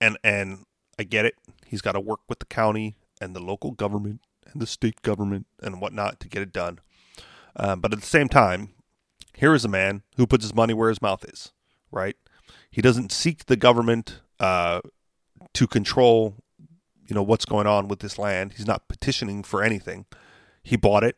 and 0.00 0.16
and 0.24 0.64
I 0.98 1.02
get 1.02 1.26
it. 1.26 1.34
He's 1.66 1.82
got 1.82 1.92
to 1.92 2.00
work 2.00 2.20
with 2.28 2.38
the 2.38 2.46
county 2.46 2.96
and 3.20 3.36
the 3.36 3.40
local 3.40 3.72
government 3.72 4.20
and 4.50 4.62
the 4.62 4.66
state 4.66 5.02
government 5.02 5.46
and 5.62 5.80
whatnot 5.80 6.20
to 6.20 6.28
get 6.28 6.42
it 6.42 6.52
done. 6.52 6.78
Um, 7.56 7.80
but 7.80 7.92
at 7.92 8.00
the 8.00 8.06
same 8.06 8.28
time, 8.28 8.70
here 9.34 9.54
is 9.54 9.64
a 9.64 9.68
man 9.68 10.02
who 10.16 10.26
puts 10.26 10.44
his 10.44 10.54
money 10.54 10.72
where 10.72 10.88
his 10.88 11.02
mouth 11.02 11.24
is 11.24 11.52
right? 11.92 12.16
He 12.70 12.82
doesn't 12.82 13.12
seek 13.12 13.46
the 13.46 13.56
government 13.56 14.20
uh, 14.40 14.80
to 15.52 15.66
control, 15.68 16.36
you 17.06 17.14
know, 17.14 17.22
what's 17.22 17.44
going 17.44 17.68
on 17.68 17.86
with 17.86 18.00
this 18.00 18.18
land. 18.18 18.54
He's 18.54 18.66
not 18.66 18.88
petitioning 18.88 19.44
for 19.44 19.62
anything. 19.62 20.06
He 20.64 20.76
bought 20.76 21.04
it, 21.04 21.16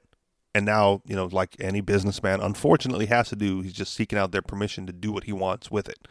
and 0.55 0.65
now, 0.65 1.03
you 1.05 1.17
know, 1.17 1.27
like 1.27 1.57
any 1.59 1.81
businessman, 1.81 2.41
unfortunately 2.41 3.07
has 3.07 3.29
to 3.31 3.37
do, 3.37 3.61
he's 3.61 3.73
just 3.73 3.93
seeking 3.93 4.19
out 4.19 4.31
their 4.33 4.43
permission 4.43 4.87
to 4.87 4.93
do 4.93 5.11
what 5.11 5.25
he 5.25 5.33
wants 5.33 5.71
with 5.71 5.89
it. 5.89 6.07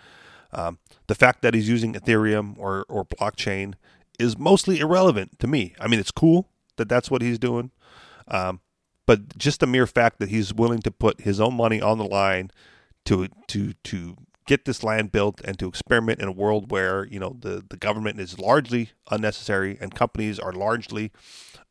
Um, 0.51 0.79
the 1.07 1.15
fact 1.15 1.41
that 1.41 1.53
he's 1.53 1.69
using 1.69 1.93
Ethereum 1.93 2.55
or 2.57 2.85
or 2.89 3.05
blockchain 3.05 3.73
is 4.19 4.37
mostly 4.37 4.79
irrelevant 4.79 5.39
to 5.39 5.47
me. 5.47 5.73
I 5.79 5.87
mean, 5.87 5.99
it's 5.99 6.11
cool 6.11 6.49
that 6.75 6.89
that's 6.89 7.09
what 7.09 7.21
he's 7.21 7.39
doing, 7.39 7.71
um, 8.27 8.59
but 9.05 9.37
just 9.37 9.61
the 9.61 9.67
mere 9.67 9.87
fact 9.87 10.19
that 10.19 10.29
he's 10.29 10.53
willing 10.53 10.81
to 10.81 10.91
put 10.91 11.21
his 11.21 11.39
own 11.41 11.55
money 11.55 11.81
on 11.81 11.97
the 11.97 12.05
line 12.05 12.51
to 13.05 13.29
to 13.47 13.73
to 13.85 14.15
get 14.45 14.65
this 14.65 14.83
land 14.83 15.11
built 15.11 15.41
and 15.45 15.57
to 15.57 15.67
experiment 15.67 16.19
in 16.19 16.27
a 16.27 16.31
world 16.31 16.69
where 16.69 17.05
you 17.05 17.19
know 17.19 17.35
the 17.39 17.63
the 17.67 17.77
government 17.77 18.19
is 18.19 18.37
largely 18.37 18.91
unnecessary 19.09 19.77
and 19.81 19.95
companies 19.95 20.37
are 20.37 20.51
largely 20.53 21.11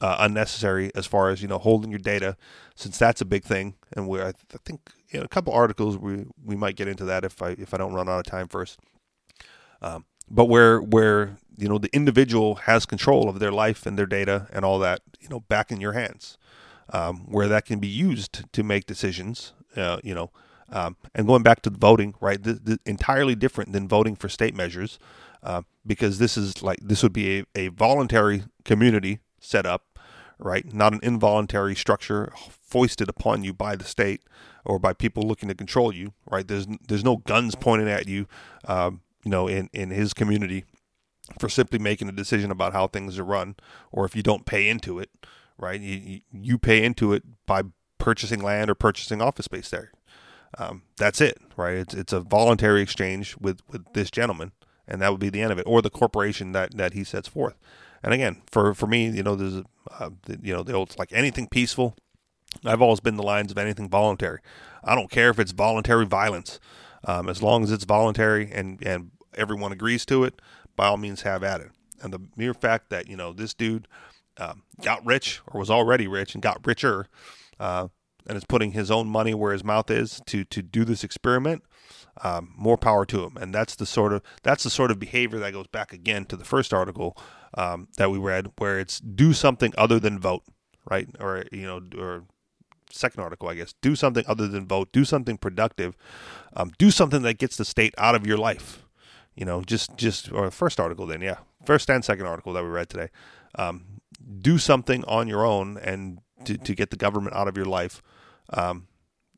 uh, 0.02 0.16
unnecessary 0.18 0.90
as 0.94 1.06
far 1.06 1.30
as 1.30 1.40
you 1.40 1.48
know 1.48 1.58
holding 1.58 1.90
your 1.90 1.98
data 1.98 2.36
since 2.74 2.98
that's 2.98 3.20
a 3.20 3.24
big 3.24 3.44
thing. 3.44 3.74
And 3.92 4.08
we 4.08 4.20
I, 4.20 4.28
I 4.28 4.58
think 4.64 4.80
know, 5.14 5.22
a 5.22 5.28
couple 5.28 5.52
articles 5.54 5.96
we 5.96 6.26
we 6.44 6.56
might 6.56 6.76
get 6.76 6.88
into 6.88 7.04
that 7.04 7.24
if 7.24 7.40
I 7.40 7.50
if 7.50 7.72
I 7.72 7.78
don't 7.78 7.94
run 7.94 8.08
out 8.08 8.18
of 8.18 8.26
time 8.26 8.48
first. 8.48 8.78
Um, 9.80 10.04
but 10.28 10.46
where 10.46 10.80
where 10.80 11.36
you 11.56 11.68
know 11.68 11.78
the 11.78 11.94
individual 11.94 12.56
has 12.56 12.84
control 12.84 13.28
of 13.28 13.38
their 13.38 13.52
life 13.52 13.86
and 13.86 13.98
their 13.98 14.06
data 14.06 14.48
and 14.52 14.64
all 14.64 14.78
that 14.80 15.00
you 15.20 15.28
know 15.28 15.40
back 15.40 15.70
in 15.70 15.80
your 15.80 15.92
hands 15.92 16.36
um, 16.92 17.26
where 17.30 17.48
that 17.48 17.64
can 17.64 17.78
be 17.78 17.88
used 17.88 18.44
to 18.52 18.62
make 18.62 18.86
decisions 18.86 19.52
uh, 19.76 19.98
you 20.02 20.14
know 20.14 20.30
um, 20.72 20.96
and 21.14 21.26
going 21.26 21.42
back 21.42 21.60
to 21.62 21.70
voting, 21.70 22.14
right, 22.18 22.42
the, 22.42 22.54
the, 22.54 22.78
entirely 22.86 23.34
different 23.34 23.72
than 23.72 23.86
voting 23.86 24.16
for 24.16 24.30
state 24.30 24.54
measures, 24.54 24.98
uh, 25.42 25.62
because 25.86 26.18
this 26.18 26.38
is 26.38 26.62
like 26.62 26.78
this 26.80 27.02
would 27.02 27.12
be 27.12 27.40
a, 27.40 27.44
a 27.54 27.68
voluntary 27.68 28.44
community 28.64 29.20
set 29.38 29.66
up, 29.66 29.91
right, 30.42 30.72
not 30.72 30.92
an 30.92 31.00
involuntary 31.02 31.74
structure 31.74 32.32
foisted 32.62 33.08
upon 33.08 33.44
you 33.44 33.52
by 33.52 33.76
the 33.76 33.84
state 33.84 34.22
or 34.64 34.78
by 34.78 34.92
people 34.92 35.22
looking 35.22 35.48
to 35.48 35.54
control 35.54 35.94
you, 35.94 36.12
right? 36.30 36.46
There's 36.46 36.66
there's 36.88 37.04
no 37.04 37.18
guns 37.18 37.54
pointed 37.54 37.88
at 37.88 38.08
you, 38.08 38.26
um, 38.66 39.00
you 39.24 39.30
know, 39.30 39.48
in 39.48 39.70
in 39.72 39.90
his 39.90 40.14
community 40.14 40.64
for 41.38 41.48
simply 41.48 41.78
making 41.78 42.08
a 42.08 42.12
decision 42.12 42.50
about 42.50 42.72
how 42.72 42.86
things 42.86 43.18
are 43.18 43.24
run, 43.24 43.56
or 43.90 44.04
if 44.04 44.16
you 44.16 44.22
don't 44.22 44.46
pay 44.46 44.68
into 44.68 44.98
it, 44.98 45.10
right? 45.58 45.80
You 45.80 46.20
you 46.32 46.58
pay 46.58 46.84
into 46.84 47.12
it 47.12 47.24
by 47.46 47.62
purchasing 47.98 48.42
land 48.42 48.70
or 48.70 48.74
purchasing 48.74 49.22
office 49.22 49.44
space 49.44 49.70
there 49.70 49.92
um, 50.58 50.82
that's 50.96 51.20
it, 51.20 51.38
right? 51.56 51.76
It's 51.76 51.94
it's 51.94 52.12
a 52.12 52.20
voluntary 52.20 52.82
exchange 52.82 53.36
with 53.40 53.60
with 53.70 53.92
this 53.94 54.10
gentleman, 54.10 54.52
and 54.86 55.00
that 55.00 55.10
would 55.10 55.20
be 55.20 55.30
the 55.30 55.40
end 55.40 55.52
of 55.52 55.58
it, 55.58 55.64
or 55.66 55.80
the 55.82 55.90
corporation 55.90 56.52
that 56.52 56.76
that 56.76 56.92
he 56.92 57.04
sets 57.04 57.28
forth. 57.28 57.58
And 58.02 58.12
again, 58.12 58.42
for 58.50 58.74
for 58.74 58.86
me, 58.86 59.08
you 59.08 59.22
know, 59.22 59.34
there's 59.34 59.64
uh, 59.98 60.10
you 60.42 60.52
know 60.54 60.62
the 60.62 60.72
old 60.72 60.98
like 60.98 61.12
anything 61.12 61.48
peaceful. 61.48 61.94
I've 62.64 62.82
always 62.82 63.00
been 63.00 63.16
the 63.16 63.22
lines 63.22 63.50
of 63.50 63.58
anything 63.58 63.88
voluntary. 63.88 64.40
I 64.84 64.94
don't 64.94 65.10
care 65.10 65.30
if 65.30 65.38
it's 65.38 65.52
voluntary 65.52 66.04
violence, 66.04 66.60
um, 67.04 67.28
as 67.28 67.42
long 67.42 67.62
as 67.62 67.70
it's 67.72 67.84
voluntary 67.84 68.50
and 68.52 68.84
and 68.84 69.12
everyone 69.34 69.72
agrees 69.72 70.04
to 70.06 70.24
it. 70.24 70.40
By 70.76 70.86
all 70.86 70.96
means, 70.96 71.22
have 71.22 71.42
at 71.42 71.60
it. 71.60 71.70
And 72.02 72.12
the 72.12 72.20
mere 72.36 72.54
fact 72.54 72.90
that 72.90 73.08
you 73.08 73.16
know 73.16 73.32
this 73.32 73.54
dude 73.54 73.86
um, 74.38 74.62
got 74.82 75.04
rich 75.04 75.40
or 75.46 75.60
was 75.60 75.70
already 75.70 76.06
rich 76.08 76.34
and 76.34 76.42
got 76.42 76.66
richer 76.66 77.06
uh, 77.60 77.88
and 78.26 78.36
is 78.36 78.44
putting 78.44 78.72
his 78.72 78.90
own 78.90 79.08
money 79.08 79.34
where 79.34 79.52
his 79.52 79.64
mouth 79.64 79.90
is 79.90 80.20
to 80.26 80.44
to 80.44 80.62
do 80.62 80.84
this 80.84 81.04
experiment, 81.04 81.62
um, 82.22 82.52
more 82.56 82.78
power 82.78 83.04
to 83.06 83.24
him. 83.24 83.36
And 83.36 83.54
that's 83.54 83.74
the 83.74 83.86
sort 83.86 84.12
of 84.12 84.22
that's 84.42 84.64
the 84.64 84.70
sort 84.70 84.90
of 84.90 84.98
behavior 84.98 85.38
that 85.38 85.52
goes 85.52 85.66
back 85.66 85.92
again 85.92 86.24
to 86.26 86.36
the 86.36 86.44
first 86.44 86.72
article 86.72 87.16
um, 87.54 87.88
that 87.96 88.10
we 88.10 88.18
read, 88.18 88.52
where 88.58 88.78
it's 88.78 89.00
do 89.00 89.32
something 89.32 89.72
other 89.76 89.98
than 89.98 90.18
vote, 90.18 90.44
right? 90.88 91.08
Or 91.20 91.44
you 91.52 91.66
know, 91.66 91.82
or 91.98 92.24
second 92.90 93.22
article, 93.22 93.48
I 93.48 93.54
guess, 93.54 93.74
do 93.80 93.96
something 93.96 94.24
other 94.26 94.46
than 94.48 94.66
vote, 94.66 94.92
do 94.92 95.04
something 95.04 95.38
productive, 95.38 95.96
um, 96.54 96.72
do 96.78 96.90
something 96.90 97.22
that 97.22 97.38
gets 97.38 97.56
the 97.56 97.64
state 97.64 97.94
out 97.98 98.14
of 98.14 98.26
your 98.26 98.36
life. 98.36 98.84
You 99.34 99.46
know, 99.46 99.62
just 99.62 99.96
just 99.96 100.30
or 100.30 100.50
first 100.50 100.78
article 100.78 101.06
then, 101.06 101.22
yeah, 101.22 101.38
first 101.64 101.90
and 101.90 102.04
second 102.04 102.26
article 102.26 102.52
that 102.52 102.62
we 102.62 102.68
read 102.68 102.88
today. 102.88 103.08
Um, 103.54 104.00
do 104.40 104.58
something 104.58 105.04
on 105.04 105.26
your 105.26 105.44
own 105.44 105.78
and 105.78 106.20
to, 106.44 106.56
to 106.56 106.74
get 106.74 106.90
the 106.90 106.96
government 106.96 107.34
out 107.34 107.48
of 107.48 107.56
your 107.56 107.66
life 107.66 108.02
um, 108.52 108.86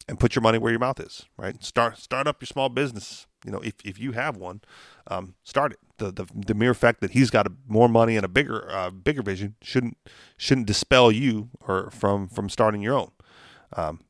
and 0.09 0.19
put 0.21 0.35
your 0.35 0.43
money 0.43 0.59
where 0.59 0.71
your 0.71 0.81
mouth 0.81 1.01
is 1.01 1.27
right 1.37 1.63
start 1.63 1.99
start 1.99 2.27
up 2.27 2.41
your 2.41 2.47
small 2.47 2.69
business 2.69 3.27
you 3.45 3.53
know 3.53 3.61
if, 3.61 3.75
if 3.85 3.99
you 3.99 4.13
have 4.13 4.37
one 4.37 4.61
um, 5.09 5.35
start 5.45 5.73
it 5.73 5.79
the, 5.99 6.11
the 6.11 6.27
the 6.35 6.55
mere 6.55 6.75
fact 6.75 7.01
that 7.01 7.13
he's 7.13 7.31
got 7.31 7.47
a, 7.47 7.53
more 7.67 7.89
money 7.89 8.17
and 8.17 8.25
a 8.25 8.29
bigger 8.29 8.71
uh, 8.71 8.91
bigger 8.91 9.23
vision 9.23 9.55
shouldn't 9.63 9.97
shouldn't 10.37 10.67
dispel 10.67 11.11
you 11.11 11.51
or 11.61 11.91
from 11.91 12.29
from 12.29 12.49
starting 12.49 12.83
your 12.83 12.95
own 12.95 13.11
um, 13.77 14.01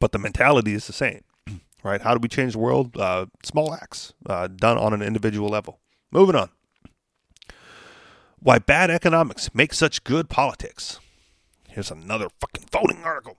but 0.00 0.12
the 0.12 0.18
mentality 0.18 0.74
is 0.74 0.86
the 0.86 0.92
same 0.92 1.22
right? 1.82 2.00
How 2.00 2.14
do 2.14 2.20
we 2.20 2.28
change 2.28 2.52
the 2.52 2.58
world? 2.58 2.96
Uh, 2.96 3.26
small 3.42 3.74
acts 3.74 4.12
uh, 4.26 4.48
done 4.48 4.78
on 4.78 4.92
an 4.92 5.02
individual 5.02 5.48
level. 5.48 5.80
Moving 6.10 6.36
on. 6.36 6.50
Why 8.40 8.58
bad 8.58 8.90
economics 8.90 9.54
make 9.54 9.74
such 9.74 10.04
good 10.04 10.28
politics. 10.28 11.00
Here's 11.68 11.90
another 11.90 12.28
fucking 12.40 12.66
voting 12.70 13.02
article. 13.04 13.36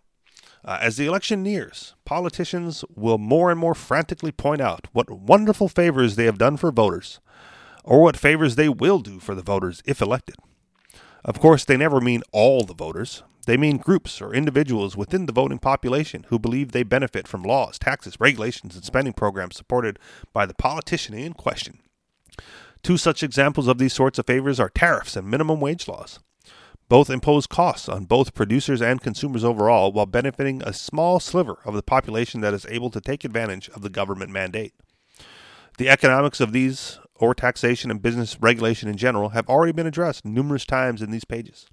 Uh, 0.65 0.77
as 0.81 0.97
the 0.97 1.05
election 1.05 1.41
nears, 1.41 1.95
politicians 2.05 2.83
will 2.95 3.17
more 3.17 3.49
and 3.49 3.59
more 3.59 3.73
frantically 3.73 4.31
point 4.31 4.61
out 4.61 4.87
what 4.91 5.09
wonderful 5.09 5.67
favors 5.67 6.15
they 6.15 6.25
have 6.25 6.37
done 6.37 6.57
for 6.57 6.71
voters, 6.71 7.19
or 7.83 8.01
what 8.01 8.17
favors 8.17 8.55
they 8.55 8.69
will 8.69 8.99
do 8.99 9.19
for 9.19 9.33
the 9.33 9.41
voters 9.41 9.81
if 9.85 10.01
elected. 10.01 10.35
Of 11.23 11.39
course, 11.39 11.65
they 11.65 11.77
never 11.77 12.01
mean 12.01 12.23
all 12.31 12.63
the 12.63 12.73
voters. 12.73 13.23
They 13.45 13.57
mean 13.57 13.77
groups 13.77 14.21
or 14.21 14.33
individuals 14.33 14.95
within 14.95 15.25
the 15.25 15.33
voting 15.33 15.59
population 15.59 16.25
who 16.27 16.37
believe 16.37 16.71
they 16.71 16.83
benefit 16.83 17.27
from 17.27 17.41
laws, 17.41 17.79
taxes, 17.79 18.17
regulations, 18.19 18.75
and 18.75 18.85
spending 18.85 19.13
programs 19.13 19.55
supported 19.55 19.97
by 20.33 20.45
the 20.45 20.53
politician 20.53 21.15
in 21.15 21.33
question. 21.33 21.79
Two 22.83 22.97
such 22.97 23.23
examples 23.23 23.67
of 23.67 23.77
these 23.77 23.93
sorts 23.93 24.19
of 24.19 24.27
favors 24.27 24.59
are 24.59 24.69
tariffs 24.69 25.15
and 25.15 25.27
minimum 25.27 25.59
wage 25.59 25.87
laws. 25.87 26.19
Both 26.89 27.11
impose 27.11 27.45
costs 27.45 27.87
on 27.87 28.05
both 28.05 28.33
producers 28.33 28.81
and 28.81 28.99
consumers 28.99 29.43
overall 29.43 29.91
while 29.91 30.07
benefiting 30.07 30.63
a 30.63 30.73
small 30.73 31.19
sliver 31.19 31.59
of 31.63 31.75
the 31.75 31.83
population 31.83 32.41
that 32.41 32.55
is 32.55 32.65
able 32.65 32.89
to 32.89 32.99
take 32.99 33.23
advantage 33.23 33.69
of 33.69 33.83
the 33.83 33.91
government 33.91 34.31
mandate. 34.31 34.73
The 35.77 35.87
economics 35.87 36.39
of 36.39 36.51
these, 36.51 36.99
or 37.15 37.35
taxation 37.35 37.91
and 37.91 38.01
business 38.01 38.41
regulation 38.41 38.89
in 38.89 38.97
general, 38.97 39.29
have 39.29 39.47
already 39.47 39.71
been 39.71 39.85
addressed 39.85 40.25
numerous 40.25 40.65
times 40.65 41.03
in 41.03 41.11
these 41.11 41.25
pages. 41.25 41.67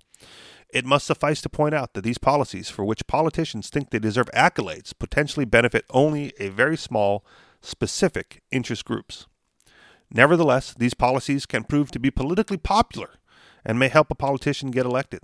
It 0.68 0.84
must 0.84 1.06
suffice 1.06 1.40
to 1.42 1.48
point 1.48 1.74
out 1.74 1.94
that 1.94 2.04
these 2.04 2.18
policies, 2.18 2.68
for 2.68 2.84
which 2.84 3.06
politicians 3.06 3.70
think 3.70 3.90
they 3.90 3.98
deserve 3.98 4.30
accolades, 4.34 4.92
potentially 4.96 5.46
benefit 5.46 5.86
only 5.90 6.34
a 6.38 6.50
very 6.50 6.76
small, 6.76 7.24
specific 7.62 8.42
interest 8.50 8.84
groups. 8.84 9.26
Nevertheless, 10.10 10.74
these 10.74 10.94
policies 10.94 11.46
can 11.46 11.64
prove 11.64 11.90
to 11.92 11.98
be 11.98 12.10
politically 12.10 12.58
popular 12.58 13.12
and 13.66 13.78
may 13.78 13.88
help 13.88 14.10
a 14.10 14.14
politician 14.14 14.70
get 14.70 14.86
elected. 14.86 15.20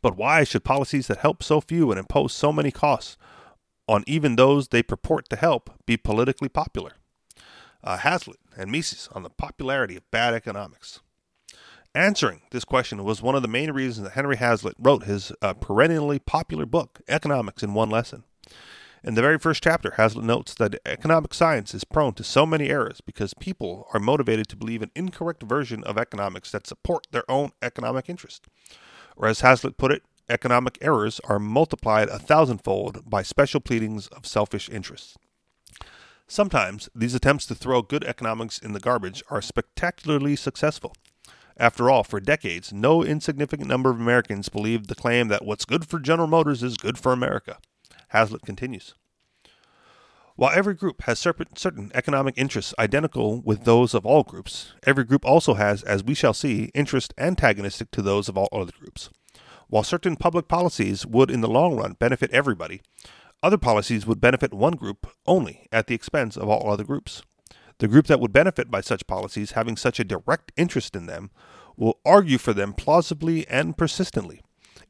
But 0.00 0.16
why 0.16 0.44
should 0.44 0.64
policies 0.64 1.08
that 1.08 1.18
help 1.18 1.42
so 1.42 1.60
few 1.60 1.90
and 1.90 1.98
impose 1.98 2.32
so 2.32 2.52
many 2.52 2.70
costs 2.70 3.18
on 3.88 4.04
even 4.06 4.36
those 4.36 4.68
they 4.68 4.82
purport 4.82 5.28
to 5.30 5.36
help 5.36 5.70
be 5.84 5.96
politically 5.96 6.48
popular? 6.48 6.92
Uh, 7.82 7.98
Hazlitt 7.98 8.38
and 8.56 8.70
Mises 8.70 9.08
on 9.12 9.24
the 9.24 9.30
popularity 9.30 9.96
of 9.96 10.10
bad 10.10 10.32
economics. 10.32 11.00
Answering 11.94 12.42
this 12.50 12.64
question 12.64 13.04
was 13.04 13.22
one 13.22 13.34
of 13.34 13.42
the 13.42 13.48
main 13.48 13.72
reasons 13.72 14.04
that 14.04 14.12
Henry 14.12 14.36
Hazlitt 14.36 14.76
wrote 14.78 15.04
his 15.04 15.32
uh, 15.42 15.54
perennially 15.54 16.18
popular 16.18 16.66
book, 16.66 17.00
Economics 17.08 17.62
in 17.62 17.74
One 17.74 17.90
Lesson. 17.90 18.24
In 19.06 19.14
the 19.14 19.22
very 19.22 19.38
first 19.38 19.62
chapter, 19.62 19.92
Hazlitt 19.92 20.24
notes 20.24 20.52
that 20.54 20.80
economic 20.84 21.32
science 21.32 21.72
is 21.74 21.84
prone 21.84 22.14
to 22.14 22.24
so 22.24 22.44
many 22.44 22.68
errors 22.68 23.00
because 23.00 23.34
people 23.34 23.86
are 23.94 24.00
motivated 24.00 24.48
to 24.48 24.56
believe 24.56 24.82
an 24.82 24.90
incorrect 24.96 25.44
version 25.44 25.84
of 25.84 25.96
economics 25.96 26.50
that 26.50 26.66
support 26.66 27.06
their 27.12 27.22
own 27.30 27.52
economic 27.62 28.10
interest. 28.10 28.48
Or 29.14 29.28
as 29.28 29.42
Hazlitt 29.42 29.76
put 29.76 29.92
it, 29.92 30.02
economic 30.28 30.76
errors 30.80 31.20
are 31.22 31.38
multiplied 31.38 32.08
a 32.08 32.18
thousandfold 32.18 33.08
by 33.08 33.22
special 33.22 33.60
pleadings 33.60 34.08
of 34.08 34.26
selfish 34.26 34.68
interests. 34.68 35.16
Sometimes 36.26 36.88
these 36.92 37.14
attempts 37.14 37.46
to 37.46 37.54
throw 37.54 37.82
good 37.82 38.02
economics 38.02 38.58
in 38.58 38.72
the 38.72 38.80
garbage 38.80 39.22
are 39.30 39.40
spectacularly 39.40 40.34
successful. 40.34 40.92
After 41.56 41.88
all, 41.88 42.02
for 42.02 42.18
decades, 42.18 42.72
no 42.72 43.04
insignificant 43.04 43.68
number 43.68 43.88
of 43.88 44.00
Americans 44.00 44.48
believed 44.48 44.88
the 44.88 44.96
claim 44.96 45.28
that 45.28 45.44
what's 45.44 45.64
good 45.64 45.86
for 45.86 46.00
General 46.00 46.26
Motors 46.26 46.64
is 46.64 46.76
good 46.76 46.98
for 46.98 47.12
America. 47.12 47.58
Hazlitt 48.08 48.42
continues. 48.42 48.94
While 50.36 50.52
every 50.54 50.74
group 50.74 51.02
has 51.04 51.18
certain 51.18 51.90
economic 51.94 52.36
interests 52.36 52.74
identical 52.78 53.40
with 53.40 53.64
those 53.64 53.94
of 53.94 54.04
all 54.04 54.22
groups, 54.22 54.74
every 54.86 55.04
group 55.04 55.24
also 55.24 55.54
has, 55.54 55.82
as 55.82 56.04
we 56.04 56.14
shall 56.14 56.34
see, 56.34 56.70
interests 56.74 57.14
antagonistic 57.16 57.90
to 57.92 58.02
those 58.02 58.28
of 58.28 58.36
all 58.36 58.48
other 58.52 58.72
groups. 58.78 59.08
While 59.68 59.82
certain 59.82 60.14
public 60.16 60.46
policies 60.46 61.06
would 61.06 61.30
in 61.30 61.40
the 61.40 61.48
long 61.48 61.74
run 61.76 61.94
benefit 61.94 62.30
everybody, 62.32 62.82
other 63.42 63.58
policies 63.58 64.06
would 64.06 64.20
benefit 64.20 64.52
one 64.52 64.74
group 64.74 65.06
only 65.26 65.66
at 65.72 65.86
the 65.86 65.94
expense 65.94 66.36
of 66.36 66.48
all 66.48 66.70
other 66.70 66.84
groups. 66.84 67.22
The 67.78 67.88
group 67.88 68.06
that 68.06 68.20
would 68.20 68.32
benefit 68.32 68.70
by 68.70 68.82
such 68.82 69.06
policies 69.06 69.52
having 69.52 69.76
such 69.76 69.98
a 69.98 70.04
direct 70.04 70.52
interest 70.56 70.94
in 70.94 71.06
them 71.06 71.30
will 71.76 71.98
argue 72.04 72.38
for 72.38 72.52
them 72.52 72.72
plausibly 72.72 73.46
and 73.48 73.76
persistently. 73.76 74.42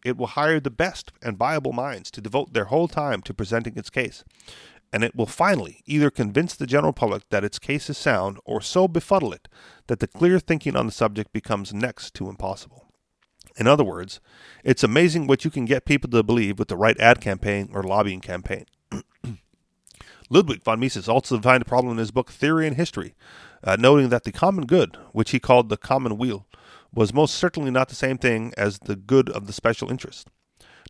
It 0.06 0.16
will 0.16 0.28
hire 0.28 0.60
the 0.60 0.70
best 0.70 1.10
and 1.20 1.36
viable 1.36 1.72
minds 1.72 2.12
to 2.12 2.20
devote 2.20 2.52
their 2.52 2.66
whole 2.66 2.86
time 2.86 3.22
to 3.22 3.34
presenting 3.34 3.76
its 3.76 3.90
case. 3.90 4.22
And 4.92 5.02
it 5.02 5.16
will 5.16 5.26
finally 5.26 5.82
either 5.84 6.10
convince 6.10 6.54
the 6.54 6.64
general 6.64 6.92
public 6.92 7.28
that 7.30 7.42
its 7.42 7.58
case 7.58 7.90
is 7.90 7.98
sound 7.98 8.38
or 8.44 8.60
so 8.60 8.86
befuddle 8.86 9.32
it 9.32 9.48
that 9.88 9.98
the 9.98 10.06
clear 10.06 10.38
thinking 10.38 10.76
on 10.76 10.86
the 10.86 10.92
subject 10.92 11.32
becomes 11.32 11.74
next 11.74 12.14
to 12.14 12.28
impossible. 12.28 12.86
In 13.56 13.66
other 13.66 13.82
words, 13.82 14.20
it's 14.62 14.84
amazing 14.84 15.26
what 15.26 15.44
you 15.44 15.50
can 15.50 15.64
get 15.64 15.84
people 15.84 16.08
to 16.10 16.22
believe 16.22 16.60
with 16.60 16.68
the 16.68 16.76
right 16.76 16.98
ad 17.00 17.20
campaign 17.20 17.70
or 17.72 17.82
lobbying 17.82 18.20
campaign. 18.20 18.66
Ludwig 20.30 20.62
von 20.62 20.78
Mises 20.78 21.08
also 21.08 21.36
defined 21.36 21.62
the 21.62 21.68
problem 21.68 21.90
in 21.90 21.98
his 21.98 22.12
book 22.12 22.30
Theory 22.30 22.68
and 22.68 22.76
History, 22.76 23.16
uh, 23.64 23.74
noting 23.74 24.10
that 24.10 24.22
the 24.22 24.30
common 24.30 24.66
good, 24.66 24.96
which 25.10 25.32
he 25.32 25.40
called 25.40 25.68
the 25.68 25.76
common 25.76 26.16
weal, 26.16 26.46
was 26.94 27.14
most 27.14 27.34
certainly 27.34 27.70
not 27.70 27.88
the 27.88 27.94
same 27.94 28.18
thing 28.18 28.52
as 28.56 28.78
the 28.80 28.96
good 28.96 29.28
of 29.30 29.46
the 29.46 29.52
special 29.52 29.90
interest. 29.90 30.28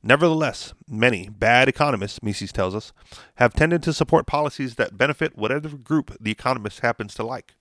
Nevertheless, 0.03 0.75
many 0.89 1.29
bad 1.29 1.69
economists, 1.69 2.23
Mises 2.23 2.53
tells 2.53 2.75
us, 2.75 2.93
have 3.37 3.55
tended 3.55 3.83
to 3.83 3.93
support 3.93 4.27
policies 4.27 4.77
that 4.77 4.97
benefit 4.97 5.37
whatever 5.37 5.77
group 5.77 6.17
the 6.21 6.31
economist 6.31 6.81
happens 6.81 7.15
to 7.15 7.25
like. 7.25 7.55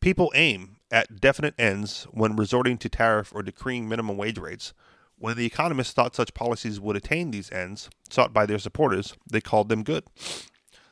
People 0.00 0.32
aim 0.34 0.76
at 0.90 1.20
definite 1.20 1.54
ends 1.58 2.04
when 2.10 2.36
resorting 2.36 2.76
to 2.78 2.88
tariff 2.88 3.34
or 3.34 3.42
decreeing 3.42 3.88
minimum 3.88 4.16
wage 4.16 4.38
rates. 4.38 4.74
When 5.16 5.36
the 5.36 5.46
economists 5.46 5.92
thought 5.92 6.16
such 6.16 6.34
policies 6.34 6.80
would 6.80 6.96
attain 6.96 7.30
these 7.30 7.50
ends 7.52 7.88
sought 8.10 8.32
by 8.32 8.44
their 8.44 8.58
supporters, 8.58 9.14
they 9.30 9.40
called 9.40 9.68
them 9.68 9.84
good. 9.84 10.04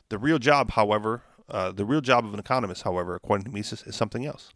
The 0.09 0.17
real 0.17 0.39
job, 0.39 0.71
however, 0.71 1.23
uh, 1.49 1.71
the 1.71 1.85
real 1.85 2.01
job 2.01 2.25
of 2.25 2.33
an 2.33 2.39
economist, 2.39 2.83
however, 2.83 3.13
according 3.13 3.45
to 3.45 3.51
Mises, 3.51 3.83
is 3.83 3.95
something 3.95 4.25
else. 4.25 4.53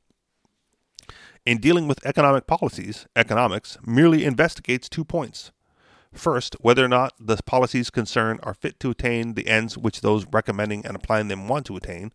In 1.45 1.59
dealing 1.59 1.87
with 1.87 2.03
economic 2.03 2.47
policies, 2.47 3.05
economics 3.15 3.77
merely 3.85 4.25
investigates 4.25 4.89
two 4.89 5.05
points. 5.05 5.51
First, 6.11 6.55
whether 6.61 6.83
or 6.83 6.87
not 6.87 7.13
the 7.19 7.37
policies 7.45 7.91
concerned 7.91 8.39
are 8.41 8.55
fit 8.55 8.79
to 8.79 8.89
attain 8.89 9.35
the 9.35 9.47
ends 9.47 9.77
which 9.77 10.01
those 10.01 10.25
recommending 10.31 10.83
and 10.85 10.95
applying 10.95 11.27
them 11.27 11.47
want 11.47 11.67
to 11.67 11.77
attain. 11.77 12.13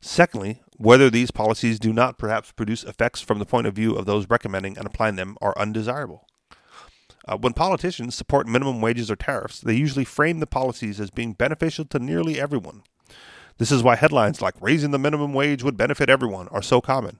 Secondly, 0.00 0.62
whether 0.78 1.10
these 1.10 1.30
policies 1.30 1.78
do 1.78 1.92
not 1.92 2.16
perhaps 2.16 2.52
produce 2.52 2.82
effects 2.82 3.20
from 3.20 3.38
the 3.38 3.44
point 3.44 3.66
of 3.66 3.74
view 3.74 3.94
of 3.94 4.06
those 4.06 4.30
recommending 4.30 4.78
and 4.78 4.86
applying 4.86 5.16
them 5.16 5.36
are 5.42 5.58
undesirable. 5.58 6.26
Uh, 7.28 7.36
when 7.36 7.52
politicians 7.52 8.14
support 8.14 8.48
minimum 8.48 8.80
wages 8.80 9.10
or 9.10 9.16
tariffs, 9.16 9.60
they 9.60 9.74
usually 9.74 10.04
frame 10.04 10.40
the 10.40 10.46
policies 10.46 10.98
as 10.98 11.10
being 11.10 11.34
beneficial 11.34 11.84
to 11.84 11.98
nearly 11.98 12.40
everyone. 12.40 12.82
This 13.58 13.70
is 13.70 13.82
why 13.82 13.96
headlines 13.96 14.40
like 14.40 14.54
raising 14.60 14.92
the 14.92 14.98
minimum 14.98 15.34
wage 15.34 15.62
would 15.62 15.76
benefit 15.76 16.08
everyone 16.08 16.48
are 16.48 16.62
so 16.62 16.80
common. 16.80 17.18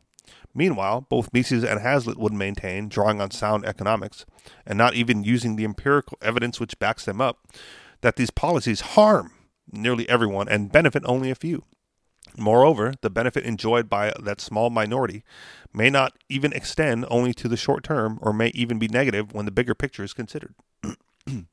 Meanwhile, 0.55 1.07
both 1.09 1.33
Mises 1.33 1.65
and 1.65 1.81
Hazlitt 1.81 2.19
would 2.19 2.33
maintain, 2.33 2.89
drawing 2.89 3.21
on 3.21 3.31
sound 3.31 3.65
economics, 3.65 4.27
and 4.67 4.77
not 4.77 4.95
even 4.95 5.25
using 5.25 5.57
the 5.57 5.65
empirical 5.65 6.19
evidence 6.21 6.61
which 6.61 6.79
backs 6.79 7.05
them 7.05 7.21
up, 7.21 7.47
that 8.03 8.17
these 8.17 8.31
policies 8.31 8.81
harm 8.81 9.33
nearly 9.71 10.09
everyone 10.09 10.49
and 10.49 10.73
benefit 10.73 11.03
only 11.07 11.31
a 11.31 11.35
few. 11.35 11.65
Moreover, 12.37 12.95
the 13.01 13.11
benefit 13.11 13.45
enjoyed 13.45 13.89
by 13.89 14.13
that 14.21 14.41
small 14.41 14.71
minority 14.71 15.23
may 15.73 15.91
not 15.91 16.17
even 16.29 16.53
extend 16.53 17.07
only 17.11 17.35
to 17.35 17.49
the 17.49 17.57
short 17.57 17.85
term 17.85 18.19
or 18.23 18.33
may 18.33 18.49
even 18.49 18.79
be 18.79 18.89
negative 18.89 19.33
when 19.33 19.45
the 19.45 19.51
bigger 19.51 19.75
picture 19.75 20.03
is 20.03 20.15
considered. 20.15 20.55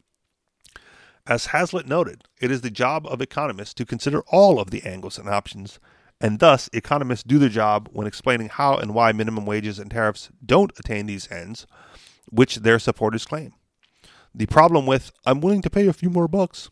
As 1.28 1.47
Hazlitt 1.47 1.88
noted, 1.88 2.24
it 2.41 2.50
is 2.50 2.62
the 2.62 2.72
job 2.72 3.06
of 3.08 3.22
economists 3.22 3.74
to 3.76 3.86
consider 3.86 4.22
all 4.28 4.60
of 4.60 4.72
the 4.72 4.84
angles 4.84 5.18
and 5.18 5.30
options 5.30 5.80
and 6.22 6.39
thus 6.39 6.70
economists 6.74 7.24
do 7.24 7.39
their 7.39 7.49
job 7.49 7.89
when 7.91 8.07
explaining 8.07 8.49
how 8.49 8.76
and 8.76 8.93
why 8.93 9.11
minimum 9.11 9.45
wages 9.45 9.80
and 9.80 9.89
tariffs 9.89 10.30
don't 10.45 10.74
attain 10.78 11.05
these 11.05 11.32
ends, 11.32 11.65
which 12.30 12.57
their 12.57 12.80
supporters 12.80 13.26
claim. 13.26 13.53
The 14.34 14.45
problem 14.45 14.86
with, 14.86 15.11
I'm 15.26 15.41
willing 15.41 15.61
to 15.63 15.70
pay 15.70 15.88
a 15.88 15.93
few 15.93 16.09
more 16.09 16.28
bucks. 16.28 16.70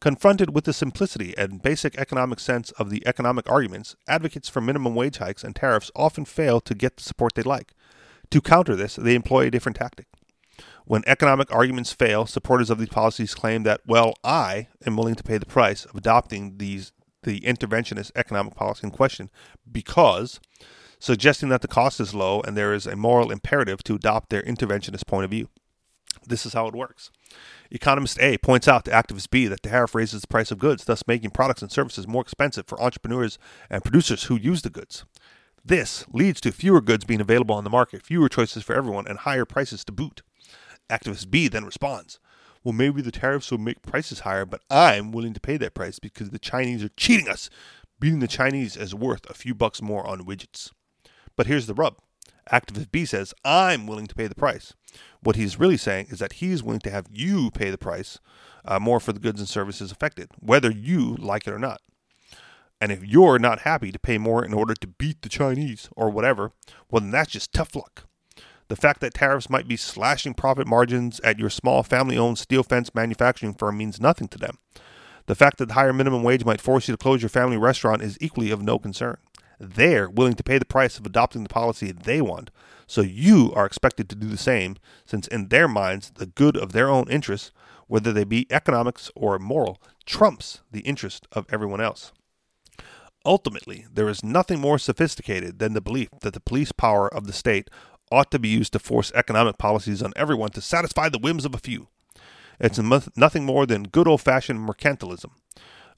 Confronted 0.00 0.54
with 0.54 0.64
the 0.64 0.72
simplicity 0.72 1.34
and 1.36 1.60
basic 1.60 1.98
economic 1.98 2.40
sense 2.40 2.70
of 2.72 2.88
the 2.88 3.06
economic 3.06 3.50
arguments, 3.50 3.96
advocates 4.08 4.48
for 4.48 4.62
minimum 4.62 4.94
wage 4.94 5.18
hikes 5.18 5.44
and 5.44 5.54
tariffs 5.54 5.90
often 5.94 6.24
fail 6.24 6.58
to 6.60 6.74
get 6.74 6.96
the 6.96 7.02
support 7.02 7.34
they 7.34 7.42
like. 7.42 7.74
To 8.30 8.40
counter 8.40 8.74
this, 8.74 8.96
they 8.96 9.14
employ 9.14 9.46
a 9.46 9.50
different 9.50 9.76
tactic. 9.76 10.06
When 10.86 11.02
economic 11.06 11.52
arguments 11.52 11.92
fail, 11.92 12.24
supporters 12.24 12.70
of 12.70 12.78
these 12.78 12.88
policies 12.88 13.34
claim 13.34 13.64
that, 13.64 13.82
well, 13.86 14.14
I 14.24 14.68
am 14.86 14.96
willing 14.96 15.16
to 15.16 15.22
pay 15.22 15.36
the 15.36 15.46
price 15.46 15.84
of 15.84 15.94
adopting 15.96 16.56
these 16.56 16.92
the 17.22 17.40
interventionist 17.40 18.10
economic 18.14 18.54
policy 18.54 18.86
in 18.86 18.90
question 18.90 19.30
because 19.70 20.40
suggesting 20.98 21.48
that 21.48 21.62
the 21.62 21.68
cost 21.68 22.00
is 22.00 22.14
low 22.14 22.40
and 22.40 22.56
there 22.56 22.72
is 22.72 22.86
a 22.86 22.96
moral 22.96 23.30
imperative 23.30 23.82
to 23.84 23.94
adopt 23.94 24.30
their 24.30 24.42
interventionist 24.42 25.06
point 25.06 25.24
of 25.24 25.30
view. 25.30 25.48
This 26.26 26.44
is 26.44 26.52
how 26.52 26.66
it 26.66 26.74
works. 26.74 27.10
Economist 27.70 28.18
A 28.20 28.36
points 28.38 28.68
out 28.68 28.84
to 28.84 28.90
activist 28.90 29.30
B 29.30 29.46
that 29.46 29.62
the 29.62 29.68
tariff 29.68 29.94
raises 29.94 30.22
the 30.22 30.26
price 30.26 30.50
of 30.50 30.58
goods, 30.58 30.84
thus 30.84 31.06
making 31.06 31.30
products 31.30 31.62
and 31.62 31.70
services 31.70 32.06
more 32.06 32.22
expensive 32.22 32.66
for 32.66 32.80
entrepreneurs 32.80 33.38
and 33.70 33.82
producers 33.82 34.24
who 34.24 34.36
use 34.36 34.62
the 34.62 34.70
goods. 34.70 35.04
This 35.64 36.04
leads 36.12 36.40
to 36.42 36.52
fewer 36.52 36.80
goods 36.80 37.04
being 37.04 37.20
available 37.20 37.54
on 37.54 37.64
the 37.64 37.70
market, 37.70 38.02
fewer 38.02 38.28
choices 38.28 38.62
for 38.64 38.74
everyone, 38.74 39.06
and 39.06 39.20
higher 39.20 39.44
prices 39.44 39.84
to 39.84 39.92
boot. 39.92 40.22
Activist 40.90 41.30
B 41.30 41.48
then 41.48 41.64
responds, 41.64 42.18
Well, 42.62 42.72
maybe 42.74 43.00
the 43.00 43.10
tariffs 43.10 43.50
will 43.50 43.58
make 43.58 43.82
prices 43.82 44.20
higher, 44.20 44.44
but 44.44 44.60
I'm 44.70 45.12
willing 45.12 45.32
to 45.32 45.40
pay 45.40 45.56
that 45.58 45.74
price 45.74 45.98
because 45.98 46.30
the 46.30 46.38
Chinese 46.38 46.84
are 46.84 46.90
cheating 46.90 47.28
us. 47.28 47.48
Beating 47.98 48.20
the 48.20 48.28
Chinese 48.28 48.76
is 48.76 48.94
worth 48.94 49.28
a 49.28 49.34
few 49.34 49.54
bucks 49.54 49.80
more 49.80 50.06
on 50.06 50.24
widgets. 50.24 50.70
But 51.36 51.46
here's 51.46 51.66
the 51.66 51.74
rub 51.74 51.96
Activist 52.50 52.90
B 52.90 53.04
says, 53.04 53.32
I'm 53.44 53.86
willing 53.86 54.06
to 54.06 54.14
pay 54.14 54.26
the 54.26 54.34
price. 54.34 54.74
What 55.22 55.36
he's 55.36 55.58
really 55.58 55.76
saying 55.76 56.06
is 56.10 56.18
that 56.18 56.34
he's 56.34 56.62
willing 56.62 56.80
to 56.80 56.90
have 56.90 57.06
you 57.10 57.50
pay 57.50 57.70
the 57.70 57.78
price 57.78 58.18
uh, 58.64 58.78
more 58.78 59.00
for 59.00 59.12
the 59.12 59.20
goods 59.20 59.40
and 59.40 59.48
services 59.48 59.92
affected, 59.92 60.30
whether 60.38 60.70
you 60.70 61.16
like 61.16 61.46
it 61.46 61.52
or 61.52 61.58
not. 61.58 61.80
And 62.80 62.90
if 62.90 63.04
you're 63.04 63.38
not 63.38 63.60
happy 63.60 63.92
to 63.92 63.98
pay 63.98 64.18
more 64.18 64.44
in 64.44 64.54
order 64.54 64.74
to 64.74 64.86
beat 64.86 65.22
the 65.22 65.28
Chinese 65.28 65.88
or 65.96 66.10
whatever, 66.10 66.52
well, 66.90 67.00
then 67.00 67.10
that's 67.10 67.32
just 67.32 67.52
tough 67.52 67.76
luck. 67.76 68.04
The 68.70 68.76
fact 68.76 69.00
that 69.00 69.14
tariffs 69.14 69.50
might 69.50 69.66
be 69.66 69.76
slashing 69.76 70.32
profit 70.32 70.64
margins 70.64 71.18
at 71.24 71.40
your 71.40 71.50
small 71.50 71.82
family 71.82 72.16
owned 72.16 72.38
steel 72.38 72.62
fence 72.62 72.94
manufacturing 72.94 73.52
firm 73.52 73.76
means 73.76 74.00
nothing 74.00 74.28
to 74.28 74.38
them. 74.38 74.58
The 75.26 75.34
fact 75.34 75.58
that 75.58 75.66
the 75.66 75.74
higher 75.74 75.92
minimum 75.92 76.22
wage 76.22 76.44
might 76.44 76.60
force 76.60 76.86
you 76.86 76.94
to 76.94 76.96
close 76.96 77.20
your 77.20 77.30
family 77.30 77.56
restaurant 77.56 78.00
is 78.00 78.16
equally 78.20 78.52
of 78.52 78.62
no 78.62 78.78
concern. 78.78 79.16
They're 79.58 80.08
willing 80.08 80.34
to 80.34 80.44
pay 80.44 80.56
the 80.56 80.64
price 80.64 80.98
of 80.98 81.04
adopting 81.04 81.42
the 81.42 81.48
policy 81.48 81.90
they 81.90 82.20
want, 82.20 82.52
so 82.86 83.00
you 83.00 83.52
are 83.56 83.66
expected 83.66 84.08
to 84.08 84.14
do 84.14 84.28
the 84.28 84.36
same, 84.36 84.76
since 85.04 85.26
in 85.26 85.48
their 85.48 85.66
minds, 85.66 86.12
the 86.14 86.26
good 86.26 86.56
of 86.56 86.70
their 86.70 86.88
own 86.88 87.10
interests, 87.10 87.50
whether 87.88 88.12
they 88.12 88.22
be 88.22 88.46
economics 88.52 89.10
or 89.16 89.36
moral, 89.40 89.82
trumps 90.06 90.60
the 90.70 90.82
interest 90.82 91.26
of 91.32 91.44
everyone 91.50 91.80
else. 91.80 92.12
Ultimately, 93.26 93.84
there 93.92 94.08
is 94.08 94.24
nothing 94.24 94.60
more 94.60 94.78
sophisticated 94.78 95.58
than 95.58 95.74
the 95.74 95.82
belief 95.82 96.08
that 96.22 96.32
the 96.32 96.40
police 96.40 96.72
power 96.72 97.12
of 97.12 97.26
the 97.26 97.34
state 97.34 97.68
ought 98.10 98.30
to 98.30 98.38
be 98.38 98.48
used 98.48 98.72
to 98.72 98.78
force 98.78 99.12
economic 99.14 99.58
policies 99.58 100.02
on 100.02 100.12
everyone 100.16 100.50
to 100.50 100.60
satisfy 100.60 101.08
the 101.08 101.18
whims 101.18 101.44
of 101.44 101.54
a 101.54 101.58
few. 101.58 101.88
It's 102.58 102.78
nothing 102.78 103.44
more 103.44 103.66
than 103.66 103.84
good 103.84 104.06
old 104.06 104.20
fashioned 104.20 104.68
mercantilism. 104.68 105.30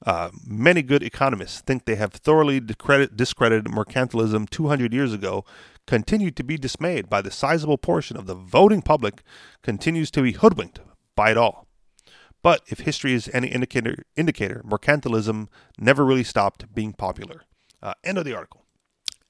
Uh, 0.05 0.29
many 0.45 0.81
good 0.81 1.03
economists 1.03 1.61
think 1.61 1.85
they 1.85 1.95
have 1.95 2.11
thoroughly 2.11 2.59
discredited 2.59 3.65
mercantilism 3.65 4.49
200 4.49 4.93
years 4.93 5.13
ago, 5.13 5.45
continue 5.87 6.31
to 6.31 6.43
be 6.43 6.57
dismayed 6.57 7.09
by 7.09 7.21
the 7.21 7.31
sizable 7.31 7.77
portion 7.77 8.17
of 8.17 8.25
the 8.25 8.35
voting 8.35 8.81
public 8.81 9.23
continues 9.61 10.11
to 10.11 10.21
be 10.21 10.33
hoodwinked 10.33 10.79
by 11.15 11.31
it 11.31 11.37
all. 11.37 11.67
But 12.41 12.61
if 12.67 12.79
history 12.79 13.13
is 13.13 13.29
any 13.33 13.47
indicator, 13.47 14.03
indicator 14.17 14.61
mercantilism 14.65 15.47
never 15.77 16.03
really 16.03 16.25
stopped 16.25 16.73
being 16.73 16.91
popular. 16.91 17.43
Uh, 17.81 17.93
end 18.03 18.17
of 18.17 18.25
the 18.25 18.35
article, 18.35 18.65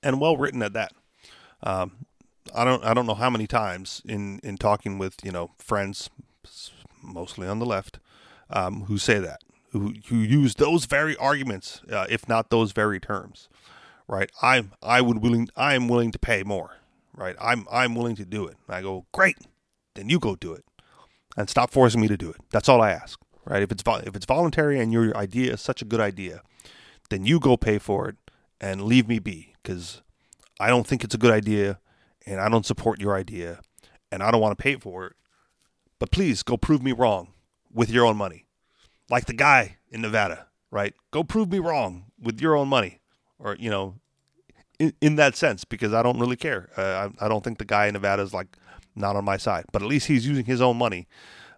and 0.02 0.20
well 0.20 0.38
written 0.38 0.62
at 0.62 0.74
that. 0.74 0.94
Um, 1.62 2.06
I 2.54 2.64
don't 2.64 2.84
I 2.84 2.94
don't 2.94 3.06
know 3.06 3.14
how 3.14 3.30
many 3.30 3.48
times 3.48 4.02
in 4.06 4.40
in 4.44 4.58
talking 4.58 4.98
with 4.98 5.18
you 5.24 5.32
know 5.32 5.52
friends, 5.58 6.10
mostly 7.02 7.48
on 7.48 7.60
the 7.60 7.66
left, 7.66 8.00
um, 8.50 8.86
who 8.86 8.98
say 8.98 9.20
that 9.20 9.42
who 9.72 9.94
who 10.08 10.18
use 10.18 10.56
those 10.56 10.86
very 10.86 11.18
arguments, 11.18 11.82
uh, 11.92 12.06
if 12.10 12.30
not 12.30 12.50
those 12.50 12.72
very 12.72 13.00
terms, 13.00 13.50
right? 14.08 14.32
I 14.42 14.66
I 14.82 15.02
would 15.02 15.18
willing 15.18 15.50
I 15.58 15.74
am 15.74 15.88
willing 15.88 16.12
to 16.12 16.20
pay 16.20 16.44
more, 16.44 16.78
right? 17.16 17.36
I'm 17.42 17.68
I'm 17.72 17.96
willing 17.96 18.16
to 18.18 18.26
do 18.26 18.48
it. 18.48 18.56
I 18.70 18.82
go 18.82 19.06
great, 19.12 19.38
then 19.96 20.10
you 20.10 20.20
go 20.20 20.36
do 20.36 20.54
it 20.54 20.64
and 21.36 21.50
stop 21.50 21.72
forcing 21.72 22.02
me 22.02 22.08
to 22.08 22.18
do 22.18 22.30
it. 22.30 22.38
That's 22.52 22.70
all 22.70 22.82
I 22.82 22.92
ask, 22.92 23.20
right? 23.46 23.64
If 23.64 23.72
it's 23.72 23.84
if 24.06 24.16
it's 24.16 24.26
voluntary 24.26 24.80
and 24.80 24.94
your 24.94 25.16
idea 25.18 25.54
is 25.54 25.62
such 25.62 25.82
a 25.82 25.86
good 25.86 26.00
idea, 26.00 26.42
then 27.10 27.26
you 27.26 27.40
go 27.40 27.58
pay 27.58 27.80
for 27.80 28.08
it 28.10 28.16
and 28.62 28.84
leave 28.84 29.08
me 29.08 29.20
be 29.20 29.54
because 29.62 30.02
I 30.60 30.70
don't 30.70 30.86
think 30.86 31.04
it's 31.04 31.16
a 31.16 31.18
good 31.18 31.32
idea 31.32 31.80
and 32.26 32.40
I 32.40 32.50
don't 32.50 32.66
support 32.66 33.02
your 33.02 33.16
idea 33.16 33.62
and 34.12 34.22
I 34.22 34.32
don't 34.32 34.42
want 34.42 34.58
to 34.58 34.62
pay 34.62 34.76
for 34.76 35.08
it. 35.08 35.14
But 36.00 36.12
please 36.12 36.44
go 36.44 36.58
prove 36.58 36.84
me 36.84 36.92
wrong 36.92 37.34
with 37.72 37.90
your 37.90 38.06
own 38.06 38.18
money, 38.18 38.46
like 39.10 39.26
the 39.26 39.34
guy 39.34 39.78
in 39.90 40.02
Nevada, 40.02 40.48
right? 40.70 40.94
Go 41.12 41.24
prove 41.24 41.52
me 41.52 41.60
wrong 41.60 42.06
with 42.22 42.42
your 42.42 42.56
own 42.56 42.68
money, 42.68 43.00
or 43.40 43.56
you 43.58 43.70
know, 43.70 43.96
in, 44.80 44.94
in 45.02 45.16
that 45.16 45.36
sense, 45.36 45.64
because 45.64 45.94
I 45.94 46.04
don't 46.04 46.20
really 46.20 46.36
care. 46.36 46.70
Uh, 46.78 47.10
I, 47.22 47.26
I 47.26 47.28
don't 47.30 47.44
think 47.44 47.58
the 47.58 47.66
guy 47.66 47.88
in 47.88 47.94
Nevada 47.94 48.22
is 48.22 48.34
like 48.34 48.58
not 48.96 49.16
on 49.16 49.26
my 49.26 49.38
side. 49.38 49.66
But 49.72 49.82
at 49.82 49.88
least 49.88 50.08
he's 50.08 50.28
using 50.28 50.46
his 50.46 50.62
own 50.62 50.78
money 50.78 51.08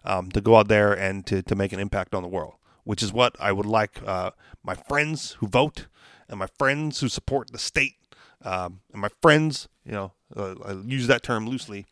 um, 0.04 0.30
to 0.30 0.40
go 0.40 0.56
out 0.56 0.68
there 0.68 0.92
and 0.92 1.26
to, 1.26 1.42
to 1.42 1.54
make 1.54 1.72
an 1.72 1.80
impact 1.80 2.14
on 2.14 2.22
the 2.22 2.28
world, 2.28 2.54
which 2.84 3.02
is 3.02 3.12
what 3.12 3.36
I 3.40 3.52
would 3.52 3.66
like 3.66 4.00
uh, 4.06 4.30
my 4.62 4.74
friends 4.74 5.32
who 5.38 5.46
vote 5.46 5.86
and 6.28 6.38
my 6.38 6.48
friends 6.58 7.00
who 7.00 7.08
support 7.08 7.52
the 7.52 7.58
state 7.58 7.94
um, 8.42 8.80
and 8.92 9.00
my 9.00 9.08
friends, 9.22 9.68
you 9.84 9.92
know, 9.92 10.12
uh, 10.34 10.54
I 10.64 10.72
use 10.84 11.06
that 11.06 11.22
term 11.22 11.46
loosely, 11.46 11.86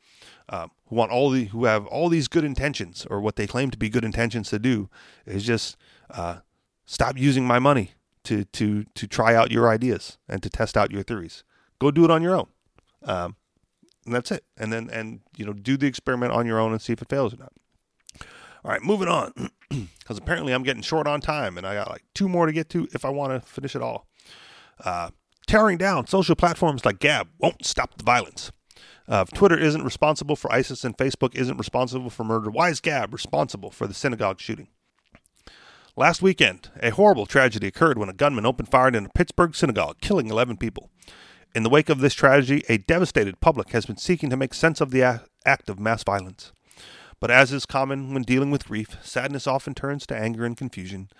uh, 0.48 0.68
who 0.86 0.96
want 0.96 1.12
all 1.12 1.30
the 1.30 1.46
who 1.46 1.64
have 1.66 1.86
all 1.86 2.08
these 2.08 2.28
good 2.28 2.44
intentions 2.44 3.06
or 3.10 3.20
what 3.20 3.36
they 3.36 3.46
claim 3.46 3.70
to 3.70 3.78
be 3.78 3.88
good 3.88 4.04
intentions 4.04 4.50
to 4.50 4.58
do 4.58 4.88
is 5.26 5.44
just 5.44 5.76
uh, 6.10 6.38
stop 6.86 7.18
using 7.18 7.46
my 7.46 7.58
money 7.58 7.92
to 8.24 8.44
to 8.46 8.84
to 8.94 9.06
try 9.06 9.34
out 9.34 9.50
your 9.50 9.68
ideas 9.68 10.18
and 10.28 10.42
to 10.42 10.50
test 10.50 10.76
out 10.76 10.90
your 10.90 11.02
theories. 11.02 11.44
Go 11.78 11.90
do 11.90 12.04
it 12.04 12.10
on 12.10 12.22
your 12.22 12.34
own. 12.34 12.48
Um, 13.02 13.36
and 14.04 14.14
that's 14.14 14.30
it. 14.30 14.44
And 14.56 14.72
then 14.72 14.90
and 14.90 15.20
you 15.36 15.44
know 15.44 15.52
do 15.52 15.76
the 15.76 15.86
experiment 15.86 16.32
on 16.32 16.46
your 16.46 16.58
own 16.58 16.72
and 16.72 16.80
see 16.80 16.92
if 16.92 17.02
it 17.02 17.08
fails 17.08 17.34
or 17.34 17.38
not. 17.38 17.52
All 18.64 18.70
right, 18.70 18.82
moving 18.82 19.08
on 19.08 19.50
because 19.98 20.16
apparently 20.16 20.54
I'm 20.54 20.62
getting 20.62 20.82
short 20.82 21.06
on 21.06 21.20
time 21.20 21.58
and 21.58 21.66
I 21.66 21.74
got 21.74 21.90
like 21.90 22.02
two 22.14 22.28
more 22.28 22.46
to 22.46 22.52
get 22.52 22.70
to 22.70 22.88
if 22.94 23.04
I 23.04 23.10
want 23.10 23.32
to 23.32 23.40
finish 23.46 23.76
it 23.76 23.82
all. 23.82 24.06
Uh, 24.82 25.10
tearing 25.46 25.78
down 25.78 26.06
social 26.06 26.34
platforms 26.34 26.84
like 26.84 26.98
Gab 26.98 27.28
won't 27.38 27.64
stop 27.64 27.96
the 27.96 28.04
violence. 28.04 28.50
Uh, 29.06 29.24
Twitter 29.24 29.58
isn't 29.58 29.84
responsible 29.84 30.36
for 30.36 30.50
ISIS 30.52 30.84
and 30.84 30.96
Facebook 30.96 31.34
isn't 31.34 31.58
responsible 31.58 32.10
for 32.10 32.24
murder, 32.24 32.50
why 32.50 32.70
is 32.70 32.80
Gab 32.80 33.12
responsible 33.12 33.70
for 33.70 33.86
the 33.86 33.94
synagogue 33.94 34.40
shooting? 34.40 34.68
Last 35.96 36.22
weekend, 36.22 36.70
a 36.82 36.90
horrible 36.90 37.26
tragedy 37.26 37.68
occurred 37.68 37.98
when 37.98 38.08
a 38.08 38.14
gunman 38.14 38.46
opened 38.46 38.68
fire 38.68 38.88
in 38.88 39.06
a 39.06 39.08
Pittsburgh 39.10 39.54
synagogue, 39.54 40.00
killing 40.00 40.28
11 40.28 40.56
people. 40.56 40.90
In 41.54 41.62
the 41.62 41.70
wake 41.70 41.88
of 41.88 42.00
this 42.00 42.14
tragedy, 42.14 42.64
a 42.68 42.78
devastated 42.78 43.40
public 43.40 43.70
has 43.70 43.86
been 43.86 43.96
seeking 43.96 44.28
to 44.30 44.36
make 44.36 44.54
sense 44.54 44.80
of 44.80 44.90
the 44.90 45.22
act 45.46 45.68
of 45.68 45.78
mass 45.78 46.02
violence. 46.02 46.52
But 47.20 47.30
as 47.30 47.52
is 47.52 47.64
common 47.64 48.12
when 48.12 48.24
dealing 48.24 48.50
with 48.50 48.66
grief, 48.66 48.96
sadness 49.02 49.46
often 49.46 49.72
turns 49.72 50.04
to 50.08 50.16
anger 50.16 50.44
and 50.44 50.56
confusion, 50.56 51.10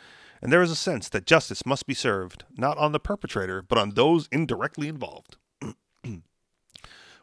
and 0.42 0.52
there 0.52 0.62
is 0.62 0.70
a 0.70 0.76
sense 0.76 1.08
that 1.08 1.26
justice 1.26 1.66
must 1.66 1.86
be 1.86 1.94
served, 1.94 2.44
not 2.56 2.78
on 2.78 2.92
the 2.92 3.00
perpetrator, 3.00 3.62
but 3.62 3.78
on 3.78 3.90
those 3.90 4.28
indirectly 4.30 4.88
involved. 4.88 5.36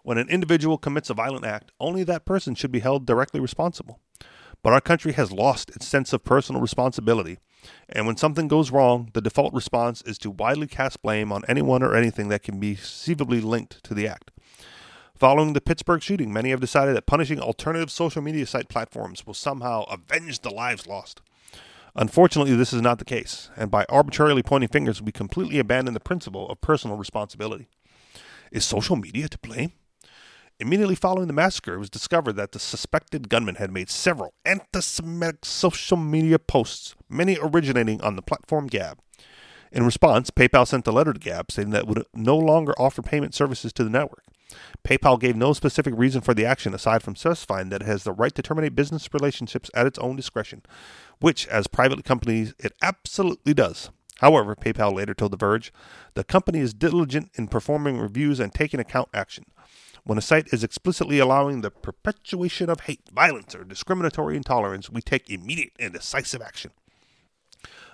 when 0.03 0.17
an 0.17 0.29
individual 0.29 0.77
commits 0.77 1.09
a 1.09 1.13
violent 1.13 1.45
act, 1.45 1.71
only 1.79 2.03
that 2.03 2.25
person 2.25 2.55
should 2.55 2.71
be 2.71 2.79
held 2.79 3.05
directly 3.05 3.39
responsible. 3.39 3.99
But 4.63 4.73
our 4.73 4.81
country 4.81 5.13
has 5.13 5.31
lost 5.31 5.69
its 5.75 5.87
sense 5.87 6.13
of 6.13 6.23
personal 6.23 6.61
responsibility 6.61 7.39
and 7.89 8.07
when 8.07 8.17
something 8.17 8.47
goes 8.47 8.71
wrong, 8.71 9.09
the 9.13 9.21
default 9.21 9.53
response 9.53 10.01
is 10.03 10.17
to 10.19 10.31
widely 10.31 10.67
cast 10.67 11.01
blame 11.01 11.31
on 11.31 11.43
anyone 11.47 11.83
or 11.83 11.95
anything 11.95 12.29
that 12.29 12.43
can 12.43 12.59
be 12.59 12.75
conceivably 12.75 13.41
linked 13.41 13.83
to 13.83 13.93
the 13.93 14.07
act. 14.07 14.31
Following 15.15 15.53
the 15.53 15.61
Pittsburgh 15.61 16.01
shooting, 16.01 16.33
many 16.33 16.49
have 16.49 16.59
decided 16.59 16.95
that 16.95 17.05
punishing 17.05 17.39
alternative 17.39 17.91
social 17.91 18.21
media 18.21 18.45
site 18.47 18.69
platforms 18.69 19.25
will 19.25 19.35
somehow 19.35 19.83
avenge 19.83 20.39
the 20.39 20.49
lives 20.49 20.87
lost. 20.87 21.21
Unfortunately, 21.95 22.55
this 22.55 22.71
is 22.73 22.81
not 22.81 22.99
the 22.99 23.05
case, 23.05 23.49
and 23.57 23.69
by 23.69 23.85
arbitrarily 23.89 24.41
pointing 24.41 24.69
fingers, 24.69 25.01
we 25.01 25.11
completely 25.11 25.59
abandon 25.59 25.93
the 25.93 25.99
principle 25.99 26.49
of 26.49 26.61
personal 26.61 26.95
responsibility. 26.95 27.67
Is 28.51 28.63
social 28.63 28.95
media 28.95 29.27
to 29.27 29.37
blame? 29.39 29.73
Immediately 30.59 30.95
following 30.95 31.27
the 31.27 31.33
massacre, 31.33 31.73
it 31.73 31.79
was 31.79 31.89
discovered 31.89 32.33
that 32.33 32.51
the 32.51 32.59
suspected 32.59 33.29
gunman 33.29 33.55
had 33.55 33.71
made 33.71 33.89
several 33.89 34.33
anti 34.45 34.79
Semitic 34.79 35.43
social 35.43 35.97
media 35.97 36.37
posts, 36.37 36.95
many 37.09 37.37
originating 37.41 37.99
on 38.01 38.15
the 38.15 38.21
platform 38.21 38.67
Gab. 38.67 38.99
In 39.71 39.83
response, 39.83 40.29
PayPal 40.29 40.67
sent 40.67 40.85
a 40.85 40.91
letter 40.91 41.13
to 41.13 41.19
Gab 41.19 41.51
stating 41.51 41.71
that 41.71 41.83
it 41.83 41.87
would 41.87 42.05
no 42.13 42.37
longer 42.37 42.73
offer 42.77 43.01
payment 43.01 43.33
services 43.33 43.73
to 43.73 43.83
the 43.83 43.89
network. 43.89 44.23
PayPal 44.83 45.19
gave 45.19 45.35
no 45.35 45.53
specific 45.53 45.93
reason 45.97 46.21
for 46.21 46.33
the 46.33 46.45
action 46.45 46.73
aside 46.73 47.01
from 47.01 47.15
specifying 47.15 47.69
that 47.69 47.81
it 47.81 47.87
has 47.87 48.03
the 48.03 48.11
right 48.11 48.35
to 48.35 48.41
terminate 48.41 48.75
business 48.75 49.13
relationships 49.13 49.71
at 49.73 49.87
its 49.87 49.97
own 49.99 50.15
discretion, 50.15 50.61
which, 51.21 51.47
as 51.47 51.67
private 51.67 52.03
companies, 52.03 52.53
it 52.59 52.73
absolutely 52.81 53.53
does. 53.53 53.89
However, 54.19 54.55
PayPal 54.55 54.93
later 54.93 55.13
told 55.13 55.31
The 55.31 55.37
Verge, 55.37 55.73
the 56.13 56.23
company 56.23 56.59
is 56.59 56.73
diligent 56.73 57.31
in 57.35 57.47
performing 57.47 57.97
reviews 57.97 58.39
and 58.39 58.53
taking 58.53 58.79
account 58.79 59.09
action. 59.13 59.45
When 60.03 60.17
a 60.17 60.21
site 60.21 60.51
is 60.51 60.63
explicitly 60.63 61.19
allowing 61.19 61.61
the 61.61 61.71
perpetuation 61.71 62.69
of 62.69 62.81
hate, 62.81 63.09
violence, 63.13 63.55
or 63.55 63.63
discriminatory 63.63 64.35
intolerance, 64.35 64.89
we 64.89 65.01
take 65.01 65.29
immediate 65.29 65.73
and 65.79 65.93
decisive 65.93 66.41
action. 66.41 66.71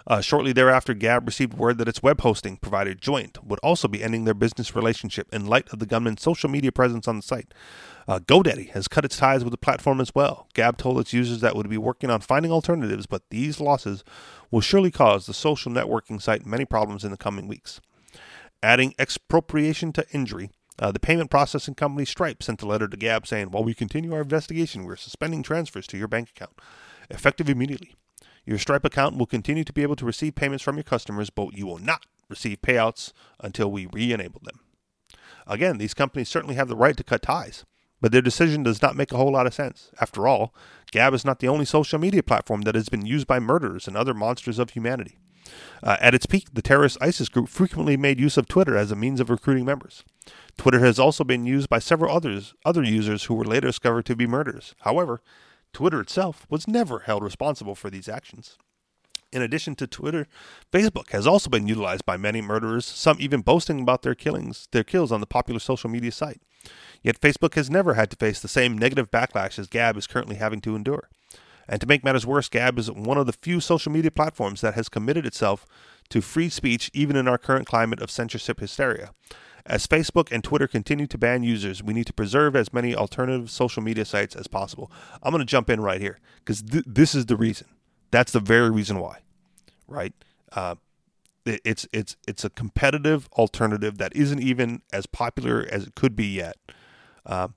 Uh, 0.07 0.21
shortly 0.21 0.53
thereafter, 0.53 0.93
Gab 0.93 1.27
received 1.27 1.53
word 1.53 1.77
that 1.77 1.89
its 1.89 2.01
web 2.01 2.21
hosting 2.21 2.55
provider 2.55 2.93
Joyent, 2.93 3.43
would 3.43 3.59
also 3.59 3.89
be 3.89 4.01
ending 4.01 4.23
their 4.23 4.33
business 4.33 4.73
relationship 4.73 5.27
in 5.33 5.45
light 5.45 5.67
of 5.73 5.79
the 5.79 5.85
gunman's 5.85 6.21
social 6.21 6.49
media 6.49 6.71
presence 6.71 7.09
on 7.09 7.17
the 7.17 7.21
site. 7.21 7.53
Uh, 8.07 8.19
GoDaddy 8.19 8.69
has 8.69 8.87
cut 8.87 9.03
its 9.03 9.17
ties 9.17 9.43
with 9.43 9.51
the 9.51 9.57
platform 9.57 9.99
as 9.99 10.15
well. 10.15 10.47
Gab 10.53 10.77
told 10.77 10.97
its 10.99 11.11
users 11.11 11.41
that 11.41 11.49
it 11.49 11.55
would 11.57 11.69
be 11.69 11.77
working 11.77 12.09
on 12.09 12.21
finding 12.21 12.53
alternatives, 12.53 13.05
but 13.05 13.23
these 13.29 13.59
losses 13.59 14.05
will 14.49 14.61
surely 14.61 14.91
cause 14.91 15.25
the 15.25 15.33
social 15.33 15.73
networking 15.73 16.21
site 16.21 16.45
many 16.45 16.63
problems 16.63 17.03
in 17.03 17.11
the 17.11 17.17
coming 17.17 17.49
weeks. 17.49 17.81
Adding 18.63 18.95
expropriation 18.97 19.91
to 19.91 20.05
injury, 20.13 20.51
uh, 20.79 20.93
the 20.93 21.01
payment 21.01 21.29
processing 21.29 21.75
company 21.75 22.05
Stripe 22.05 22.41
sent 22.41 22.61
a 22.61 22.65
letter 22.65 22.87
to 22.87 22.95
Gab 22.95 23.27
saying, 23.27 23.51
While 23.51 23.65
we 23.65 23.73
continue 23.73 24.13
our 24.13 24.21
investigation, 24.21 24.85
we're 24.85 24.95
suspending 24.95 25.43
transfers 25.43 25.85
to 25.87 25.97
your 25.97 26.07
bank 26.07 26.29
account, 26.29 26.53
effective 27.09 27.49
immediately. 27.49 27.95
Your 28.47 28.57
Stripe 28.57 28.85
account 28.85 29.17
will 29.17 29.25
continue 29.25 29.65
to 29.65 29.73
be 29.73 29.83
able 29.83 29.97
to 29.97 30.05
receive 30.05 30.35
payments 30.35 30.63
from 30.63 30.77
your 30.77 30.83
customers, 30.85 31.29
but 31.29 31.57
you 31.57 31.67
will 31.67 31.79
not 31.79 32.05
receive 32.29 32.61
payouts 32.61 33.11
until 33.41 33.69
we 33.69 33.87
re 33.91 34.13
enable 34.13 34.41
them. 34.41 34.61
Again, 35.45 35.77
these 35.77 35.93
companies 35.93 36.29
certainly 36.29 36.55
have 36.55 36.69
the 36.69 36.75
right 36.75 36.95
to 36.95 37.03
cut 37.03 37.23
ties, 37.23 37.65
but 37.99 38.13
their 38.13 38.21
decision 38.21 38.63
does 38.63 38.81
not 38.81 38.95
make 38.95 39.11
a 39.11 39.17
whole 39.17 39.33
lot 39.33 39.47
of 39.47 39.53
sense. 39.53 39.91
After 39.99 40.29
all, 40.29 40.55
Gab 40.91 41.13
is 41.13 41.25
not 41.25 41.39
the 41.39 41.49
only 41.49 41.65
social 41.65 41.99
media 41.99 42.23
platform 42.23 42.61
that 42.61 42.75
has 42.75 42.87
been 42.87 43.05
used 43.05 43.27
by 43.27 43.39
murderers 43.39 43.85
and 43.85 43.97
other 43.97 44.13
monsters 44.13 44.59
of 44.59 44.69
humanity. 44.69 45.17
Uh, 45.83 45.97
at 45.99 46.15
its 46.15 46.25
peak, 46.25 46.47
the 46.53 46.61
terrorist 46.61 46.97
ISIS 47.01 47.27
group 47.27 47.49
frequently 47.49 47.97
made 47.97 48.19
use 48.19 48.37
of 48.37 48.47
Twitter 48.47 48.77
as 48.77 48.91
a 48.91 48.95
means 48.95 49.19
of 49.19 49.29
recruiting 49.29 49.65
members. 49.65 50.05
Twitter 50.57 50.79
has 50.79 50.99
also 50.99 51.25
been 51.25 51.45
used 51.45 51.67
by 51.67 51.79
several 51.79 52.15
others, 52.15 52.53
other 52.65 52.83
users 52.83 53.25
who 53.25 53.33
were 53.33 53.45
later 53.45 53.67
discovered 53.67 54.05
to 54.05 54.15
be 54.15 54.27
murderers. 54.27 54.73
However, 54.81 55.21
Twitter 55.73 56.01
itself 56.01 56.45
was 56.49 56.67
never 56.67 56.99
held 56.99 57.23
responsible 57.23 57.75
for 57.75 57.89
these 57.89 58.09
actions. 58.09 58.57
In 59.31 59.41
addition 59.41 59.75
to 59.75 59.87
Twitter, 59.87 60.25
Facebook 60.71 61.11
has 61.11 61.27
also 61.27 61.49
been 61.49 61.67
utilized 61.67 62.05
by 62.05 62.15
many 62.15 62.41
murderers, 62.41 62.85
some 62.85 63.17
even 63.19 63.41
boasting 63.41 63.81
about 63.81 64.01
their 64.01 64.15
killings, 64.15 64.67
their 64.71 64.85
kills 64.85 65.11
on 65.11 65.19
the 65.19 65.27
popular 65.27 65.59
social 65.59 65.89
media 65.89 66.11
site. 66.11 66.41
Yet 67.03 67.19
Facebook 67.19 67.55
has 67.55 67.69
never 67.69 67.95
had 67.95 68.09
to 68.11 68.17
face 68.17 68.39
the 68.39 68.47
same 68.47 68.77
negative 68.77 69.11
backlash 69.11 69.59
as 69.59 69.67
Gab 69.67 69.97
is 69.97 70.07
currently 70.07 70.37
having 70.37 70.61
to 70.61 70.75
endure. 70.75 71.09
And 71.67 71.81
to 71.81 71.87
make 71.87 72.03
matters 72.03 72.25
worse, 72.25 72.47
Gab 72.47 72.79
is 72.79 72.89
one 72.89 73.17
of 73.17 73.25
the 73.25 73.33
few 73.33 73.59
social 73.59 73.91
media 73.91 74.11
platforms 74.11 74.61
that 74.61 74.75
has 74.75 74.87
committed 74.87 75.25
itself 75.25 75.65
to 76.09 76.21
free 76.21 76.47
speech 76.47 76.89
even 76.93 77.17
in 77.17 77.27
our 77.27 77.37
current 77.37 77.67
climate 77.67 78.01
of 78.01 78.09
censorship 78.09 78.61
hysteria. 78.61 79.11
As 79.67 79.85
Facebook 79.85 80.31
and 80.31 80.43
Twitter 80.43 80.67
continue 80.67 81.07
to 81.07 81.17
ban 81.17 81.43
users, 81.43 81.83
we 81.83 81.93
need 81.93 82.07
to 82.07 82.13
preserve 82.13 82.55
as 82.55 82.73
many 82.73 82.95
alternative 82.95 83.51
social 83.51 83.83
media 83.83 84.05
sites 84.05 84.33
as 84.33 84.47
possible. 84.47 84.89
I'm 85.21 85.31
going 85.31 85.45
to 85.45 85.45
jump 85.45 85.69
in 85.69 85.81
right 85.81 85.99
here 85.99 86.19
because 86.39 86.61
th- 86.61 86.85
this 86.87 87.13
is 87.13 87.25
the 87.25 87.35
reason. 87.35 87.67
That's 88.09 88.31
the 88.31 88.39
very 88.39 88.69
reason 88.71 88.99
why, 88.99 89.19
right? 89.85 90.13
Uh, 90.53 90.75
it, 91.45 91.59
it's 91.65 91.85
it's 91.91 92.15
it's 92.25 92.45
a 92.45 92.49
competitive 92.49 93.27
alternative 93.33 93.97
that 93.97 94.15
isn't 94.15 94.41
even 94.41 94.81
as 94.93 95.05
popular 95.05 95.67
as 95.69 95.87
it 95.87 95.95
could 95.95 96.15
be 96.15 96.27
yet, 96.27 96.55
uh, 97.25 97.49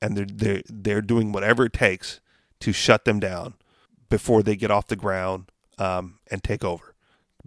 and 0.00 0.16
they're 0.16 0.26
they're 0.26 0.62
they're 0.68 1.02
doing 1.02 1.30
whatever 1.30 1.66
it 1.66 1.72
takes 1.72 2.20
to 2.58 2.72
shut 2.72 3.04
them 3.04 3.20
down 3.20 3.54
before 4.10 4.42
they 4.42 4.56
get 4.56 4.70
off 4.70 4.88
the 4.88 4.96
ground 4.96 5.50
um, 5.78 6.18
and 6.28 6.42
take 6.42 6.64
over. 6.64 6.94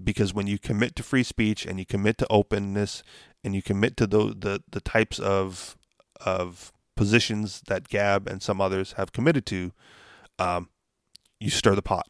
Because 0.01 0.33
when 0.33 0.47
you 0.47 0.57
commit 0.57 0.95
to 0.97 1.03
free 1.03 1.23
speech 1.23 1.65
and 1.65 1.79
you 1.79 1.85
commit 1.85 2.17
to 2.17 2.27
openness 2.29 3.03
and 3.45 3.55
you 3.55 3.61
commit 3.61 3.95
to 3.97 4.07
the 4.07 4.35
the, 4.37 4.63
the 4.69 4.81
types 4.81 5.19
of 5.19 5.77
of 6.19 6.73
positions 6.95 7.61
that 7.67 7.87
Gab 7.87 8.27
and 8.27 8.41
some 8.41 8.59
others 8.59 8.93
have 8.93 9.11
committed 9.13 9.45
to, 9.47 9.71
um, 10.39 10.69
you 11.39 11.49
stir 11.49 11.75
the 11.75 11.81
pot. 11.81 12.07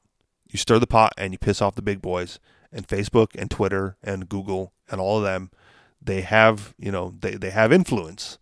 You 0.49 0.57
stir 0.57 0.79
the 0.79 0.87
pot 0.87 1.13
and 1.17 1.33
you 1.33 1.37
piss 1.37 1.61
off 1.61 1.75
the 1.75 1.81
big 1.81 2.01
boys. 2.01 2.39
And 2.71 2.87
Facebook 2.87 3.35
and 3.35 3.49
Twitter 3.49 3.97
and 4.03 4.29
Google 4.29 4.73
and 4.89 4.99
all 5.01 5.17
of 5.17 5.23
them, 5.23 5.51
they 6.01 6.21
have 6.21 6.73
you 6.77 6.91
know 6.91 7.13
they, 7.19 7.35
they 7.35 7.51
have 7.51 7.71
influence. 7.71 8.37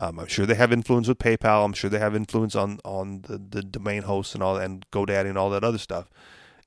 Um, 0.00 0.20
I'm 0.20 0.26
sure 0.26 0.46
they 0.46 0.54
have 0.54 0.72
influence 0.72 1.08
with 1.08 1.18
PayPal. 1.18 1.64
I'm 1.64 1.72
sure 1.72 1.90
they 1.90 1.98
have 1.98 2.16
influence 2.16 2.54
on 2.54 2.78
on 2.84 3.22
the, 3.22 3.38
the 3.38 3.62
domain 3.62 4.02
hosts 4.02 4.34
and 4.34 4.42
all 4.42 4.56
and 4.56 4.86
GoDaddy 4.90 5.28
and 5.28 5.38
all 5.38 5.50
that 5.50 5.64
other 5.64 5.78
stuff. 5.78 6.10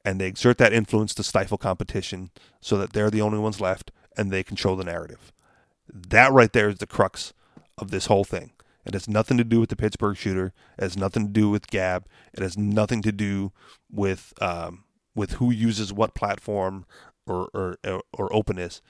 And 0.03 0.19
they 0.19 0.27
exert 0.27 0.57
that 0.57 0.73
influence 0.73 1.13
to 1.15 1.23
stifle 1.23 1.59
competition 1.59 2.31
so 2.59 2.77
that 2.77 2.93
they're 2.93 3.11
the 3.11 3.21
only 3.21 3.37
ones 3.39 3.61
left 3.61 3.91
and 4.17 4.31
they 4.31 4.43
control 4.43 4.75
the 4.75 4.83
narrative. 4.83 5.31
That 5.93 6.31
right 6.31 6.51
there 6.51 6.69
is 6.69 6.77
the 6.77 6.87
crux 6.87 7.33
of 7.77 7.91
this 7.91 8.05
whole 8.05 8.23
thing. 8.23 8.51
It 8.85 8.93
has 8.93 9.07
nothing 9.07 9.37
to 9.37 9.43
do 9.43 9.59
with 9.59 9.69
the 9.69 9.75
Pittsburgh 9.75 10.17
shooter. 10.17 10.53
It 10.77 10.83
has 10.83 10.97
nothing 10.97 11.27
to 11.27 11.31
do 11.33 11.49
with 11.49 11.67
Gab. 11.67 12.07
It 12.33 12.41
has 12.41 12.57
nothing 12.57 13.01
to 13.03 13.11
do 13.11 13.51
with 13.91 14.33
um, 14.41 14.85
with 15.15 15.33
who 15.33 15.51
uses 15.51 15.93
what 15.93 16.15
platform 16.15 16.85
or 17.27 17.49
or, 17.53 18.01
or 18.13 18.33
openness. 18.33 18.81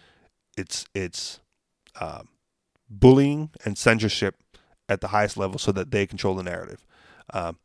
It's 0.58 0.86
it's 0.94 1.40
um, 2.00 2.30
bullying 2.90 3.50
and 3.66 3.78
censorship 3.78 4.36
at 4.88 5.02
the 5.02 5.10
highest 5.10 5.38
level 5.38 5.58
so 5.58 5.72
that 5.72 5.92
they 5.92 6.06
control 6.06 6.36
the 6.36 6.44
narrative. 6.44 6.86
Um, 7.34 7.58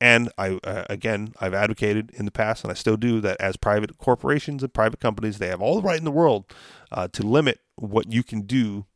and 0.00 0.30
I 0.38 0.58
uh, 0.64 0.84
again 0.88 1.34
I've 1.40 1.54
advocated 1.54 2.10
in 2.14 2.24
the 2.24 2.30
past, 2.30 2.64
and 2.64 2.70
I 2.70 2.74
still 2.74 2.96
do 2.96 3.20
that 3.20 3.40
as 3.40 3.56
private 3.56 3.98
corporations 3.98 4.62
and 4.62 4.72
private 4.72 5.00
companies, 5.00 5.38
they 5.38 5.48
have 5.48 5.60
all 5.60 5.76
the 5.76 5.86
right 5.86 5.98
in 5.98 6.04
the 6.04 6.10
world 6.10 6.44
uh, 6.92 7.08
to 7.08 7.22
limit 7.22 7.60
what 7.76 8.12
you 8.12 8.22
can 8.22 8.42
do. 8.42 8.86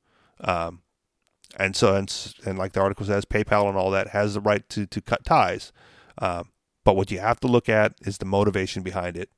Um, 0.40 0.82
and 1.56 1.76
so 1.76 1.94
and, 1.94 2.34
and 2.46 2.58
like 2.58 2.72
the 2.72 2.80
article 2.80 3.06
says, 3.06 3.24
PayPal 3.24 3.68
and 3.68 3.76
all 3.76 3.90
that 3.90 4.08
has 4.08 4.34
the 4.34 4.40
right 4.40 4.68
to 4.70 4.86
to 4.86 5.00
cut 5.00 5.24
ties. 5.24 5.72
Um, 6.18 6.50
but 6.84 6.96
what 6.96 7.10
you 7.10 7.20
have 7.20 7.40
to 7.40 7.46
look 7.46 7.68
at 7.68 7.94
is 8.02 8.18
the 8.18 8.24
motivation 8.24 8.82
behind 8.82 9.16
it, 9.16 9.30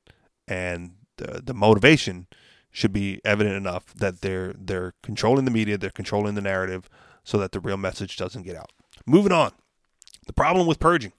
and 0.47 0.95
the, 1.17 1.41
the 1.43 1.53
motivation 1.53 2.27
should 2.71 2.91
be 2.91 3.21
evident 3.23 3.55
enough 3.55 3.93
that 3.93 4.21
they're 4.21 4.53
they're 4.57 4.93
controlling 5.01 5.45
the 5.45 5.51
media, 5.51 5.77
they're 5.77 5.89
controlling 5.89 6.35
the 6.35 6.41
narrative, 6.41 6.89
so 7.23 7.37
that 7.37 7.51
the 7.51 7.59
real 7.59 7.77
message 7.77 8.17
doesn't 8.17 8.43
get 8.43 8.55
out. 8.55 8.71
Moving 9.05 9.31
on, 9.31 9.51
the 10.25 10.33
problem 10.33 10.67
with 10.67 10.79
purging. 10.79 11.13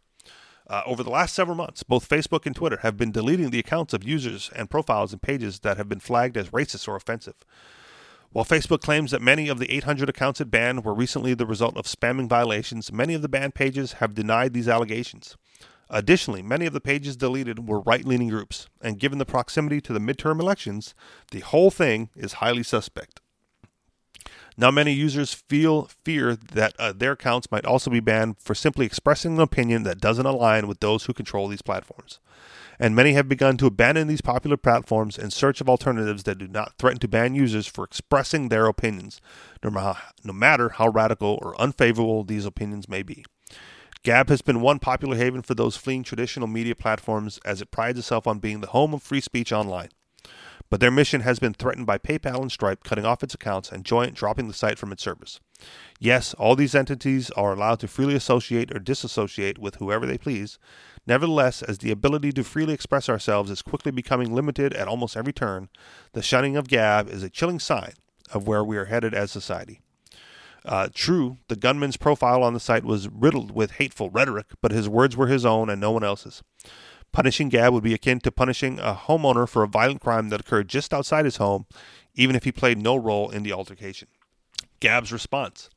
Uh, 0.68 0.82
over 0.84 1.02
the 1.02 1.10
last 1.10 1.34
several 1.34 1.56
months, 1.56 1.82
both 1.82 2.08
Facebook 2.08 2.44
and 2.44 2.56
Twitter 2.56 2.78
have 2.78 2.96
been 2.96 3.12
deleting 3.12 3.50
the 3.50 3.58
accounts 3.58 3.94
of 3.94 4.02
users 4.02 4.50
and 4.56 4.70
profiles 4.70 5.12
and 5.12 5.22
pages 5.22 5.60
that 5.60 5.76
have 5.76 5.88
been 5.88 6.00
flagged 6.00 6.36
as 6.36 6.50
racist 6.50 6.88
or 6.88 6.96
offensive. 6.96 7.36
While 8.32 8.44
Facebook 8.44 8.80
claims 8.80 9.12
that 9.12 9.22
many 9.22 9.48
of 9.48 9.58
the 9.58 9.72
800 9.72 10.08
accounts 10.08 10.40
it 10.40 10.50
banned 10.50 10.84
were 10.84 10.92
recently 10.92 11.34
the 11.34 11.46
result 11.46 11.76
of 11.76 11.86
spamming 11.86 12.28
violations, 12.28 12.92
many 12.92 13.14
of 13.14 13.22
the 13.22 13.28
banned 13.28 13.54
pages 13.54 13.94
have 13.94 14.14
denied 14.14 14.52
these 14.52 14.68
allegations. 14.68 15.36
Additionally, 15.88 16.42
many 16.42 16.66
of 16.66 16.72
the 16.72 16.80
pages 16.80 17.16
deleted 17.16 17.68
were 17.68 17.80
right 17.80 18.04
leaning 18.04 18.28
groups, 18.28 18.68
and 18.82 18.98
given 18.98 19.18
the 19.18 19.24
proximity 19.24 19.80
to 19.80 19.92
the 19.92 20.00
midterm 20.00 20.40
elections, 20.40 20.94
the 21.30 21.40
whole 21.40 21.70
thing 21.70 22.10
is 22.16 22.34
highly 22.34 22.64
suspect. 22.64 23.20
Now, 24.58 24.70
many 24.70 24.92
users 24.92 25.34
feel 25.34 25.90
fear 26.02 26.34
that 26.34 26.74
uh, 26.78 26.92
their 26.92 27.12
accounts 27.12 27.50
might 27.50 27.66
also 27.66 27.90
be 27.90 28.00
banned 28.00 28.36
for 28.38 28.54
simply 28.54 28.86
expressing 28.86 29.34
an 29.34 29.40
opinion 29.40 29.82
that 29.82 30.00
doesn't 30.00 30.24
align 30.24 30.66
with 30.66 30.80
those 30.80 31.04
who 31.04 31.12
control 31.12 31.46
these 31.46 31.60
platforms. 31.60 32.20
And 32.78 32.96
many 32.96 33.12
have 33.12 33.28
begun 33.28 33.58
to 33.58 33.66
abandon 33.66 34.08
these 34.08 34.22
popular 34.22 34.56
platforms 34.56 35.18
in 35.18 35.30
search 35.30 35.60
of 35.60 35.68
alternatives 35.68 36.22
that 36.22 36.38
do 36.38 36.48
not 36.48 36.74
threaten 36.78 37.00
to 37.00 37.08
ban 37.08 37.34
users 37.34 37.66
for 37.66 37.84
expressing 37.84 38.48
their 38.48 38.66
opinions, 38.66 39.20
no 39.62 40.02
matter 40.32 40.70
how 40.70 40.88
radical 40.88 41.38
or 41.42 41.60
unfavorable 41.60 42.24
these 42.24 42.46
opinions 42.46 42.88
may 42.88 43.02
be. 43.02 43.24
Gab 44.02 44.28
has 44.28 44.40
been 44.40 44.60
one 44.60 44.78
popular 44.78 45.16
haven 45.16 45.42
for 45.42 45.54
those 45.54 45.76
fleeing 45.76 46.02
traditional 46.02 46.46
media 46.46 46.74
platforms 46.74 47.40
as 47.44 47.60
it 47.60 47.70
prides 47.70 47.98
itself 47.98 48.26
on 48.26 48.38
being 48.38 48.60
the 48.60 48.68
home 48.68 48.94
of 48.94 49.02
free 49.02 49.20
speech 49.20 49.52
online 49.52 49.88
but 50.70 50.80
their 50.80 50.90
mission 50.90 51.20
has 51.20 51.38
been 51.38 51.54
threatened 51.54 51.86
by 51.86 51.98
PayPal 51.98 52.40
and 52.40 52.50
Stripe 52.50 52.84
cutting 52.84 53.04
off 53.04 53.22
its 53.22 53.34
accounts 53.34 53.70
and 53.70 53.84
Joyent 53.84 54.14
dropping 54.14 54.48
the 54.48 54.54
site 54.54 54.78
from 54.78 54.92
its 54.92 55.02
service. 55.02 55.40
Yes, 55.98 56.34
all 56.34 56.56
these 56.56 56.74
entities 56.74 57.30
are 57.30 57.52
allowed 57.52 57.80
to 57.80 57.88
freely 57.88 58.14
associate 58.14 58.74
or 58.74 58.78
disassociate 58.78 59.58
with 59.58 59.76
whoever 59.76 60.06
they 60.06 60.18
please. 60.18 60.58
Nevertheless, 61.06 61.62
as 61.62 61.78
the 61.78 61.90
ability 61.90 62.32
to 62.32 62.44
freely 62.44 62.74
express 62.74 63.08
ourselves 63.08 63.50
is 63.50 63.62
quickly 63.62 63.92
becoming 63.92 64.34
limited 64.34 64.74
at 64.74 64.88
almost 64.88 65.16
every 65.16 65.32
turn, 65.32 65.68
the 66.12 66.22
shunning 66.22 66.56
of 66.56 66.68
Gab 66.68 67.08
is 67.08 67.22
a 67.22 67.30
chilling 67.30 67.60
sign 67.60 67.92
of 68.32 68.46
where 68.46 68.64
we 68.64 68.76
are 68.76 68.86
headed 68.86 69.14
as 69.14 69.30
society. 69.30 69.80
Uh, 70.64 70.88
true, 70.92 71.38
the 71.46 71.54
gunman's 71.54 71.96
profile 71.96 72.42
on 72.42 72.52
the 72.52 72.60
site 72.60 72.84
was 72.84 73.08
riddled 73.08 73.52
with 73.52 73.72
hateful 73.72 74.10
rhetoric, 74.10 74.46
but 74.60 74.72
his 74.72 74.88
words 74.88 75.16
were 75.16 75.28
his 75.28 75.46
own 75.46 75.70
and 75.70 75.80
no 75.80 75.92
one 75.92 76.02
else's. 76.02 76.42
Punishing 77.12 77.48
Gab 77.48 77.72
would 77.72 77.82
be 77.82 77.94
akin 77.94 78.20
to 78.20 78.30
punishing 78.30 78.78
a 78.78 78.94
homeowner 78.94 79.48
for 79.48 79.62
a 79.62 79.68
violent 79.68 80.00
crime 80.00 80.28
that 80.28 80.40
occurred 80.40 80.68
just 80.68 80.92
outside 80.92 81.24
his 81.24 81.36
home, 81.36 81.66
even 82.14 82.36
if 82.36 82.44
he 82.44 82.52
played 82.52 82.78
no 82.78 82.96
role 82.96 83.30
in 83.30 83.42
the 83.42 83.52
altercation. 83.52 84.08
Gab's 84.80 85.12
response. 85.12 85.70